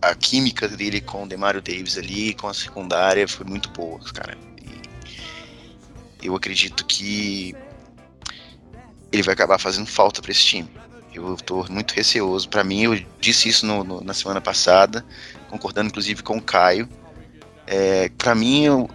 a 0.01 0.16
química 0.16 0.68
dele 0.68 0.99
com 0.99 1.24
o 1.24 1.28
Demario 1.28 1.61
Davis 1.61 1.97
ali, 1.97 2.34
com 2.34 2.47
a 2.47 2.53
secundária, 2.53 3.28
foi 3.28 3.45
muito 3.45 3.70
boa, 3.70 3.99
cara 4.11 4.36
eu 6.26 6.36
acredito 6.36 6.86
que 6.86 7.55
ele 9.11 9.24
vai 9.24 9.34
acabar 9.34 9.59
fazendo 9.59 9.88
falta 9.88 10.22
para 10.22 10.32
esse 10.32 10.43
time. 10.43 10.70
Eu 11.13 11.36
estou 11.36 11.66
muito 11.70 11.93
receoso. 11.93 12.49
Para 12.49 12.63
mim, 12.63 12.84
eu 12.84 13.05
disse 13.20 13.47
isso 13.47 13.66
no, 13.66 13.84
no, 13.84 14.01
na 14.01 14.13
semana 14.13 14.41
passada, 14.41 15.05
concordando 15.49 15.88
inclusive 15.88 16.22
com 16.24 16.38
o 16.38 16.41
Caio. 16.41 16.89
É, 17.68 18.09
para 18.09 18.36
mim, 18.36 18.63
eu, 18.63 18.89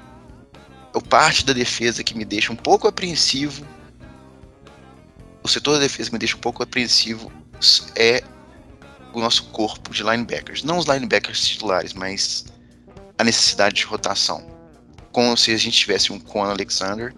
eu, 0.95 1.03
parte 1.03 1.45
da 1.45 1.53
defesa 1.53 2.05
que 2.05 2.17
me 2.17 2.25
deixa 2.25 2.53
um 2.53 2.57
pouco 2.57 2.87
apreensivo, 2.87 3.67
o 5.43 5.49
setor 5.49 5.75
da 5.75 5.81
defesa 5.81 6.11
que 6.11 6.15
me 6.15 6.19
deixa 6.19 6.37
um 6.37 6.41
pouco 6.41 6.63
apreensivo 6.63 7.33
é 7.97 8.23
o 9.13 9.21
nosso 9.21 9.45
corpo 9.47 9.93
de 9.93 10.03
linebackers. 10.03 10.63
Não 10.63 10.79
os 10.79 10.87
linebackers 10.87 11.47
titulares, 11.47 11.93
mas 11.93 12.45
a 13.19 13.25
necessidade 13.25 13.77
de 13.77 13.85
rotação. 13.85 14.47
Como 15.13 15.37
se 15.37 15.53
a 15.53 15.57
gente 15.57 15.77
tivesse 15.77 16.13
um 16.13 16.21
Quan 16.21 16.51
Alexander 16.51 17.13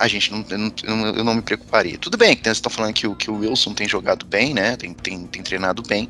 a 0.00 0.08
gente 0.08 0.32
não, 0.32 0.44
eu 0.48 0.58
não, 0.96 1.06
eu 1.08 1.22
não 1.22 1.34
me 1.34 1.42
preocuparia. 1.42 1.98
Tudo 1.98 2.16
bem 2.16 2.34
que 2.34 2.42
vocês 2.42 2.56
estão 2.56 2.70
falando 2.70 2.94
que 2.94 3.06
o, 3.06 3.14
que 3.14 3.30
o 3.30 3.36
Wilson 3.36 3.74
tem 3.74 3.86
jogado 3.86 4.24
bem, 4.24 4.54
né? 4.54 4.74
Tem, 4.74 4.94
tem, 4.94 5.26
tem 5.26 5.42
treinado 5.42 5.82
bem, 5.82 6.08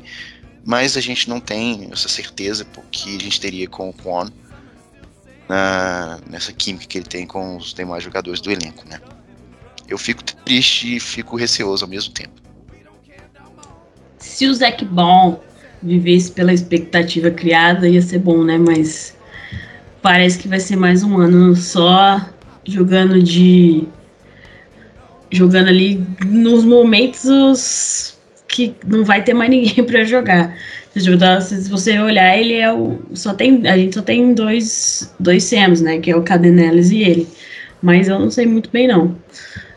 mas 0.65 0.95
a 0.95 1.01
gente 1.01 1.27
não 1.29 1.39
tem 1.39 1.89
essa 1.91 2.07
certeza 2.07 2.65
porque 2.65 3.09
a 3.09 3.19
gente 3.19 3.39
teria 3.39 3.67
com 3.67 3.89
o 3.89 3.93
Kwon 3.93 4.27
na, 5.49 6.19
nessa 6.29 6.53
química 6.53 6.85
que 6.87 6.97
ele 6.97 7.05
tem 7.05 7.25
com 7.25 7.57
os 7.57 7.73
demais 7.73 8.03
jogadores 8.03 8.39
do 8.39 8.51
elenco, 8.51 8.87
né? 8.87 8.99
Eu 9.87 9.97
fico 9.97 10.23
triste 10.23 10.95
e 10.95 10.99
fico 10.99 11.35
receoso 11.35 11.83
ao 11.83 11.89
mesmo 11.89 12.13
tempo. 12.13 12.33
Se 14.17 14.47
o 14.47 14.53
Zac 14.53 14.85
Ball 14.85 15.43
vivesse 15.83 16.31
pela 16.31 16.53
expectativa 16.53 17.31
criada, 17.31 17.89
ia 17.89 18.01
ser 18.01 18.19
bom, 18.19 18.43
né? 18.43 18.57
Mas 18.57 19.17
parece 20.01 20.37
que 20.37 20.47
vai 20.47 20.59
ser 20.59 20.75
mais 20.75 21.03
um 21.03 21.17
ano 21.17 21.55
só 21.55 22.25
jogando 22.65 23.21
de. 23.21 23.87
jogando 25.31 25.67
ali 25.67 26.05
nos 26.25 26.63
momentos 26.63 28.17
que 28.51 28.75
não 28.85 29.03
vai 29.03 29.23
ter 29.23 29.33
mais 29.33 29.49
ninguém 29.49 29.83
para 29.85 30.03
jogar. 30.03 30.55
Se 30.93 31.69
você 31.69 31.97
olhar, 31.99 32.37
ele 32.37 32.55
é 32.55 32.71
o. 32.71 32.99
Só 33.13 33.33
tem, 33.33 33.65
a 33.67 33.77
gente 33.77 33.95
só 33.95 34.01
tem 34.01 34.33
dois, 34.33 35.13
dois 35.19 35.43
Sams, 35.45 35.81
né? 35.81 35.99
Que 35.99 36.11
é 36.11 36.15
o 36.15 36.21
Cadenelis 36.21 36.91
e 36.91 37.01
ele. 37.01 37.27
Mas 37.81 38.09
eu 38.09 38.19
não 38.19 38.29
sei 38.29 38.45
muito 38.45 38.69
bem, 38.69 38.87
não. 38.87 39.15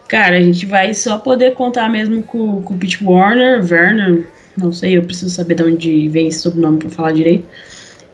Cara, 0.08 0.36
a 0.36 0.42
gente 0.42 0.66
vai 0.66 0.92
só 0.92 1.18
poder 1.18 1.54
contar 1.54 1.88
mesmo 1.88 2.22
com, 2.22 2.62
com 2.62 2.74
o 2.74 2.78
Pete 2.78 3.02
Warner, 3.02 3.64
Werner, 3.64 4.26
não 4.56 4.72
sei, 4.72 4.96
eu 4.96 5.02
preciso 5.02 5.30
saber 5.30 5.54
de 5.54 5.62
onde 5.62 6.08
vem 6.08 6.28
esse 6.28 6.40
sobrenome 6.40 6.78
para 6.78 6.90
falar 6.90 7.12
direito. 7.12 7.46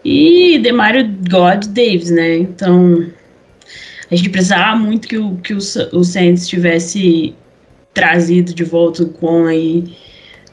E 0.04 0.58
Demario 0.60 1.08
God 1.28 1.66
Davis, 1.66 2.10
né? 2.10 2.38
Então, 2.38 3.06
a 4.10 4.14
gente 4.14 4.30
precisava 4.30 4.76
muito 4.76 5.08
que 5.08 5.18
o, 5.18 5.36
que 5.36 5.52
o, 5.52 5.58
o 5.58 6.04
Saints 6.04 6.48
tivesse 6.48 7.34
trazido 7.92 8.54
de 8.54 8.64
volta 8.64 9.02
o 9.02 9.46
aí, 9.46 9.84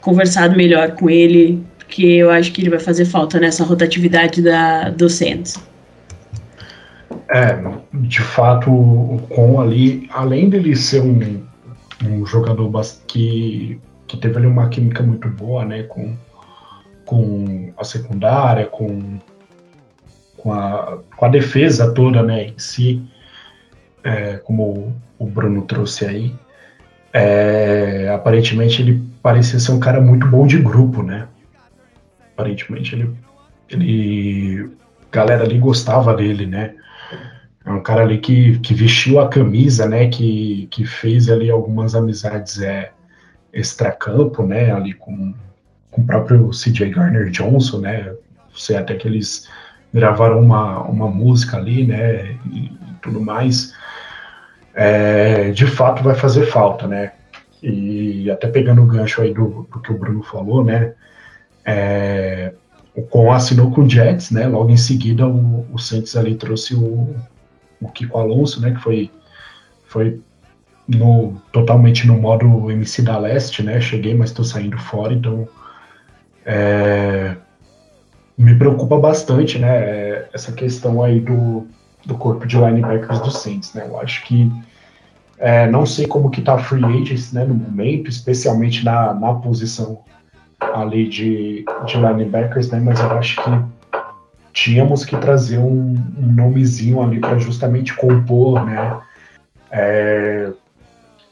conversado 0.08 0.56
melhor 0.56 0.92
com 0.92 1.10
ele, 1.10 1.62
porque 1.76 2.02
eu 2.02 2.30
acho 2.30 2.50
que 2.50 2.62
ele 2.62 2.70
vai 2.70 2.78
fazer 2.78 3.04
falta 3.04 3.38
nessa 3.38 3.62
rotatividade 3.62 4.40
da, 4.40 4.88
do 4.88 5.06
Saints. 5.10 5.62
É, 7.30 7.62
de 7.92 8.20
fato, 8.20 8.70
o 8.70 9.20
Con 9.28 9.60
ali, 9.60 10.08
além 10.10 10.48
dele 10.48 10.74
ser 10.74 11.02
um, 11.02 11.44
um 12.06 12.24
jogador 12.24 12.70
que, 13.06 13.78
que 14.06 14.16
teve 14.16 14.38
ali 14.38 14.46
uma 14.46 14.70
química 14.70 15.02
muito 15.02 15.28
boa, 15.28 15.62
né, 15.62 15.82
com, 15.82 16.16
com 17.04 17.70
a 17.76 17.84
secundária, 17.84 18.64
com, 18.64 19.18
com, 20.38 20.54
a, 20.54 21.00
com 21.14 21.24
a 21.26 21.28
defesa 21.28 21.92
toda, 21.92 22.22
né, 22.22 22.46
em 22.46 22.58
si, 22.58 23.02
é, 24.02 24.38
como 24.38 24.96
o 25.18 25.26
Bruno 25.26 25.62
trouxe 25.66 26.06
aí, 26.06 26.34
é, 27.12 28.10
aparentemente 28.14 28.82
ele 28.82 29.02
parecia 29.22 29.58
ser 29.58 29.72
um 29.72 29.80
cara 29.80 30.00
muito 30.00 30.26
bom 30.26 30.46
de 30.46 30.58
grupo, 30.58 31.02
né, 31.02 31.26
aparentemente 32.32 32.94
ele, 32.94 33.14
ele, 33.68 34.70
galera 35.10 35.44
ali 35.44 35.58
gostava 35.58 36.14
dele, 36.14 36.46
né, 36.46 36.74
é 37.68 37.72
um 37.72 37.82
cara 37.82 38.02
ali 38.02 38.16
que, 38.16 38.58
que 38.60 38.72
vestiu 38.72 39.20
a 39.20 39.28
camisa, 39.28 39.86
né? 39.86 40.08
Que, 40.08 40.66
que 40.70 40.86
fez 40.86 41.28
ali 41.28 41.50
algumas 41.50 41.94
amizades 41.94 42.62
é, 42.62 42.92
extracampo, 43.52 44.42
né? 44.42 44.72
Ali 44.72 44.94
com, 44.94 45.34
com 45.90 46.00
o 46.00 46.06
próprio 46.06 46.48
CJ 46.48 46.88
Garner 46.88 47.28
Johnson, 47.30 47.80
né? 47.80 48.14
Sei 48.54 48.74
até 48.74 48.94
que 48.94 49.06
eles 49.06 49.46
gravaram 49.92 50.40
uma, 50.40 50.82
uma 50.84 51.08
música 51.08 51.58
ali, 51.58 51.86
né? 51.86 52.38
E, 52.50 52.72
e 52.72 52.72
tudo 53.02 53.20
mais. 53.20 53.74
É, 54.74 55.50
de 55.50 55.66
fato 55.66 56.02
vai 56.02 56.14
fazer 56.14 56.46
falta, 56.46 56.86
né? 56.86 57.12
E 57.62 58.30
até 58.30 58.48
pegando 58.48 58.82
o 58.82 58.86
gancho 58.86 59.20
aí 59.20 59.34
do, 59.34 59.66
do 59.72 59.80
que 59.80 59.90
o 59.90 59.98
Bruno 59.98 60.22
falou, 60.22 60.64
né? 60.64 60.94
É, 61.64 62.52
o 62.94 63.02
Con 63.02 63.32
assinou 63.32 63.70
com 63.70 63.82
o 63.82 63.90
Jets, 63.90 64.30
né? 64.30 64.46
Logo 64.46 64.70
em 64.70 64.76
seguida 64.76 65.26
o, 65.26 65.66
o 65.72 66.18
ali 66.18 66.36
trouxe 66.36 66.74
o, 66.74 67.14
o 67.80 67.88
Kiko 67.88 68.18
Alonso, 68.18 68.60
né, 68.60 68.72
que 68.72 68.80
foi, 68.80 69.10
foi 69.86 70.20
no, 70.86 71.40
totalmente 71.52 72.06
no 72.06 72.18
modo 72.18 72.70
MC 72.70 73.02
da 73.02 73.18
Leste, 73.18 73.62
né, 73.62 73.80
cheguei, 73.80 74.14
mas 74.14 74.30
estou 74.30 74.44
saindo 74.44 74.78
fora, 74.78 75.12
então 75.12 75.48
é, 76.44 77.36
me 78.36 78.54
preocupa 78.54 78.98
bastante, 78.98 79.58
né, 79.58 80.26
essa 80.32 80.52
questão 80.52 81.02
aí 81.02 81.20
do, 81.20 81.66
do 82.04 82.14
corpo 82.16 82.46
de 82.46 82.56
linebackers 82.56 83.20
do 83.20 83.30
Saints, 83.30 83.74
né, 83.74 83.86
eu 83.86 84.00
acho 84.00 84.24
que 84.24 84.50
é, 85.38 85.68
não 85.68 85.86
sei 85.86 86.06
como 86.06 86.30
que 86.30 86.42
tá 86.42 86.54
a 86.54 86.58
free 86.58 86.84
agents, 86.84 87.32
né, 87.32 87.44
no 87.44 87.54
momento, 87.54 88.08
especialmente 88.08 88.84
na, 88.84 89.14
na 89.14 89.34
posição 89.34 90.00
ali 90.60 91.08
de, 91.08 91.64
de 91.86 91.96
linebackers, 91.96 92.70
né, 92.70 92.80
mas 92.80 92.98
eu 92.98 93.10
acho 93.12 93.42
que 93.42 93.50
tínhamos 94.58 95.04
que 95.04 95.16
trazer 95.16 95.58
um, 95.58 95.94
um 96.18 96.32
nomezinho 96.32 97.00
ali 97.00 97.20
para 97.20 97.38
justamente 97.38 97.94
compor, 97.94 98.66
né? 98.66 99.00
É, 99.70 100.50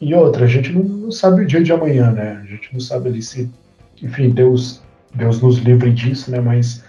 e 0.00 0.14
outra, 0.14 0.44
a 0.44 0.48
gente 0.48 0.72
não, 0.72 0.82
não, 0.82 1.10
sabe 1.10 1.42
o 1.42 1.46
dia 1.46 1.60
de 1.60 1.72
amanhã, 1.72 2.12
né? 2.12 2.40
A 2.42 2.46
gente 2.46 2.72
não 2.72 2.78
sabe 2.78 3.08
ali 3.08 3.20
se, 3.20 3.50
enfim, 4.00 4.30
Deus, 4.30 4.80
Deus 5.12 5.40
nos 5.40 5.58
livre 5.58 5.92
disso, 5.92 6.30
né? 6.30 6.38
Mas 6.38 6.84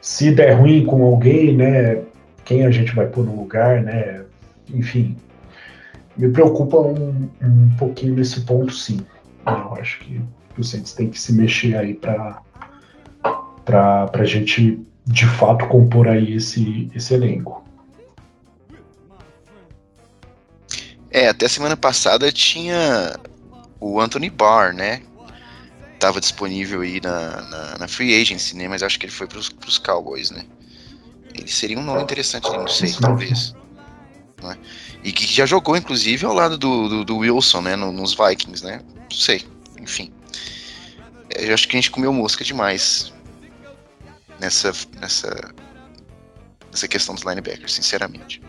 se 0.00 0.32
der 0.32 0.54
ruim 0.54 0.84
com 0.84 1.04
alguém, 1.04 1.56
né? 1.56 2.02
Quem 2.50 2.66
a 2.66 2.70
gente 2.72 2.92
vai 2.96 3.06
pôr 3.06 3.24
no 3.24 3.36
lugar, 3.36 3.80
né? 3.80 4.24
Enfim, 4.70 5.16
me 6.16 6.28
preocupa 6.32 6.78
um, 6.78 7.30
um 7.40 7.76
pouquinho 7.78 8.16
nesse 8.16 8.40
ponto, 8.40 8.74
sim. 8.74 9.06
Eu 9.46 9.74
acho 9.74 10.00
que 10.00 10.20
o 10.58 10.64
Santos 10.64 10.92
tem 10.92 11.08
que 11.08 11.20
se 11.20 11.32
mexer 11.32 11.76
aí 11.76 11.94
para 11.94 12.42
para 13.64 14.10
a 14.12 14.24
gente 14.24 14.84
de 15.06 15.26
fato 15.26 15.64
compor 15.68 16.08
aí 16.08 16.34
esse, 16.34 16.90
esse 16.92 17.14
elenco. 17.14 17.64
É, 21.08 21.28
até 21.28 21.46
semana 21.46 21.76
passada 21.76 22.32
tinha 22.32 23.16
o 23.78 24.00
Anthony 24.00 24.28
Barr, 24.28 24.74
né? 24.74 25.02
Tava 26.00 26.18
disponível 26.18 26.80
aí 26.80 27.00
na, 27.00 27.42
na, 27.42 27.78
na 27.78 27.86
Free 27.86 28.20
Agency, 28.20 28.56
né? 28.56 28.66
Mas 28.66 28.82
acho 28.82 28.98
que 28.98 29.06
ele 29.06 29.12
foi 29.12 29.28
pros, 29.28 29.48
pros 29.50 29.78
Cowboys, 29.78 30.32
né? 30.32 30.44
Seria 31.46 31.78
um 31.78 31.82
nome 31.82 32.02
interessante, 32.02 32.48
não 32.50 32.66
sei, 32.68 32.92
talvez. 32.92 33.54
Né? 34.42 34.56
E 35.02 35.12
que 35.12 35.26
já 35.26 35.46
jogou, 35.46 35.76
inclusive, 35.76 36.24
ao 36.26 36.34
lado 36.34 36.58
do, 36.58 36.88
do, 36.88 37.04
do 37.04 37.16
Wilson, 37.18 37.62
né? 37.62 37.76
No, 37.76 37.92
nos 37.92 38.14
Vikings, 38.14 38.64
né? 38.64 38.80
Não 38.94 39.16
sei, 39.16 39.42
enfim. 39.80 40.12
É, 41.34 41.48
eu 41.48 41.54
acho 41.54 41.68
que 41.68 41.76
a 41.76 41.80
gente 41.80 41.90
comeu 41.90 42.12
mosca 42.12 42.44
demais 42.44 43.12
nessa, 44.38 44.72
nessa, 45.00 45.54
nessa 46.70 46.88
questão 46.88 47.14
dos 47.14 47.24
linebackers, 47.24 47.72
sinceramente. 47.72 48.42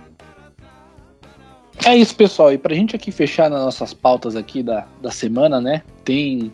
É 1.86 1.96
isso, 1.96 2.16
pessoal. 2.16 2.54
E 2.54 2.58
pra 2.58 2.76
gente 2.76 2.96
aqui 2.96 3.12
fechar 3.12 3.50
nas 3.50 3.64
nossas 3.64 3.94
pautas 3.94 4.36
aqui 4.36 4.62
da, 4.62 4.86
da 5.02 5.12
semana, 5.12 5.60
né? 5.60 5.84
Tem 6.04 6.54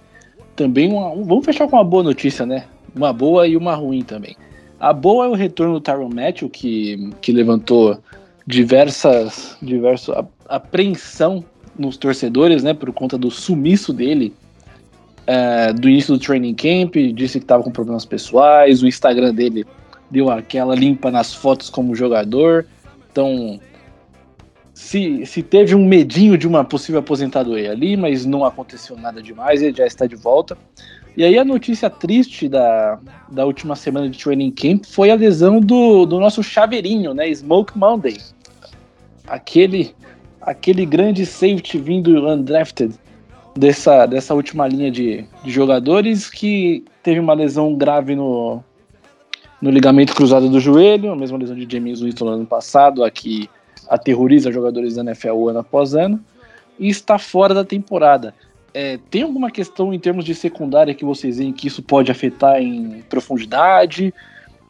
também 0.55 0.91
uma. 0.91 1.09
Um, 1.09 1.23
vamos 1.23 1.45
fechar 1.45 1.67
com 1.67 1.75
uma 1.75 1.83
boa 1.83 2.03
notícia, 2.03 2.45
né? 2.45 2.65
Uma 2.95 3.11
boa 3.11 3.47
e 3.47 3.57
uma 3.57 3.75
ruim 3.75 4.03
também. 4.03 4.35
A 4.79 4.93
boa 4.93 5.25
é 5.25 5.29
o 5.29 5.33
retorno 5.33 5.73
do 5.73 5.81
Tyron 5.81 6.09
Matthew, 6.09 6.49
que, 6.49 7.11
que 7.21 7.31
levantou 7.31 7.99
diversas, 8.45 9.57
diversas 9.61 10.23
apreensão 10.47 11.43
nos 11.77 11.97
torcedores, 11.97 12.63
né? 12.63 12.73
Por 12.73 12.91
conta 12.93 13.17
do 13.17 13.29
sumiço 13.31 13.91
dele 13.91 14.33
é, 15.27 15.73
do 15.73 15.89
início 15.89 16.13
do 16.13 16.19
training 16.19 16.55
camp, 16.55 16.95
disse 17.13 17.37
que 17.37 17.43
estava 17.43 17.61
com 17.61 17.69
problemas 17.69 18.05
pessoais, 18.05 18.81
o 18.81 18.87
Instagram 18.87 19.33
dele 19.33 19.65
deu 20.09 20.31
aquela 20.31 20.73
limpa 20.73 21.11
nas 21.11 21.33
fotos 21.33 21.69
como 21.69 21.93
jogador. 21.93 22.65
Então, 23.11 23.59
se, 24.73 25.25
se 25.25 25.43
teve 25.43 25.75
um 25.75 25.85
medinho 25.85 26.37
de 26.37 26.47
uma 26.47 26.63
possível 26.63 27.01
aposentadoria 27.01 27.71
ali, 27.71 27.97
mas 27.97 28.25
não 28.25 28.45
aconteceu 28.45 28.95
nada 28.95 29.21
demais, 29.21 29.61
ele 29.61 29.75
já 29.75 29.85
está 29.85 30.07
de 30.07 30.15
volta. 30.15 30.57
E 31.17 31.23
aí 31.23 31.35
a 31.39 31.43
notícia 31.43 31.89
triste 31.89 32.47
da, 32.47 32.99
da 33.27 33.43
última 33.43 33.75
semana 33.75 34.07
de 34.07 34.19
training 34.19 34.51
camp 34.51 34.85
foi 34.85 35.09
a 35.09 35.15
lesão 35.15 35.59
do, 35.59 36.05
do 36.05 36.19
nosso 36.19 36.43
chaveirinho, 36.43 37.11
né? 37.11 37.33
Smoke 37.33 37.75
Monday. 37.75 38.17
Aquele, 39.25 39.95
aquele 40.39 40.85
grande 40.85 41.25
safety 41.25 41.79
vindo 41.79 42.23
undrafted 42.29 42.93
dessa, 43.55 44.05
dessa 44.05 44.35
última 44.35 44.67
linha 44.67 44.91
de, 44.91 45.25
de 45.43 45.49
jogadores 45.49 46.29
que 46.29 46.85
teve 47.01 47.19
uma 47.19 47.33
lesão 47.33 47.73
grave 47.73 48.15
no, 48.15 48.63
no 49.59 49.71
ligamento 49.71 50.13
cruzado 50.13 50.47
do 50.47 50.59
joelho, 50.59 51.11
a 51.11 51.15
mesma 51.15 51.39
lesão 51.39 51.55
de 51.55 51.67
James 51.67 51.99
Winston 51.99 52.25
no 52.25 52.31
ano 52.31 52.45
passado, 52.45 53.03
a 53.03 53.09
que 53.09 53.49
aterroriza 53.89 54.51
jogadores 54.51 54.93
da 54.93 55.01
NFL 55.01 55.49
ano 55.49 55.59
após 55.59 55.95
ano, 55.95 56.23
e 56.79 56.89
está 56.89 57.17
fora 57.17 57.55
da 57.55 57.65
temporada. 57.65 58.35
É, 58.79 58.99
tem 59.09 59.23
alguma 59.23 59.49
questão 59.49 59.91
em 59.91 59.97
termos 59.97 60.23
de 60.23 60.35
secundária 60.35 60.93
que 60.93 61.03
vocês 61.03 61.39
veem 61.39 61.51
que 61.51 61.65
isso 61.65 61.81
pode 61.81 62.11
afetar 62.11 62.61
em 62.61 63.03
profundidade? 63.09 64.13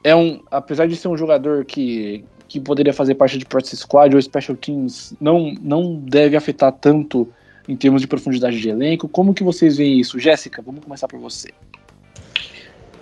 É 0.02 0.16
um, 0.16 0.42
apesar 0.50 0.88
de 0.88 0.96
ser 0.96 1.10
um 1.10 1.18
jogador 1.18 1.66
que, 1.66 2.24
que 2.48 2.58
poderia 2.58 2.94
fazer 2.94 3.16
parte 3.16 3.38
de 3.38 3.46
practice 3.46 3.76
squad 3.76 4.16
ou 4.16 4.22
special 4.22 4.56
teams, 4.56 5.14
não, 5.20 5.54
não 5.62 5.96
deve 5.96 6.38
afetar 6.38 6.72
tanto 6.72 7.28
em 7.68 7.76
termos 7.76 8.00
de 8.00 8.08
profundidade 8.08 8.62
de 8.62 8.70
elenco. 8.70 9.10
Como 9.10 9.34
que 9.34 9.44
vocês 9.44 9.76
veem 9.76 10.00
isso? 10.00 10.18
Jéssica, 10.18 10.62
vamos 10.66 10.86
começar 10.86 11.10
por 11.10 11.20
você. 11.20 11.50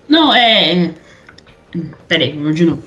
Não, 0.09 0.33
é. 0.33 0.91
Peraí, 2.07 2.31
vamos 2.31 2.55
de 2.55 2.65
novo. 2.65 2.83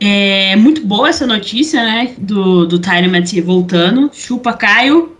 É 0.00 0.56
muito 0.56 0.86
boa 0.86 1.10
essa 1.10 1.26
notícia, 1.26 1.84
né? 1.84 2.14
Do, 2.16 2.64
do 2.64 2.78
Tyler 2.78 3.10
Mathieu 3.10 3.44
voltando. 3.44 4.08
Chupa 4.10 4.54
Caio. 4.54 5.14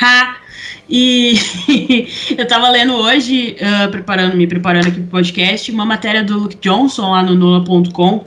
Ha! 0.00 0.42
E 0.88 1.34
eu 2.36 2.46
tava 2.46 2.68
lendo 2.70 2.94
hoje, 2.94 3.56
uh, 3.60 3.90
preparando, 3.90 4.36
me 4.36 4.46
preparando 4.46 4.88
aqui 4.88 5.00
pro 5.00 5.10
podcast, 5.10 5.70
uma 5.72 5.84
matéria 5.84 6.22
do 6.22 6.38
Luke 6.38 6.56
Johnson 6.60 7.10
lá 7.10 7.22
no 7.22 7.34
Nola.com 7.34 8.24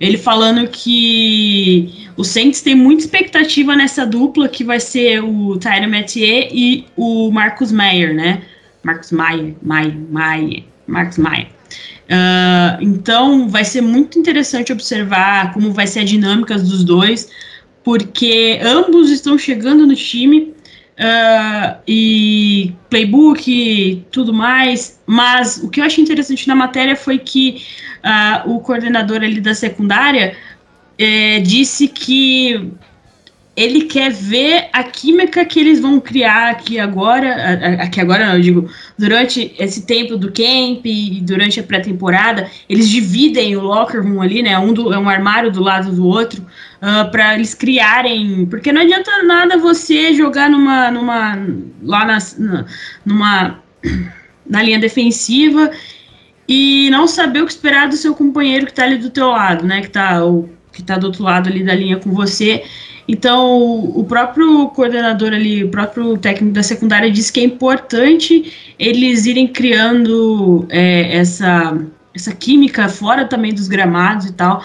ele 0.00 0.16
falando 0.16 0.66
que 0.66 2.08
o 2.16 2.24
Saints 2.24 2.62
tem 2.62 2.74
muita 2.74 3.04
expectativa 3.04 3.76
nessa 3.76 4.06
dupla 4.06 4.48
que 4.48 4.64
vai 4.64 4.80
ser 4.80 5.22
o 5.22 5.58
Tyler 5.58 5.90
Mathieu 5.90 6.48
e 6.50 6.86
o 6.96 7.30
Marcus 7.30 7.70
Meyer, 7.70 8.14
né? 8.14 8.42
Marcos 8.82 9.12
Maia, 9.12 9.54
Maia, 9.62 9.94
Maia, 10.10 10.64
Marcos 10.86 11.18
Maia. 11.18 11.48
Uh, 12.08 12.82
então 12.82 13.46
vai 13.48 13.62
ser 13.62 13.82
muito 13.82 14.18
interessante 14.18 14.72
observar 14.72 15.52
como 15.52 15.70
vai 15.70 15.86
ser 15.86 16.00
a 16.00 16.04
dinâmica 16.04 16.56
dos 16.56 16.82
dois, 16.82 17.30
porque 17.84 18.58
ambos 18.62 19.10
estão 19.10 19.36
chegando 19.36 19.86
no 19.86 19.94
time 19.94 20.54
uh, 21.00 21.80
e 21.88 22.74
playbook 22.90 23.50
e 23.50 24.04
tudo 24.12 24.32
mais. 24.32 25.00
Mas 25.06 25.56
o 25.62 25.68
que 25.68 25.80
eu 25.80 25.84
achei 25.84 26.04
interessante 26.04 26.46
na 26.46 26.54
matéria 26.54 26.94
foi 26.94 27.18
que 27.18 27.64
uh, 28.04 28.50
o 28.52 28.60
coordenador 28.60 29.16
ali 29.16 29.40
da 29.40 29.54
secundária 29.54 30.36
é, 30.98 31.40
disse 31.40 31.88
que 31.88 32.70
ele 33.60 33.82
quer 33.82 34.10
ver 34.10 34.70
a 34.72 34.82
química 34.82 35.44
que 35.44 35.60
eles 35.60 35.80
vão 35.80 36.00
criar 36.00 36.48
aqui 36.48 36.78
agora, 36.78 37.76
aqui 37.78 38.00
agora 38.00 38.26
não, 38.26 38.36
eu 38.36 38.40
digo, 38.40 38.70
durante 38.98 39.54
esse 39.58 39.84
tempo 39.84 40.16
do 40.16 40.28
camp 40.28 40.86
e 40.86 41.20
durante 41.20 41.60
a 41.60 41.62
pré-temporada, 41.62 42.50
eles 42.70 42.88
dividem 42.88 43.54
o 43.58 43.60
locker 43.60 44.02
room 44.02 44.22
ali, 44.22 44.42
né, 44.42 44.58
um 44.58 44.72
do, 44.72 44.94
é 44.94 44.98
um 44.98 45.10
armário 45.10 45.52
do 45.52 45.62
lado 45.62 45.92
do 45.92 46.06
outro, 46.06 46.40
uh, 46.40 46.46
ah, 46.80 47.04
para 47.04 47.34
eles 47.34 47.52
criarem, 47.52 48.46
porque 48.46 48.72
não 48.72 48.80
adianta 48.80 49.22
nada 49.24 49.58
você 49.58 50.14
jogar 50.14 50.48
numa, 50.48 50.90
numa 50.90 51.38
lá 51.82 52.06
na, 52.06 52.18
numa, 53.04 53.62
na 54.48 54.62
linha 54.62 54.78
defensiva 54.78 55.70
e 56.48 56.88
não 56.90 57.06
saber 57.06 57.42
o 57.42 57.46
que 57.46 57.52
esperar 57.52 57.88
do 57.90 57.96
seu 57.96 58.14
companheiro 58.14 58.64
que 58.64 58.72
está 58.72 58.84
ali 58.84 58.96
do 58.96 59.10
teu 59.10 59.28
lado, 59.28 59.66
né, 59.66 59.82
que 59.82 59.88
está 59.88 60.18
que 60.72 60.80
está 60.80 60.96
do 60.96 61.08
outro 61.08 61.24
lado 61.24 61.48
ali 61.48 61.64
da 61.64 61.74
linha 61.74 61.98
com 61.98 62.12
você. 62.12 62.64
Então, 63.12 63.90
o 63.92 64.04
próprio 64.04 64.68
coordenador 64.68 65.32
ali, 65.32 65.64
o 65.64 65.68
próprio 65.68 66.16
técnico 66.16 66.54
da 66.54 66.62
secundária 66.62 67.10
disse 67.10 67.32
que 67.32 67.40
é 67.40 67.42
importante 67.42 68.52
eles 68.78 69.26
irem 69.26 69.48
criando 69.48 70.64
é, 70.70 71.16
essa, 71.16 71.76
essa 72.14 72.32
química 72.32 72.88
fora 72.88 73.24
também 73.24 73.52
dos 73.52 73.66
gramados 73.66 74.26
e 74.26 74.32
tal. 74.32 74.62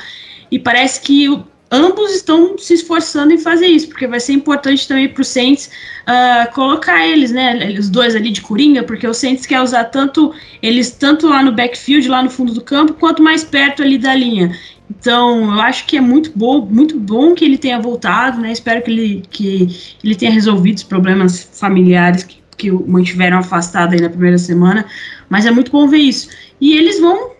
E 0.52 0.60
parece 0.60 1.02
que 1.02 1.28
ambos 1.72 2.14
estão 2.14 2.56
se 2.56 2.76
esforçando 2.76 3.34
em 3.34 3.40
fazer 3.40 3.66
isso, 3.66 3.88
porque 3.88 4.06
vai 4.06 4.20
ser 4.20 4.34
importante 4.34 4.88
também 4.88 5.10
para 5.10 5.22
o 5.24 5.26
Saints 5.26 5.72
uh, 6.04 6.54
colocar 6.54 7.04
eles, 7.04 7.32
né, 7.32 7.76
os 7.80 7.90
dois 7.90 8.16
ali 8.16 8.30
de 8.30 8.42
coringa, 8.42 8.84
porque 8.84 9.08
o 9.08 9.14
Saints 9.14 9.48
quer 9.48 9.60
usar 9.60 9.86
tanto 9.86 10.32
eles 10.62 10.92
tanto 10.92 11.28
lá 11.28 11.42
no 11.42 11.52
backfield, 11.52 12.08
lá 12.08 12.22
no 12.22 12.30
fundo 12.30 12.54
do 12.54 12.62
campo, 12.62 12.94
quanto 12.94 13.24
mais 13.24 13.44
perto 13.44 13.82
ali 13.82 13.98
da 13.98 14.14
linha. 14.14 14.56
Então, 14.90 15.54
eu 15.56 15.62
acho 15.62 15.86
que 15.88 15.98
é 15.98 16.02
muito 16.02 16.32
bom, 16.36 16.66
muito 16.66 17.00
bom 17.00 17.34
que 17.34 17.44
ele 17.44 17.58
tenha 17.58 17.80
voltado, 17.80 18.40
né? 18.40 18.52
Espero 18.52 18.84
que 18.84 18.92
ele, 18.92 19.24
que 19.30 19.96
ele 20.04 20.16
tenha 20.16 20.32
resolvido 20.32 20.78
os 20.78 20.84
problemas 20.84 21.50
familiares 21.54 22.24
que, 22.24 22.38
que 22.56 22.72
o 22.72 22.88
mantiveram 22.88 23.40
afastado 23.40 23.94
aí 23.94 24.02
na 24.02 24.10
primeira 24.10 24.38
semana. 24.38 24.86
Mas 25.28 25.46
é 25.46 25.52
muito 25.52 25.72
bom 25.72 25.88
ver 25.88 25.98
isso. 25.98 26.30
E 26.62 26.78
eles 26.78 27.00
vão 27.00 27.32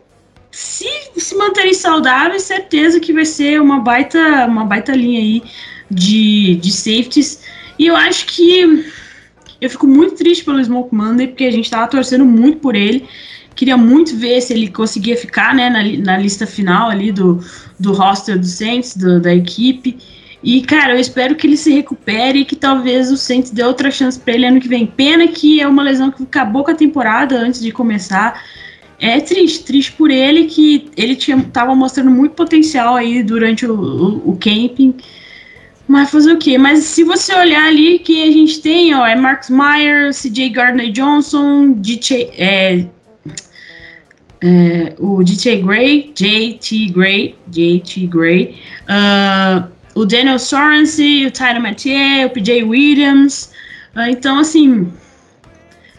se, 0.52 0.88
se 1.18 1.36
manterem 1.36 1.74
saudáveis, 1.74 2.44
certeza 2.44 3.00
que 3.00 3.14
vai 3.14 3.26
ser 3.26 3.62
uma 3.62 3.80
baita, 3.80 4.46
uma 4.48 4.66
baita 4.66 4.94
linha 4.94 5.20
aí 5.20 5.44
de, 5.92 6.56
de 6.56 6.72
safeties. 6.72 7.42
E 7.78 7.86
eu 7.88 7.96
acho 7.96 8.26
que 8.26 8.86
eu 9.62 9.70
fico 9.70 9.88
muito 9.88 10.16
triste 10.16 10.44
pelo 10.44 10.64
Smoke 10.64 10.96
Monday, 10.96 11.28
porque 11.28 11.44
a 11.44 11.52
gente 11.52 11.70
tava 11.70 11.88
torcendo 11.88 12.26
muito 12.26 12.60
por 12.60 12.76
ele. 12.76 13.08
Queria 13.56 13.78
muito 13.78 14.16
ver 14.18 14.42
se 14.42 14.54
ele 14.54 14.70
conseguia 14.70 15.16
ficar 15.16 15.56
né, 15.56 15.70
na, 15.70 15.82
na 16.04 16.18
lista 16.18 16.46
final 16.46 16.90
ali 16.90 17.12
do, 17.12 17.40
do 17.80 17.94
roster 17.94 18.38
do 18.38 18.46
Saints, 18.46 18.96
do, 18.96 19.20
da 19.20 19.34
equipe. 19.34 19.98
E, 20.44 20.62
cara, 20.62 20.94
eu 20.94 21.00
espero 21.00 21.36
que 21.36 21.48
ele 21.48 21.58
se 21.58 21.72
recupere 21.72 22.40
e 22.40 22.46
que 22.46 22.56
talvez 22.56 23.12
o 23.12 23.18
Saints 23.18 23.50
dê 23.50 23.64
outra 23.64 23.90
chance 23.90 24.20
para 24.20 24.34
ele 24.34 24.46
ano 24.46 24.60
que 24.60 24.68
vem. 24.68 24.86
Pena 24.86 25.28
que 25.28 25.60
é 25.60 25.68
uma 25.68 25.82
lesão 25.82 26.12
que 26.12 26.22
acabou 26.22 26.64
com 26.64 26.72
a 26.72 26.76
temporada 26.76 27.36
antes 27.36 27.62
de 27.62 27.72
começar 27.72 28.44
é 29.00 29.20
triste, 29.20 29.64
triste 29.64 29.92
por 29.94 30.10
ele, 30.10 30.46
que 30.46 30.90
ele 30.96 31.16
tinha, 31.16 31.42
tava 31.52 31.76
mostrando 31.76 32.12
muito 32.12 32.34
potencial 32.34 32.96
aí 32.96 33.24
durante 33.24 33.66
o, 33.66 33.74
o, 33.74 34.32
o 34.32 34.38
camping. 34.38 34.96
Mas 35.88 36.10
fazer 36.10 36.34
o 36.34 36.38
quê? 36.38 36.58
Mas 36.58 36.84
se 36.84 37.04
você 37.04 37.34
olhar 37.36 37.66
ali, 37.66 38.00
que 38.00 38.24
a 38.24 38.32
gente 38.32 38.60
tem, 38.62 38.96
ó, 38.96 39.06
é 39.06 39.16
Marcus 39.16 39.50
Myers, 39.50 40.22
CJ 40.22 40.50
Gardner 40.50 40.92
Johnson, 40.92 41.74
DJ, 41.74 42.32
é, 42.38 42.86
é, 44.46 44.94
o 45.00 45.24
DJ 45.24 45.64
Gray, 45.64 46.14
JT 46.14 46.90
Gray, 46.90 47.36
JT 47.48 48.06
Gray, 48.08 48.56
uh, 48.84 49.68
o 49.96 50.06
Daniel 50.06 50.38
Sorensen, 50.38 51.26
o 51.26 51.32
Tyler 51.32 51.62
Mathieu, 51.62 52.28
o 52.28 52.30
PJ 52.30 52.64
Williams. 52.64 53.52
Uh, 53.96 54.02
então, 54.02 54.38
assim, 54.38 54.94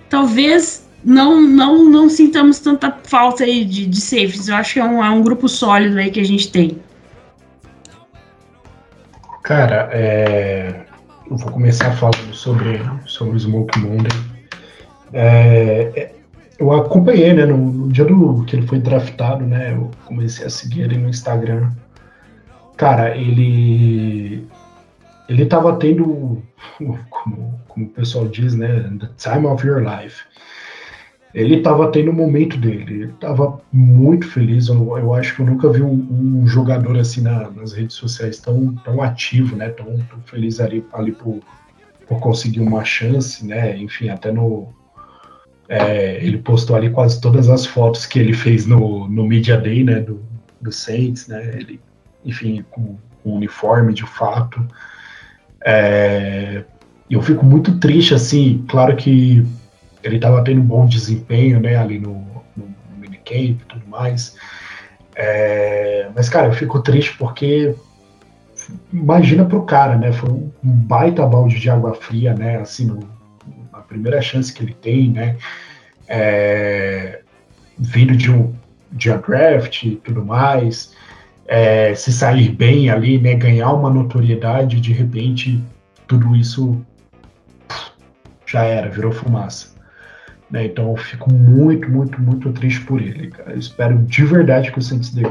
talvez 0.09 0.89
não, 1.03 1.41
não, 1.41 1.91
não 1.91 2.09
sintamos 2.09 2.61
tanta 2.61 2.97
falta 3.03 3.43
aí 3.43 3.65
de, 3.65 3.87
de. 3.87 4.01
Eu 4.49 4.55
acho 4.55 4.75
que 4.75 4.81
é 4.81 4.85
um, 4.85 5.05
é 5.05 5.11
um 5.11 5.23
grupo 5.23 5.49
sólido 5.49 5.99
aí 5.99 6.11
que 6.11 6.21
a 6.21 6.25
gente 6.25 6.51
tem. 6.53 6.79
Cara, 9.43 9.89
é, 9.93 10.85
eu 11.29 11.37
vou 11.37 11.51
começar 11.51 11.91
falando 11.93 12.33
sobre, 12.33 12.81
sobre 13.07 13.37
o 13.37 13.41
Smoke 13.41 13.79
Monday. 13.81 14.13
É, 15.13 15.93
é, 15.97 16.16
eu 16.59 16.73
acompanhei, 16.73 17.33
né, 17.35 17.45
no, 17.45 17.57
no, 17.57 17.89
dia 17.89 18.05
do 18.05 18.45
que 18.45 18.57
ele 18.57 18.67
foi 18.67 18.79
draftado, 18.79 19.45
né, 19.45 19.75
eu 19.75 19.91
comecei 20.05 20.47
a 20.47 20.51
seguir 20.51 20.83
ele 20.83 20.99
no 20.99 21.09
Instagram. 21.09 21.71
Cara, 22.77 23.17
ele 23.17 24.47
ele 25.29 25.45
tava 25.47 25.77
tendo, 25.77 26.43
como, 27.11 27.61
como 27.69 27.87
o 27.87 27.91
pessoal 27.91 28.29
diz, 28.29 28.55
né, 28.55 28.89
the 29.01 29.09
time 29.19 29.47
of 29.47 29.67
your 29.67 29.81
life 29.81 30.23
ele 31.37 31.57
estava 31.57 31.93
tendo 31.93 32.11
o 32.11 32.15
momento 32.15 32.57
dele, 32.57 32.83
ele 32.83 33.05
estava 33.13 33.61
muito 33.71 34.27
feliz. 34.27 34.69
Eu, 34.69 34.97
eu, 34.97 35.13
acho 35.13 35.37
que 35.37 35.43
eu 35.43 35.47
nunca 35.47 35.71
vi 35.71 35.83
um, 35.83 35.93
um 36.11 36.47
jogador 36.47 36.97
assim 36.97 37.21
na, 37.21 37.51
nas 37.51 37.75
redes 37.75 37.95
sociais 37.95 38.39
tão, 38.39 38.75
tão 38.77 39.03
ativo, 39.03 39.55
né? 39.55 39.69
Tão, 39.69 39.85
tão 39.85 40.19
feliz 40.25 40.61
ali, 40.61 40.83
ali 40.95 41.13
por, 41.13 41.41
por 42.09 42.21
conseguir 42.21 42.61
uma 42.61 42.83
chance, 42.87 43.47
né? 43.47 43.77
Enfim, 43.77 44.09
até 44.09 44.33
no. 44.33 44.69
É, 45.69 46.25
ele 46.25 46.39
postou 46.39 46.77
ali 46.77 46.91
quase 46.91 47.21
todas 47.21 47.49
as 47.49 47.67
fotos 47.67 48.07
que 48.07 48.19
ele 48.19 48.33
fez 48.33 48.67
no, 48.67 49.09
no 49.09 49.27
Media 49.27 49.57
Day, 49.57 49.83
né? 49.83 50.01
Do, 50.01 50.23
do 50.61 50.71
Saints, 50.71 51.27
né? 51.29 51.43
Ele, 51.55 51.81
enfim, 52.25 52.65
com, 52.71 52.97
com 53.23 53.35
uniforme 53.35 53.93
de 53.93 54.05
fato. 54.05 54.65
É, 55.65 56.65
eu 57.11 57.23
fico 57.23 57.45
muito 57.45 57.79
triste, 57.79 58.15
assim, 58.15 58.65
claro 58.69 58.97
que 58.97 59.45
ele 60.03 60.17
estava 60.17 60.43
tendo 60.45 60.61
um 60.61 60.65
bom 60.65 60.87
desempenho, 60.87 61.61
né, 61.61 61.77
ali 61.77 61.99
no, 61.99 62.15
no, 62.57 62.67
no 62.67 62.97
minicamp 62.99 63.51
e 63.51 63.65
tudo 63.69 63.87
mais. 63.89 64.37
É, 65.15 66.09
mas, 66.15 66.29
cara, 66.29 66.49
eu 66.49 66.53
fico 66.53 66.81
triste 66.81 67.17
porque 67.17 67.75
imagina 68.93 69.45
pro 69.45 69.65
cara, 69.65 69.97
né, 69.97 70.13
foi 70.13 70.31
um 70.31 70.51
baita 70.63 71.27
balde 71.27 71.59
de 71.59 71.71
água 71.71 71.95
fria, 71.95 72.35
né, 72.35 72.59
assim, 72.59 72.87
no, 72.87 73.01
primeira 73.89 74.21
chance 74.21 74.53
que 74.53 74.63
ele 74.63 74.75
tem, 74.75 75.11
né, 75.11 75.37
é, 76.09 77.21
vindo 77.79 78.17
de 78.17 78.31
um, 78.31 78.55
de 78.93 79.11
um 79.11 79.19
draft 79.21 79.83
e 79.85 79.97
tudo 79.97 80.25
mais, 80.25 80.95
é, 81.47 81.95
se 81.95 82.13
sair 82.13 82.51
bem 82.51 82.91
ali, 82.91 83.19
né, 83.19 83.35
ganhar 83.35 83.73
uma 83.73 83.91
notoriedade, 83.91 84.81
de 84.81 84.93
repente 84.93 85.63
tudo 86.07 86.35
isso 86.37 86.81
já 88.47 88.65
era, 88.65 88.89
virou 88.89 89.13
fumaça. 89.13 89.75
Né? 90.51 90.67
Então 90.67 90.91
eu 90.91 90.97
fico 90.97 91.33
muito, 91.33 91.91
muito, 91.91 92.21
muito 92.21 92.53
triste 92.53 92.81
por 92.83 93.01
ele. 93.01 93.31
Cara. 93.31 93.53
Eu 93.53 93.59
espero 93.59 93.99
de 93.99 94.25
verdade 94.25 94.71
que 94.71 94.79
o 94.79 94.83
Santos 94.83 95.13
dê, 95.13 95.23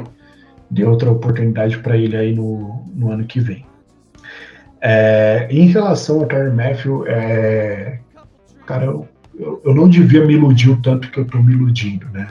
dê 0.70 0.84
outra 0.84 1.12
oportunidade 1.12 1.78
para 1.80 1.98
ele 1.98 2.16
aí 2.16 2.34
no, 2.34 2.84
no 2.94 3.12
ano 3.12 3.26
que 3.26 3.40
vem. 3.40 3.66
É, 4.82 5.48
em 5.50 5.68
relação 5.68 6.20
ao 6.20 6.28
Tyler 6.28 6.54
Matthew, 6.54 7.08
é, 7.08 8.00
cara, 8.66 8.86
eu, 8.86 9.08
eu, 9.64 9.74
não 9.74 9.88
devia 9.90 10.26
me 10.26 10.34
iludir 10.34 10.70
o 10.70 10.82
tanto 10.82 11.10
que 11.10 11.20
eu 11.20 11.24
estou 11.24 11.42
me 11.44 11.54
iludindo, 11.54 12.08
né? 12.10 12.28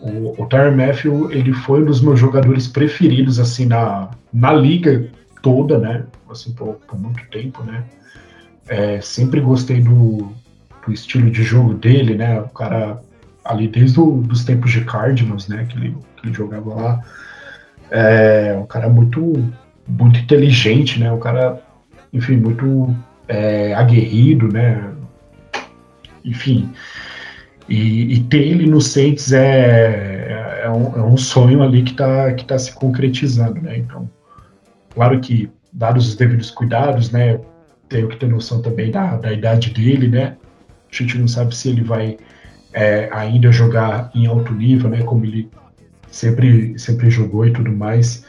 O, 0.00 0.42
o 0.42 0.46
Tyler 0.46 0.76
Matthew, 0.76 1.30
ele 1.30 1.52
foi 1.52 1.82
um 1.82 1.86
dos 1.86 2.00
meus 2.00 2.18
jogadores 2.18 2.66
preferidos, 2.66 3.38
assim, 3.38 3.66
na, 3.66 4.10
na 4.32 4.52
liga 4.52 5.08
toda, 5.40 5.78
né? 5.78 6.04
Assim, 6.30 6.52
por, 6.52 6.74
por 6.86 6.98
muito 6.98 7.22
tempo, 7.30 7.62
né? 7.62 7.84
É, 8.68 9.00
sempre 9.00 9.40
gostei 9.40 9.80
do, 9.80 10.32
do 10.86 10.92
estilo 10.92 11.30
de 11.30 11.42
jogo 11.42 11.74
dele, 11.74 12.14
né? 12.14 12.40
O 12.40 12.48
cara 12.48 13.00
ali 13.44 13.68
desde 13.68 14.00
os 14.00 14.44
tempos 14.44 14.70
de 14.70 14.82
Cardinals, 14.82 15.48
né? 15.48 15.66
Que 15.68 15.76
ele, 15.76 15.96
que 16.16 16.26
ele 16.26 16.34
jogava 16.34 16.74
lá. 16.74 17.02
É 17.90 18.56
um 18.58 18.66
cara 18.66 18.88
muito, 18.88 19.52
muito 19.86 20.18
inteligente, 20.18 20.98
né? 20.98 21.12
Um 21.12 21.18
cara, 21.18 21.62
enfim, 22.12 22.36
muito 22.36 22.94
é, 23.28 23.74
aguerrido, 23.74 24.48
né? 24.48 24.92
Enfim. 26.24 26.72
E, 27.68 28.14
e, 28.14 28.20
ter 28.24 28.42
ele 28.42 28.66
no 28.66 28.80
Saints 28.80 29.32
é, 29.32 30.62
é, 30.64 30.70
um, 30.70 30.96
é 30.96 31.02
um 31.02 31.16
sonho 31.16 31.62
ali 31.62 31.82
que 31.82 31.92
está 31.92 32.32
que 32.32 32.44
tá 32.44 32.58
se 32.58 32.72
concretizando, 32.72 33.60
né? 33.60 33.78
Então, 33.78 34.10
claro 34.90 35.20
que, 35.20 35.48
dados 35.72 36.08
os 36.08 36.16
devidos 36.16 36.50
cuidados, 36.50 37.10
né? 37.10 37.40
Tenho 37.88 38.08
que 38.08 38.16
ter 38.16 38.28
noção 38.28 38.60
também 38.60 38.90
da, 38.90 39.16
da 39.16 39.32
idade 39.32 39.70
dele, 39.70 40.08
né? 40.08 40.36
A 40.90 40.94
gente 40.94 41.16
não 41.18 41.28
sabe 41.28 41.56
se 41.56 41.68
ele 41.68 41.82
vai 41.82 42.18
é, 42.72 43.08
ainda 43.12 43.50
jogar 43.52 44.10
em 44.14 44.26
alto 44.26 44.52
nível, 44.52 44.90
né? 44.90 45.02
Como 45.02 45.24
ele 45.24 45.48
sempre, 46.10 46.78
sempre 46.78 47.10
jogou 47.10 47.46
e 47.46 47.52
tudo 47.52 47.72
mais. 47.72 48.24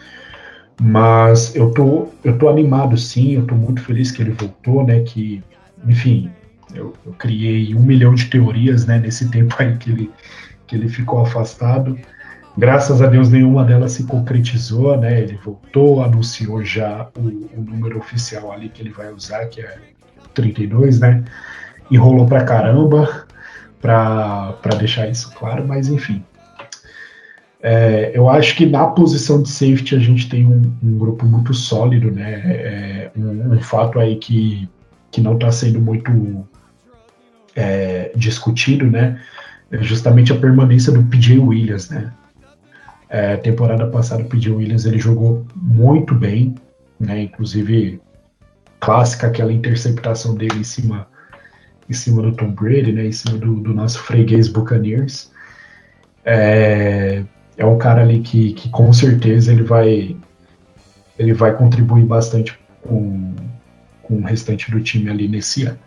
Mas 0.82 1.56
eu 1.56 1.72
tô, 1.72 2.08
eu 2.24 2.38
tô 2.38 2.50
animado 2.50 2.98
sim, 2.98 3.34
eu 3.34 3.46
tô 3.46 3.56
muito 3.56 3.82
feliz 3.82 4.12
que 4.12 4.22
ele 4.22 4.32
voltou, 4.32 4.86
né? 4.86 5.02
Que, 5.02 5.44
enfim, 5.88 6.32
eu, 6.74 6.94
eu 7.06 7.14
criei 7.14 7.74
um 7.76 7.82
milhão 7.82 8.14
de 8.14 8.26
teorias, 8.26 8.86
né? 8.86 9.00
Nesse 9.00 9.30
tempo 9.30 9.56
aí 9.60 9.78
que 9.78 9.92
ele, 9.92 10.12
que 10.68 10.76
ele 10.76 10.90
ficou 10.90 11.22
afastado. 11.22 11.98
Graças 12.58 13.02
a 13.02 13.08
Deus 13.08 13.30
nenhuma 13.30 13.64
delas 13.64 13.94
se 13.94 14.04
concretizou, 14.04 14.98
né? 14.98 15.22
Ele 15.22 15.40
voltou, 15.44 16.04
anunciou 16.04 16.64
já 16.64 17.10
o, 17.18 17.28
o 17.58 17.62
número 17.62 17.98
oficial 17.98 18.52
ali 18.52 18.70
que 18.70 18.82
ele 18.82 18.92
vai 18.92 19.12
usar, 19.12 19.46
que 19.48 19.62
é 19.62 19.78
32, 20.34 21.00
né? 21.00 21.24
Enrolou 21.90 22.26
pra 22.26 22.44
caramba 22.44 23.26
para 23.82 24.76
deixar 24.78 25.10
isso 25.10 25.32
claro, 25.34 25.68
mas 25.68 25.90
enfim. 25.90 26.24
É, 27.62 28.12
eu 28.14 28.30
acho 28.30 28.56
que 28.58 28.66
na 28.66 28.88
posição 28.88 29.42
de 29.42 29.50
safety 29.50 29.96
a 29.96 30.00
gente 30.00 30.30
tem 30.30 30.46
um, 30.46 30.74
um 30.84 30.98
grupo 30.98 31.26
muito 31.26 31.54
sólido, 31.54 32.12
né? 32.12 32.42
É, 32.46 33.12
um, 33.16 33.54
um, 33.54 33.62
fato 33.62 34.00
aí 34.00 34.18
que, 34.18 34.70
que 35.10 35.22
não 35.22 35.36
está 35.36 35.50
sendo 35.50 35.80
muito 35.80 36.12
é, 37.56 38.12
discutido, 38.16 38.90
né? 38.90 39.22
Justamente 39.82 40.32
a 40.32 40.38
permanência 40.38 40.92
do 40.92 41.04
PJ 41.04 41.40
Williams, 41.40 41.90
né? 41.90 42.12
É, 43.10 43.38
temporada 43.38 43.86
passada 43.88 44.24
o 44.24 44.26
PJ 44.26 44.52
Williams 44.52 44.86
ele 44.86 45.00
jogou 45.00 45.46
muito 45.56 46.16
bem, 46.16 46.56
né? 47.00 47.24
Inclusive 47.24 48.02
clássica 48.80 49.28
aquela 49.28 49.54
interceptação 49.54 50.36
dele 50.36 50.60
em 50.60 50.64
cima 50.64 51.08
em 51.90 51.94
cima 51.94 52.22
do 52.22 52.32
Tom 52.34 52.52
Brady, 52.52 52.92
né? 52.92 53.06
Em 53.08 53.12
cima 53.12 53.38
do, 53.38 53.56
do 53.56 53.74
nosso 53.74 54.00
freguês 54.00 54.48
Buccaneers. 54.48 55.32
É, 56.26 57.24
é 57.58 57.66
um 57.66 57.78
cara 57.78 58.02
ali 58.02 58.22
que, 58.22 58.54
que 58.54 58.70
com 58.70 58.92
certeza 58.94 59.52
ele 59.52 59.64
vai 59.64 60.16
ele 61.18 61.34
vai 61.34 61.56
contribuir 61.56 62.06
bastante 62.06 62.58
com, 62.82 63.36
com 64.02 64.16
o 64.16 64.24
restante 64.24 64.72
do 64.72 64.82
time 64.82 65.10
ali 65.10 65.28
nesse 65.28 65.66
ano. 65.66 65.80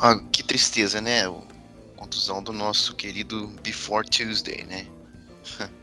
Ah, 0.00 0.18
que 0.32 0.42
tristeza, 0.42 1.00
né? 1.00 1.26
A 1.26 1.32
contusão 1.96 2.42
do 2.42 2.52
nosso 2.52 2.94
querido 2.94 3.48
Before 3.62 4.08
Tuesday, 4.08 4.64
né? 4.64 4.86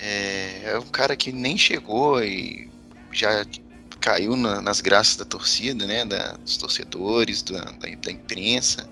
É, 0.00 0.62
é 0.66 0.78
um 0.78 0.86
cara 0.86 1.16
que 1.16 1.32
nem 1.32 1.58
chegou 1.58 2.22
e 2.22 2.70
já 3.10 3.44
caiu 4.00 4.36
na, 4.36 4.62
nas 4.62 4.80
graças 4.80 5.16
da 5.16 5.24
torcida, 5.24 5.84
né? 5.88 6.04
Da, 6.04 6.36
dos 6.36 6.56
torcedores, 6.56 7.42
da, 7.42 7.64
da, 7.64 7.88
da 7.96 8.10
imprensa, 8.12 8.88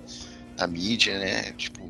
da 0.56 0.66
mídia, 0.66 1.16
né? 1.16 1.52
Tipo, 1.52 1.88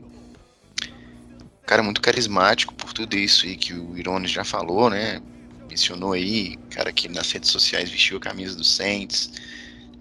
cara 1.67 1.83
muito 1.83 2.01
carismático 2.01 2.73
por 2.75 2.93
tudo 2.93 3.17
isso 3.17 3.45
aí 3.45 3.57
que 3.57 3.75
o 3.75 3.99
Irones 3.99 4.31
já 4.31 4.45
falou, 4.45 4.89
né? 4.89 5.21
Mencionou 5.69 6.13
aí, 6.13 6.57
cara 6.71 6.93
que 6.93 7.09
nas 7.09 7.31
redes 7.33 7.51
sociais 7.51 7.91
vestiu 7.91 8.19
a 8.19 8.21
camisa 8.21 8.57
do 8.57 8.63
Saints, 8.63 9.33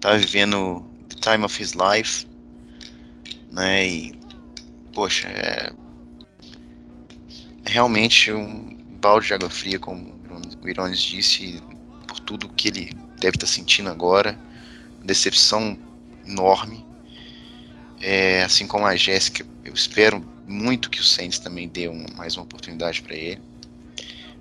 tá 0.00 0.16
vivendo 0.16 0.84
time 1.16 1.44
of 1.44 1.62
his 1.62 1.72
life, 1.74 2.26
né? 3.50 3.86
E, 3.86 4.18
poxa, 4.92 5.28
é, 5.28 5.72
realmente 7.64 8.32
um 8.32 8.76
balde 9.00 9.28
de 9.28 9.34
água 9.34 9.50
fria, 9.50 9.78
como 9.78 10.14
o 10.62 10.68
Irones 10.68 11.00
disse, 11.00 11.62
por 12.06 12.20
tudo 12.20 12.48
que 12.48 12.68
ele 12.68 12.94
deve 13.18 13.36
estar 13.36 13.46
tá 13.46 13.46
sentindo 13.46 13.90
agora, 13.90 14.38
decepção 15.02 15.78
enorme. 16.26 16.84
É, 18.00 18.42
assim 18.42 18.66
como 18.66 18.86
a 18.86 18.94
Jéssica, 18.94 19.44
eu 19.64 19.72
espero 19.72 20.24
muito 20.46 20.90
que 20.90 21.00
o 21.00 21.04
Saints 21.04 21.38
também 21.38 21.68
dê 21.68 21.88
um, 21.88 22.06
mais 22.14 22.36
uma 22.36 22.44
oportunidade 22.44 23.02
para 23.02 23.14
ele. 23.14 23.40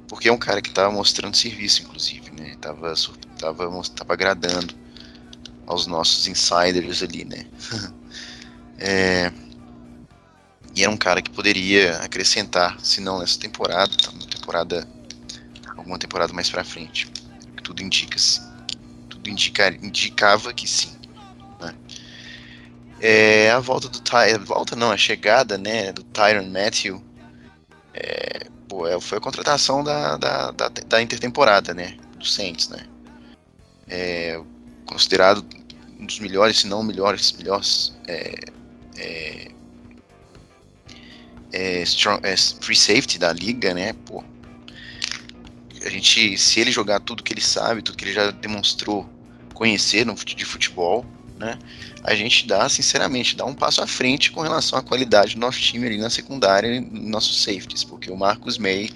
Porque 0.08 0.30
é 0.30 0.32
um 0.32 0.38
cara 0.38 0.62
que 0.62 0.70
estava 0.70 0.94
mostrando 0.94 1.36
serviço, 1.36 1.82
inclusive, 1.82 2.32
né? 2.32 2.56
Tava, 2.62 2.94
tava, 3.40 3.84
tava 3.96 4.14
agradando 4.14 4.76
aos 5.66 5.88
nossos 5.88 6.28
insiders 6.28 7.02
ali, 7.02 7.26
né? 7.26 7.46
é, 8.78 9.32
e 10.76 10.84
era 10.84 10.92
um 10.92 10.98
cara 10.98 11.22
que 11.22 11.30
poderia 11.30 11.98
acrescentar, 12.00 12.80
se 12.82 13.00
não 13.00 13.20
nessa 13.20 13.40
temporada, 13.40 13.96
tá, 13.96 14.12
uma 14.12 14.28
temporada, 14.28 14.88
alguma 15.78 15.98
temporada 15.98 16.34
mais 16.34 16.50
para 16.50 16.64
frente. 16.64 17.10
Tudo 17.64 17.82
indica, 17.82 18.18
tudo 19.10 19.30
indica, 19.30 19.70
indicava 19.70 20.54
que 20.54 20.68
sim. 20.68 20.94
É, 23.00 23.52
a 23.52 23.60
volta 23.60 23.90
do 23.90 24.00
Ty, 24.00 24.38
volta 24.46 24.76
não, 24.76 24.92
a 24.92 24.98
chegada, 24.98 25.58
né, 25.58 25.92
do 25.92 26.04
Tyron 26.04 26.50
Matthew, 26.50 27.04
é, 27.94 28.48
pô, 28.68 28.88
é, 28.88 29.00
foi 29.00 29.18
a 29.18 29.22
contratação 29.22 29.84
da, 29.84 30.18
da, 30.18 30.52
da, 30.52 30.70
da, 30.70 31.02
intertemporada, 31.02 31.74
né, 31.74 31.98
do 32.18 32.26
Saints, 32.26 32.70
né, 32.70 32.88
é, 33.88 34.42
considerado 34.86 35.46
um 36.00 36.06
dos 36.06 36.20
melhores, 36.20 36.60
se 36.60 36.68
não 36.68 36.84
melhores, 36.84 37.32
melhores 37.34 37.96
é, 38.08 38.36
é, 38.98 39.48
é, 41.52 41.82
strong, 41.84 42.26
é, 42.26 42.36
free 42.38 42.76
safety 42.76 43.18
da 43.18 43.32
liga, 43.34 43.74
né, 43.74 43.94
pô, 44.06 44.24
a 45.86 45.90
gente, 45.90 46.38
se 46.38 46.60
ele 46.60 46.72
jogar 46.72 47.00
tudo 47.00 47.22
que 47.22 47.34
ele 47.34 47.42
sabe, 47.42 47.82
tudo 47.82 47.98
que 47.98 48.06
ele 48.06 48.14
já 48.14 48.32
demonstrou 48.32 49.08
conhecer 49.54 50.06
no 50.06 50.16
de 50.16 50.44
futebol, 50.44 51.06
né? 51.38 51.60
A 52.04 52.16
gente 52.16 52.48
dá, 52.48 52.68
sinceramente, 52.70 53.36
dá 53.36 53.46
um 53.46 53.54
passo 53.54 53.82
à 53.82 53.88
frente 53.88 54.32
com 54.32 54.42
relação 54.42 54.80
à 54.80 54.82
qualidade 54.82 55.36
do 55.36 55.42
nosso 55.42 55.60
time 55.60 55.86
ali 55.86 55.98
na 55.98 56.10
secundária 56.10 56.84
nossos 56.92 57.44
safeties, 57.44 57.84
porque 57.84 58.12
o 58.12 58.18
Marcos 58.18 58.58
May 58.58 58.90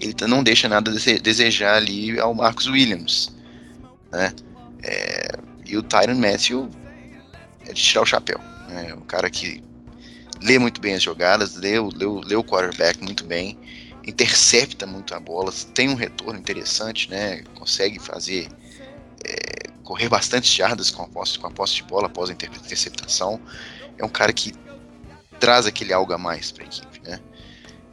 ele 0.00 0.14
não 0.28 0.42
deixa 0.42 0.68
nada 0.68 0.90
a 0.90 1.18
desejar 1.20 1.76
ali 1.76 2.18
ao 2.18 2.34
Marcos 2.34 2.66
Williams, 2.66 3.34
né? 4.12 4.32
É, 4.86 5.32
e 5.66 5.76
o 5.76 5.82
Tyron 5.82 6.14
Matthew 6.14 6.70
é 7.66 7.72
de 7.72 7.82
tirar 7.82 8.02
o 8.02 8.06
chapéu, 8.06 8.38
né? 8.68 8.94
O 8.94 9.00
cara 9.00 9.28
que 9.28 9.62
lê 10.40 10.60
muito 10.60 10.80
bem 10.80 10.94
as 10.94 11.02
jogadas, 11.02 11.56
lê, 11.56 11.80
lê, 11.80 12.06
lê 12.24 12.36
o 12.36 12.44
quarterback 12.44 13.02
muito 13.02 13.24
bem, 13.24 13.58
intercepta 14.06 14.86
muito 14.86 15.12
a 15.12 15.18
bola, 15.18 15.52
tem 15.74 15.88
um 15.88 15.94
retorno 15.94 16.38
interessante, 16.38 17.10
né? 17.10 17.42
Consegue 17.56 17.98
fazer 17.98 18.46
é, 19.24 19.70
correr 19.82 20.08
bastante 20.08 20.56
jardas 20.56 20.88
com 20.92 21.02
a 21.02 21.08
posse, 21.08 21.36
com 21.36 21.48
a 21.48 21.50
posse 21.50 21.74
de 21.74 21.82
bola 21.82 22.06
após 22.06 22.30
a 22.30 22.32
interceptação. 22.32 23.40
É 23.98 24.04
um 24.04 24.08
cara 24.08 24.32
que 24.32 24.52
traz 25.40 25.66
aquele 25.66 25.92
algo 25.92 26.12
a 26.12 26.18
mais 26.18 26.52
para 26.52 26.62
a 26.62 26.66
equipe, 26.66 27.00
né? 27.02 27.18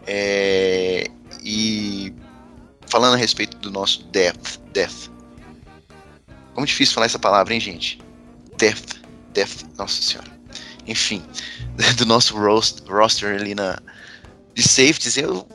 É, 0.05 1.07
e 1.43 2.13
falando 2.87 3.15
a 3.15 3.17
respeito 3.17 3.57
do 3.57 3.71
nosso 3.71 4.03
death, 4.05 4.59
death. 4.71 5.12
Como 6.53 6.65
difícil 6.65 6.93
falar 6.93 7.07
essa 7.07 7.19
palavra, 7.19 7.53
hein, 7.53 7.59
gente? 7.59 7.99
Death, 8.57 9.01
death, 9.33 9.63
nossa 9.77 10.01
senhora. 10.01 10.31
Enfim, 10.87 11.23
do 11.97 12.05
nosso 12.05 12.35
roster 12.35 13.35
ali 13.35 13.55
na 13.55 13.79
de 14.53 14.61
safeties, 14.61 15.17
eu 15.17 15.47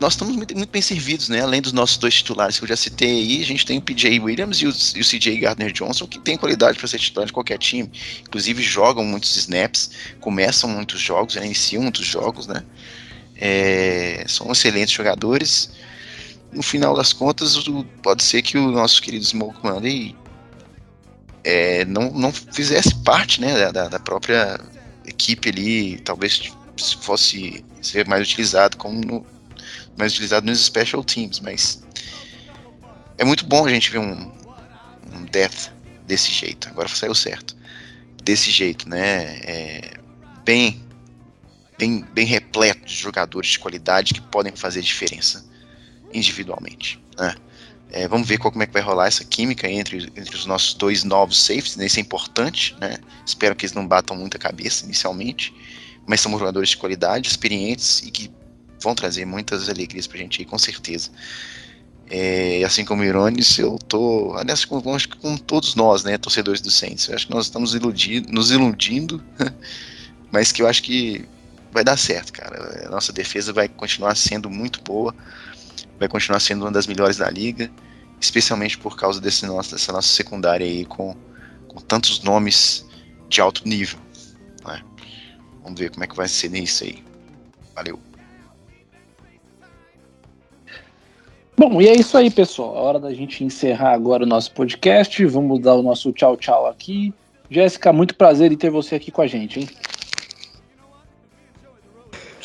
nós 0.00 0.12
estamos 0.12 0.36
muito, 0.36 0.54
muito, 0.56 0.70
bem 0.70 0.80
servidos, 0.80 1.28
né? 1.28 1.40
Além 1.40 1.60
dos 1.60 1.72
nossos 1.72 1.96
dois 1.96 2.14
titulares 2.14 2.56
que 2.56 2.64
eu 2.64 2.68
já 2.68 2.76
citei 2.76 3.10
aí, 3.10 3.42
a 3.42 3.44
gente 3.44 3.66
tem 3.66 3.78
o 3.78 3.82
PJ 3.82 4.20
Williams 4.20 4.58
e 4.58 4.66
o, 4.66 4.70
e 4.70 5.00
o 5.00 5.04
CJ 5.04 5.40
Gardner 5.40 5.72
Johnson, 5.72 6.06
que 6.06 6.20
tem 6.20 6.36
qualidade 6.36 6.78
para 6.78 6.86
ser 6.86 7.00
titular 7.00 7.26
de 7.26 7.32
qualquer 7.32 7.58
time. 7.58 7.90
Inclusive 8.20 8.62
jogam 8.62 9.04
muitos 9.04 9.36
snaps, 9.36 9.90
começam 10.20 10.70
muitos 10.70 11.00
jogos, 11.00 11.34
né? 11.34 11.44
iniciam 11.44 11.82
muitos 11.82 12.06
jogos, 12.06 12.46
né? 12.46 12.62
É, 13.34 14.24
são 14.28 14.52
excelentes 14.52 14.94
jogadores. 14.94 15.70
No 16.52 16.62
final 16.62 16.96
das 16.96 17.12
contas, 17.12 17.56
pode 18.02 18.22
ser 18.22 18.42
que 18.42 18.56
o 18.56 18.70
nosso 18.70 19.02
querido 19.02 19.24
Smoke 19.24 19.58
Monday 19.62 20.16
é, 21.44 21.84
não, 21.84 22.10
não 22.10 22.32
fizesse 22.32 22.94
parte 23.02 23.40
né, 23.40 23.70
da, 23.70 23.88
da 23.88 23.98
própria 23.98 24.58
equipe 25.06 25.50
ali, 25.50 25.98
talvez 26.00 26.52
fosse 27.00 27.64
ser 27.82 28.06
mais 28.06 28.22
utilizado 28.22 28.76
como 28.76 29.00
no, 29.00 29.26
mais 29.96 30.12
utilizado 30.12 30.46
nos 30.46 30.64
special 30.64 31.04
teams, 31.04 31.40
mas 31.40 31.82
é 33.18 33.24
muito 33.24 33.44
bom 33.44 33.66
a 33.66 33.70
gente 33.70 33.90
ver 33.90 33.98
um, 33.98 34.32
um 35.12 35.24
death 35.30 35.70
desse 36.06 36.30
jeito. 36.30 36.68
Agora 36.68 36.88
saiu 36.88 37.14
certo. 37.14 37.56
Desse 38.22 38.50
jeito, 38.50 38.88
né? 38.88 39.38
É 39.42 39.90
bem, 40.44 40.82
bem, 41.78 42.04
bem 42.12 42.26
repleto 42.26 42.86
de 42.86 42.94
jogadores 42.94 43.50
de 43.50 43.58
qualidade 43.58 44.14
que 44.14 44.20
podem 44.20 44.54
fazer 44.54 44.82
diferença 44.82 45.44
individualmente. 46.12 47.02
Né? 47.18 47.34
É, 47.90 48.06
vamos 48.06 48.28
ver 48.28 48.38
como 48.38 48.62
é 48.62 48.66
que 48.66 48.72
vai 48.72 48.82
rolar 48.82 49.06
essa 49.06 49.24
química 49.24 49.68
entre, 49.68 50.12
entre 50.14 50.36
os 50.36 50.44
nossos 50.44 50.74
dois 50.74 51.04
novos 51.04 51.40
safeties, 51.40 51.76
né? 51.76 51.86
isso 51.86 51.98
é 51.98 52.02
importante, 52.02 52.76
né? 52.80 52.98
Espero 53.24 53.56
que 53.56 53.64
eles 53.64 53.74
não 53.74 53.86
batam 53.86 54.16
muita 54.16 54.38
cabeça 54.38 54.84
inicialmente, 54.84 55.54
mas 56.06 56.20
são 56.20 56.32
jogadores 56.38 56.70
de 56.70 56.76
qualidade, 56.76 57.28
experientes 57.28 58.00
e 58.00 58.10
que 58.10 58.30
vão 58.80 58.94
trazer 58.94 59.24
muitas 59.24 59.68
alegrias 59.68 60.06
pra 60.06 60.18
gente 60.18 60.40
aí, 60.40 60.46
com 60.46 60.58
certeza. 60.58 61.10
É, 62.10 62.62
assim 62.64 62.84
como 62.84 63.02
o 63.02 63.04
Irones, 63.04 63.58
eu 63.58 63.78
tô, 63.78 64.34
aliás, 64.36 64.64
com, 64.64 64.80
com 64.80 65.36
todos 65.36 65.74
nós, 65.74 66.04
né, 66.04 66.16
torcedores 66.16 66.60
do 66.60 66.70
Saints, 66.70 67.08
eu 67.08 67.14
acho 67.14 67.26
que 67.26 67.34
nós 67.34 67.46
estamos 67.46 67.74
iludindo, 67.74 68.32
nos 68.32 68.50
iludindo, 68.50 69.22
mas 70.32 70.50
que 70.50 70.62
eu 70.62 70.66
acho 70.66 70.82
que 70.82 71.26
vai 71.70 71.84
dar 71.84 71.98
certo, 71.98 72.32
cara. 72.32 72.86
A 72.86 72.90
nossa 72.90 73.12
defesa 73.12 73.52
vai 73.52 73.68
continuar 73.68 74.14
sendo 74.14 74.48
muito 74.48 74.80
boa, 74.82 75.14
vai 75.98 76.08
continuar 76.08 76.40
sendo 76.40 76.64
uma 76.64 76.72
das 76.72 76.86
melhores 76.86 77.16
da 77.16 77.28
liga, 77.30 77.70
especialmente 78.20 78.78
por 78.78 78.96
causa 78.96 79.20
desse 79.20 79.46
nosso, 79.46 79.72
dessa 79.72 79.92
nossa 79.92 80.08
secundária 80.08 80.66
aí 80.66 80.84
com, 80.84 81.14
com 81.66 81.80
tantos 81.80 82.22
nomes 82.22 82.86
de 83.28 83.40
alto 83.40 83.66
nível. 83.66 83.98
Né? 84.64 84.82
Vamos 85.62 85.78
ver 85.78 85.90
como 85.90 86.04
é 86.04 86.06
que 86.06 86.16
vai 86.16 86.28
ser 86.28 86.50
nisso 86.50 86.84
aí. 86.84 87.02
Valeu. 87.74 87.98
Bom, 91.56 91.82
e 91.82 91.88
é 91.88 91.94
isso 91.94 92.16
aí, 92.16 92.30
pessoal. 92.30 92.76
A 92.76 92.80
hora 92.80 93.00
da 93.00 93.12
gente 93.12 93.42
encerrar 93.42 93.92
agora 93.92 94.22
o 94.22 94.26
nosso 94.26 94.52
podcast. 94.52 95.24
Vamos 95.26 95.60
dar 95.60 95.74
o 95.74 95.82
nosso 95.82 96.12
tchau, 96.12 96.36
tchau 96.36 96.66
aqui. 96.66 97.12
Jéssica, 97.50 97.92
muito 97.92 98.14
prazer 98.14 98.52
em 98.52 98.56
ter 98.56 98.70
você 98.70 98.94
aqui 98.94 99.10
com 99.10 99.22
a 99.22 99.26
gente, 99.26 99.60
hein? 99.60 99.68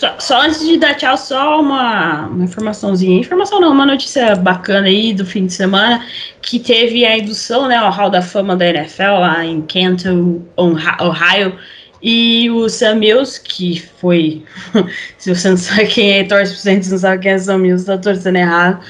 Só, 0.04 0.16
só, 0.20 0.42
antes 0.42 0.60
de 0.68 0.76
dar 0.76 0.96
tchau, 0.96 1.16
só 1.16 1.62
uma, 1.62 2.28
uma, 2.28 2.44
informaçãozinha. 2.44 3.22
Informação 3.22 3.62
não, 3.62 3.72
uma 3.72 3.86
notícia 3.86 4.36
bacana 4.36 4.88
aí 4.88 5.14
do 5.14 5.26
fim 5.26 5.46
de 5.46 5.54
semana, 5.54 6.06
que 6.42 6.60
teve 6.60 7.06
a 7.06 7.18
indução, 7.18 7.70
né, 7.70 7.78
ao 7.78 7.90
Hall 7.90 8.10
da 8.10 8.22
Fama 8.22 8.54
da 8.54 8.68
NFL 8.68 9.20
lá 9.22 9.46
em 9.46 9.62
Canton, 9.62 10.42
Ohio, 10.58 11.58
e 12.02 12.50
o 12.52 12.68
Sam 12.68 12.96
Mills, 12.96 13.42
que 13.42 13.80
foi. 13.80 14.44
se 15.18 15.34
você 15.34 15.52
não 15.52 15.56
sabe 15.56 15.86
quem 15.88 16.20
é, 16.20 16.24
torce 16.26 16.62
pro 16.62 16.92
não 16.92 16.98
sabe 17.00 17.22
quem 17.24 17.32
é 17.32 17.38
Sam 17.38 17.60
Mills, 17.60 17.86
tá 17.86 17.98
torcendo 17.98 18.36
errado. 18.36 18.84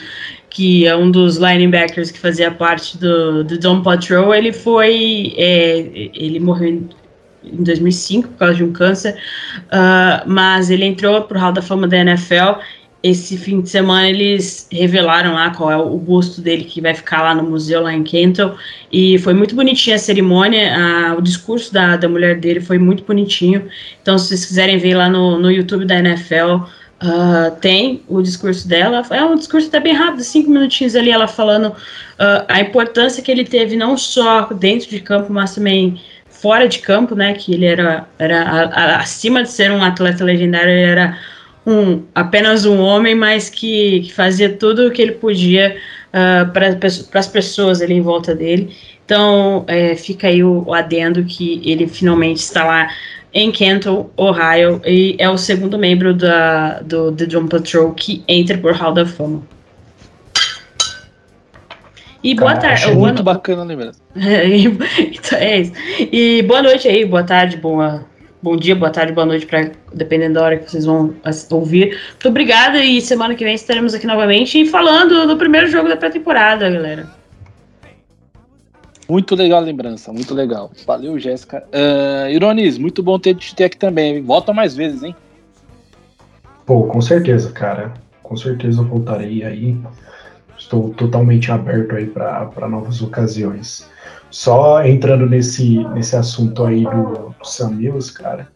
Que 0.50 0.88
é 0.88 0.96
um 0.96 1.12
dos 1.12 1.38
linebackers 1.38 2.10
que 2.10 2.18
fazia 2.18 2.50
parte 2.50 2.98
do, 2.98 3.44
do 3.44 3.60
Dome 3.60 3.84
Patrol. 3.84 4.34
Ele 4.34 4.52
foi. 4.52 5.34
É, 5.38 6.10
ele 6.16 6.40
morreu 6.40 6.90
em, 7.44 7.60
em 7.60 7.64
2005 7.64 8.30
por 8.30 8.38
causa 8.38 8.56
de 8.56 8.64
um 8.64 8.72
câncer, 8.72 9.16
uh, 9.66 10.28
mas 10.28 10.70
ele 10.70 10.86
entrou 10.86 11.22
pro 11.24 11.40
Hall 11.40 11.52
da 11.52 11.62
Fama 11.62 11.88
da 11.88 11.98
NFL 11.98 12.62
esse 13.04 13.38
fim 13.38 13.60
de 13.60 13.70
semana 13.70 14.10
eles 14.10 14.66
revelaram 14.72 15.34
lá 15.34 15.50
qual 15.50 15.70
é 15.70 15.76
o 15.76 15.98
busto 15.98 16.40
dele 16.40 16.64
que 16.64 16.80
vai 16.80 16.94
ficar 16.96 17.22
lá 17.22 17.36
no 17.36 17.44
museu 17.44 17.82
lá 17.82 17.94
em 17.94 18.02
Kenton. 18.02 18.56
E 18.90 19.20
foi 19.20 19.34
muito 19.34 19.54
bonitinha 19.54 19.98
a 19.98 20.00
cerimônia, 20.00 20.74
a, 20.74 21.16
o 21.16 21.22
discurso 21.22 21.74
da, 21.74 21.98
da 21.98 22.08
mulher 22.08 22.40
dele 22.40 22.62
foi 22.62 22.78
muito 22.78 23.04
bonitinho, 23.04 23.68
então 24.02 24.18
se 24.18 24.30
vocês 24.30 24.46
quiserem 24.46 24.78
ver 24.78 24.96
lá 24.96 25.10
no, 25.10 25.38
no 25.38 25.52
YouTube 25.52 25.84
da 25.84 26.00
NFL, 26.00 26.56
uh, 26.56 26.70
ah, 27.02 27.52
tem 27.60 28.02
o 28.08 28.22
discurso 28.22 28.66
dela, 28.66 29.04
é 29.10 29.26
um 29.26 29.36
discurso 29.36 29.68
até 29.68 29.82
bem 29.82 29.94
rápido, 29.94 30.24
cinco 30.24 30.50
minutinhos 30.50 30.96
ali, 30.96 31.12
ela 31.12 31.28
falando 31.28 31.68
uh, 31.68 32.46
a 32.48 32.62
importância 32.62 33.22
que 33.22 33.30
ele 33.30 33.44
teve 33.44 33.76
não 33.76 33.98
só 33.98 34.46
dentro 34.54 34.90
de 34.90 35.02
campo, 35.02 35.34
mas 35.34 35.54
também 35.54 36.00
fora 36.44 36.68
de 36.68 36.80
campo, 36.80 37.16
né, 37.16 37.34
que 37.34 37.54
ele 37.54 37.66
era, 37.66 38.06
era 38.20 38.42
a, 38.42 38.64
a, 38.66 38.98
acima 38.98 39.44
de 39.44 39.50
ser 39.50 39.72
um 39.72 39.82
atleta 39.82 40.26
legendário, 40.26 40.70
ele 40.72 40.82
era 40.82 41.18
um 41.66 42.04
apenas 42.14 42.66
um 42.66 42.82
homem, 42.82 43.16
mas 43.16 43.50
que, 43.50 44.02
que 44.02 44.14
fazia 44.14 44.50
tudo 44.50 44.86
o 44.86 44.92
que 44.92 45.02
ele 45.02 45.14
podia 45.14 45.78
uh, 46.10 46.52
para 46.52 47.20
as 47.20 47.28
pessoas 47.28 47.82
ali 47.82 47.94
em 47.94 48.02
volta 48.02 48.36
dele. 48.36 48.76
Então 49.06 49.64
é, 49.68 49.96
fica 49.96 50.28
aí 50.28 50.44
o, 50.44 50.66
o, 50.68 50.74
adendo 50.74 51.24
que 51.24 51.62
ele 51.64 51.88
finalmente 51.88 52.40
está 52.40 52.66
lá 52.66 52.90
em 53.34 53.50
Kenton, 53.50 54.10
Ohio, 54.18 54.82
e 54.86 55.16
é 55.18 55.30
o 55.30 55.38
segundo 55.38 55.80
membro 55.80 56.14
da, 56.14 56.82
do 56.82 57.14
The 57.14 57.26
Drum 57.26 57.48
Patrol 57.48 57.94
que 57.94 58.22
entra 58.28 58.58
por 58.58 58.74
Hall 58.74 58.94
da 58.94 59.06
Fama. 59.06 59.42
E 62.24 62.34
boa 62.34 62.56
tarde. 62.56 62.92
Muito 62.94 63.22
boa... 63.22 63.36
bacana, 63.36 63.66
né, 63.66 63.76
mesmo? 63.76 64.02
então, 64.16 65.38
é 65.38 65.60
isso. 65.60 65.74
E 66.00 66.42
boa 66.44 66.62
noite 66.62 66.88
aí, 66.88 67.06
boa 67.06 67.24
tarde, 67.24 67.58
boa 67.58 68.06
bom 68.44 68.58
dia, 68.58 68.76
boa 68.76 68.92
tarde, 68.92 69.14
boa 69.14 69.26
noite, 69.26 69.46
pra, 69.46 69.72
dependendo 69.94 70.34
da 70.34 70.44
hora 70.44 70.58
que 70.58 70.70
vocês 70.70 70.86
vão 70.86 71.16
ouvir. 71.52 71.98
Muito 72.12 72.28
obrigada 72.28 72.84
e 72.84 73.00
semana 73.00 73.36
que 73.36 73.44
vem 73.46 73.56
estaremos 73.56 73.94
aqui 73.94 74.06
novamente 74.06 74.66
falando 74.66 75.26
do 75.26 75.38
primeiro 75.38 75.68
jogo 75.68 75.88
da 75.88 75.96
pré-temporada, 75.96 76.70
galera. 76.70 77.08
Muito 79.08 79.34
legal 79.36 79.60
a 79.60 79.64
lembrança, 79.64 80.12
muito 80.12 80.34
legal. 80.34 80.72
Valeu, 80.86 81.18
Jéssica. 81.18 81.64
Uh, 81.72 82.30
Ironis, 82.32 82.78
muito 82.78 83.02
bom 83.02 83.18
ter 83.18 83.36
te 83.36 83.56
ter 83.56 83.66
aqui 83.66 83.78
também. 83.78 84.22
Volta 84.22 84.54
mais 84.54 84.76
vezes, 84.76 85.04
hein? 85.04 85.16
Pô, 86.66 86.84
com 86.84 87.02
certeza, 87.02 87.52
cara. 87.52 87.94
Com 88.22 88.36
certeza 88.36 88.82
eu 88.82 88.86
voltarei 88.86 89.44
aí. 89.44 89.78
Estou 90.74 90.90
totalmente 90.90 91.52
aberto 91.52 91.96
aí 91.96 92.08
para 92.08 92.68
novas 92.68 93.00
ocasiões. 93.00 93.88
Só 94.32 94.84
entrando 94.84 95.30
nesse, 95.30 95.84
nesse 95.90 96.16
assunto 96.16 96.66
aí 96.66 96.84
do, 96.84 97.36
do 97.40 97.46
Sam 97.46 97.74
Mills, 97.76 98.12
cara, 98.12 98.48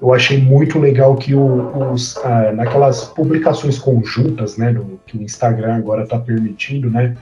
eu 0.00 0.14
achei 0.14 0.40
muito 0.40 0.78
legal 0.78 1.16
que 1.16 1.34
o, 1.34 1.92
os, 1.92 2.16
ah, 2.18 2.52
naquelas 2.52 3.06
publicações 3.06 3.80
conjuntas, 3.80 4.56
né, 4.56 4.72
do, 4.72 5.00
que 5.04 5.18
o 5.18 5.22
Instagram 5.22 5.74
agora 5.74 6.04
está 6.04 6.20
permitindo, 6.20 6.88
né, 6.88 7.16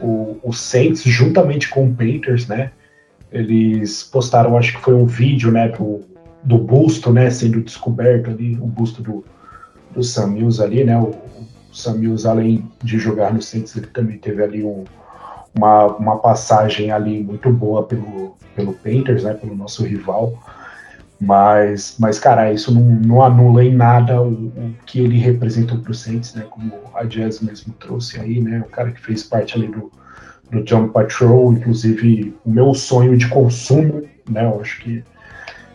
o, 0.00 0.38
o 0.44 0.52
Saints, 0.52 1.02
juntamente 1.02 1.68
com 1.68 1.88
o 1.88 1.92
Painters, 1.92 2.46
né, 2.46 2.70
eles 3.32 4.04
postaram, 4.04 4.56
acho 4.56 4.74
que 4.74 4.80
foi 4.80 4.94
um 4.94 5.06
vídeo, 5.06 5.50
né, 5.50 5.70
do, 5.70 6.02
do 6.44 6.56
busto, 6.56 7.12
né, 7.12 7.30
sendo 7.30 7.60
descoberto 7.60 8.30
ali, 8.30 8.56
o 8.60 8.66
busto 8.66 9.02
do, 9.02 9.24
do 9.92 10.04
Sam 10.04 10.28
Mills 10.28 10.62
ali, 10.62 10.84
né, 10.84 10.96
o, 10.96 11.06
o 11.06 11.46
Mills, 11.96 12.26
além 12.26 12.70
de 12.82 12.98
jogar 12.98 13.32
no 13.32 13.42
Saints, 13.42 13.76
ele 13.76 13.86
também 13.86 14.18
teve 14.18 14.42
ali 14.42 14.62
um, 14.62 14.84
uma, 15.54 15.86
uma 15.96 16.18
passagem 16.18 16.90
ali 16.90 17.22
muito 17.22 17.50
boa 17.50 17.84
pelo, 17.84 18.36
pelo 18.54 18.72
Painters, 18.74 19.24
né, 19.24 19.34
pelo 19.34 19.56
nosso 19.56 19.84
rival. 19.84 20.38
Mas, 21.20 21.94
mas 22.00 22.18
cara, 22.18 22.52
isso 22.52 22.74
não, 22.74 22.82
não 22.82 23.22
anula 23.22 23.64
em 23.64 23.72
nada 23.72 24.20
o, 24.20 24.32
o 24.32 24.74
que 24.84 24.98
ele 24.98 25.16
representou 25.18 25.78
para 25.78 25.92
o 25.92 25.94
Saints, 25.94 26.34
né? 26.34 26.44
Como 26.50 26.72
a 26.94 27.04
Jazz 27.04 27.40
mesmo 27.40 27.72
trouxe 27.74 28.18
aí, 28.18 28.40
né? 28.40 28.64
O 28.66 28.70
cara 28.70 28.90
que 28.90 29.00
fez 29.00 29.22
parte 29.22 29.54
ali 29.56 29.68
do, 29.68 29.88
do 30.50 30.64
John 30.64 30.88
Patrol, 30.88 31.52
inclusive 31.52 32.34
o 32.44 32.50
meu 32.50 32.74
sonho 32.74 33.16
de 33.16 33.28
consumo, 33.28 34.02
né? 34.28 34.44
Eu 34.44 34.60
acho 34.60 34.80
que 34.82 35.04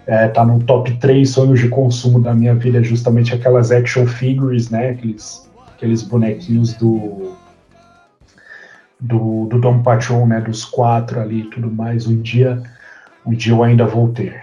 é, 0.06 0.28
tá 0.28 0.44
no 0.44 0.62
top 0.64 0.98
3 0.98 1.30
sonhos 1.30 1.62
de 1.62 1.70
consumo 1.70 2.20
da 2.20 2.34
minha 2.34 2.54
vida, 2.54 2.84
justamente 2.84 3.34
aquelas 3.34 3.72
action 3.72 4.06
figures, 4.06 4.70
né? 4.70 4.90
Aqueles, 4.90 5.47
aqueles 5.78 6.02
bonequinhos 6.02 6.74
do 6.74 7.36
do, 9.00 9.46
do 9.46 9.62
Dom 9.62 9.84
Patron, 9.84 10.26
né, 10.26 10.42
dos 10.42 10.66
quatro 10.66 11.22
ali 11.22 11.42
e 11.42 11.50
tudo 11.52 11.70
mais, 11.70 12.08
um 12.08 12.20
dia, 12.20 12.64
um 13.24 13.32
dia 13.32 13.54
eu 13.54 13.64
ainda 13.64 13.86
vou 13.86 14.10
ter. 14.10 14.42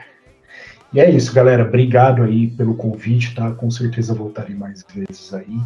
E 0.93 1.01
é 1.01 1.11
isso, 1.11 1.35
galera. 1.35 1.65
Obrigado 1.65 2.23
aí 2.23 2.47
pelo 2.47 2.77
convite, 2.77 3.35
tá? 3.35 3.51
Com 3.51 3.69
certeza 3.69 4.15
voltarei 4.15 4.55
mais 4.55 4.85
vezes 4.95 5.35
aí. 5.35 5.59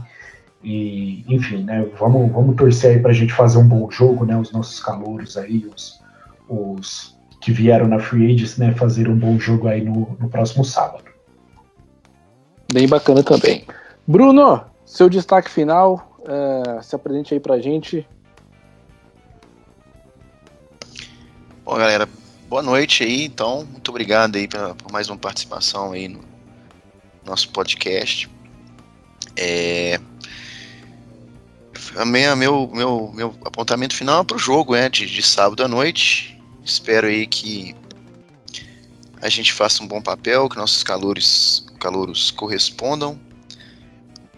E, 0.64 1.22
enfim, 1.28 1.64
né? 1.64 1.86
Vamos, 1.98 2.32
vamos 2.32 2.56
torcer 2.56 2.92
aí 2.92 2.98
pra 2.98 3.12
gente 3.12 3.34
fazer 3.34 3.58
um 3.58 3.68
bom 3.68 3.90
jogo, 3.90 4.24
né? 4.24 4.34
Os 4.38 4.50
nossos 4.52 4.80
calouros 4.80 5.36
aí, 5.36 5.66
os, 5.66 6.00
os 6.48 7.14
que 7.42 7.52
vieram 7.52 7.86
na 7.86 7.98
Free 7.98 8.24
Agents, 8.24 8.56
né? 8.56 8.72
Fazer 8.72 9.06
um 9.06 9.18
bom 9.18 9.38
jogo 9.38 9.68
aí 9.68 9.84
no, 9.84 10.16
no 10.18 10.30
próximo 10.30 10.64
sábado. 10.64 11.04
Bem 12.72 12.88
bacana 12.88 13.22
também. 13.22 13.66
Bruno, 14.06 14.62
seu 14.89 15.09
destaque 15.11 15.51
final, 15.51 16.18
uh, 16.20 16.82
se 16.82 16.97
apresente 16.97 17.34
aí 17.34 17.39
pra 17.39 17.61
gente. 17.61 18.09
Bom, 21.62 21.76
galera, 21.76 22.09
boa 22.49 22.62
noite 22.62 23.05
aí, 23.05 23.26
então. 23.26 23.66
Muito 23.70 23.91
obrigado 23.91 24.36
aí 24.36 24.49
pra, 24.49 24.74
por 24.74 24.91
mais 24.91 25.11
uma 25.11 25.18
participação 25.18 25.93
aí 25.93 26.09
no 26.09 26.20
nosso 27.22 27.51
podcast. 27.51 28.30
É, 29.36 30.01
minha, 32.07 32.34
meu, 32.34 32.70
meu, 32.72 33.12
meu 33.14 33.36
apontamento 33.45 33.95
final 33.95 34.22
é 34.22 34.24
para 34.24 34.36
o 34.36 34.41
jogo 34.41 34.72
né, 34.72 34.89
de, 34.89 35.05
de 35.05 35.22
sábado 35.22 35.62
à 35.62 35.68
noite. 35.68 36.43
Espero 36.64 37.07
aí 37.07 37.26
que 37.26 37.76
a 39.20 39.28
gente 39.28 39.53
faça 39.53 39.82
um 39.82 39.86
bom 39.86 40.01
papel, 40.01 40.49
que 40.49 40.57
nossos 40.57 40.82
calores, 40.82 41.66
calouros 41.78 42.30
correspondam. 42.30 43.28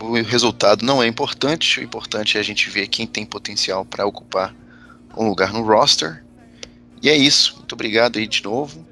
O 0.01 0.15
resultado 0.23 0.85
não 0.85 1.03
é 1.03 1.07
importante, 1.07 1.79
o 1.79 1.83
importante 1.83 2.39
é 2.39 2.41
a 2.41 2.43
gente 2.43 2.71
ver 2.71 2.89
quem 2.89 3.07
tem 3.07 3.27
potencial 3.27 3.85
para 3.85 4.07
ocupar 4.07 4.55
um 5.17 5.29
lugar 5.29 5.53
no 5.53 5.63
roster. 5.63 6.25
E 7.03 7.09
é 7.09 7.17
isso. 7.17 7.57
Muito 7.57 7.75
obrigado 7.75 8.19
aí 8.19 8.27
de 8.27 8.43
novo. 8.43 8.87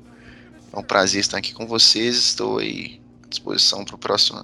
É 0.73 0.79
um 0.79 0.83
prazer 0.83 1.21
estar 1.21 1.39
aqui 1.39 1.55
com 1.55 1.67
vocês. 1.67 2.17
Estou 2.17 2.59
aí 2.59 3.01
à 3.25 3.29
disposição 3.29 3.85
para 3.85 3.95
o 3.95 3.99
próximo. 3.99 4.43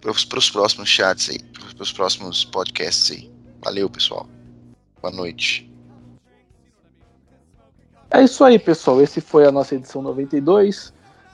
Para 0.00 0.10
os 0.10 0.50
próximos 0.50 0.88
chats 0.88 1.30
aí, 1.30 1.38
para 1.38 1.82
os 1.82 1.92
próximos 1.92 2.44
podcasts 2.44 3.10
aí. 3.10 3.30
Valeu, 3.62 3.88
pessoal. 3.88 4.28
Boa 5.00 5.14
noite. 5.14 5.70
É 8.10 8.22
isso 8.24 8.42
aí, 8.44 8.58
pessoal. 8.58 9.00
Esse 9.00 9.20
foi 9.20 9.46
a 9.46 9.52
nossa 9.52 9.74
edição 9.74 10.02
92. 10.02 10.92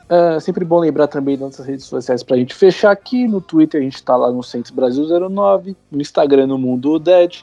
É 0.09 0.39
sempre 0.39 0.65
bom 0.65 0.79
lembrar 0.79 1.09
também 1.09 1.37
das 1.37 1.49
nossas 1.49 1.67
redes 1.67 1.85
sociais 1.85 2.23
para 2.23 2.37
a 2.37 2.39
gente 2.39 2.55
fechar 2.55 2.93
aqui. 2.93 3.27
No 3.27 3.41
Twitter 3.41 3.81
a 3.81 3.85
gente 3.85 3.97
está 3.97 4.15
lá 4.17 4.31
no 4.31 4.41
Centros 4.43 4.73
Brasil 4.73 5.05
09, 5.05 5.77
no 5.91 6.01
Instagram 6.01 6.47
no 6.47 6.57
Mundo 6.57 7.01
Dead 7.01 7.43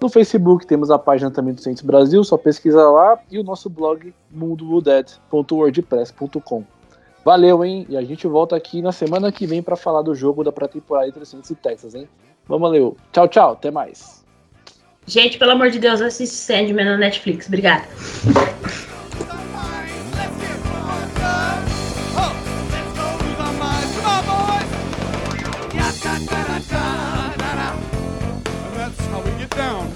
No 0.00 0.08
Facebook 0.10 0.66
temos 0.66 0.90
a 0.90 0.98
página 0.98 1.30
também 1.30 1.54
do 1.54 1.62
Saints 1.62 1.82
Brasil, 1.82 2.22
só 2.22 2.36
pesquisa 2.36 2.86
lá, 2.90 3.18
e 3.30 3.38
o 3.38 3.42
nosso 3.42 3.70
blog 3.70 4.12
mundowooded.wordpress.com. 4.30 6.64
Valeu, 7.24 7.64
hein? 7.64 7.86
E 7.88 7.96
a 7.96 8.02
gente 8.02 8.26
volta 8.26 8.54
aqui 8.56 8.82
na 8.82 8.92
semana 8.92 9.32
que 9.32 9.46
vem 9.46 9.62
para 9.62 9.76
falar 9.76 10.02
do 10.02 10.14
jogo 10.14 10.44
da 10.44 10.52
pré-temporada 10.52 11.08
entre 11.08 11.24
Saints 11.24 11.48
e 11.50 11.54
Texas, 11.54 11.94
hein? 11.94 12.06
Vamos, 12.46 12.68
valeu. 12.68 12.94
Tchau, 13.12 13.26
tchau. 13.28 13.52
Até 13.52 13.70
mais. 13.70 14.22
Gente, 15.06 15.38
pelo 15.38 15.52
amor 15.52 15.70
de 15.70 15.78
Deus, 15.78 16.00
assiste 16.00 16.34
Sandman 16.34 16.84
na 16.84 16.96
Netflix. 16.96 17.46
Obrigada. 17.46 17.84
Down. 29.60 29.89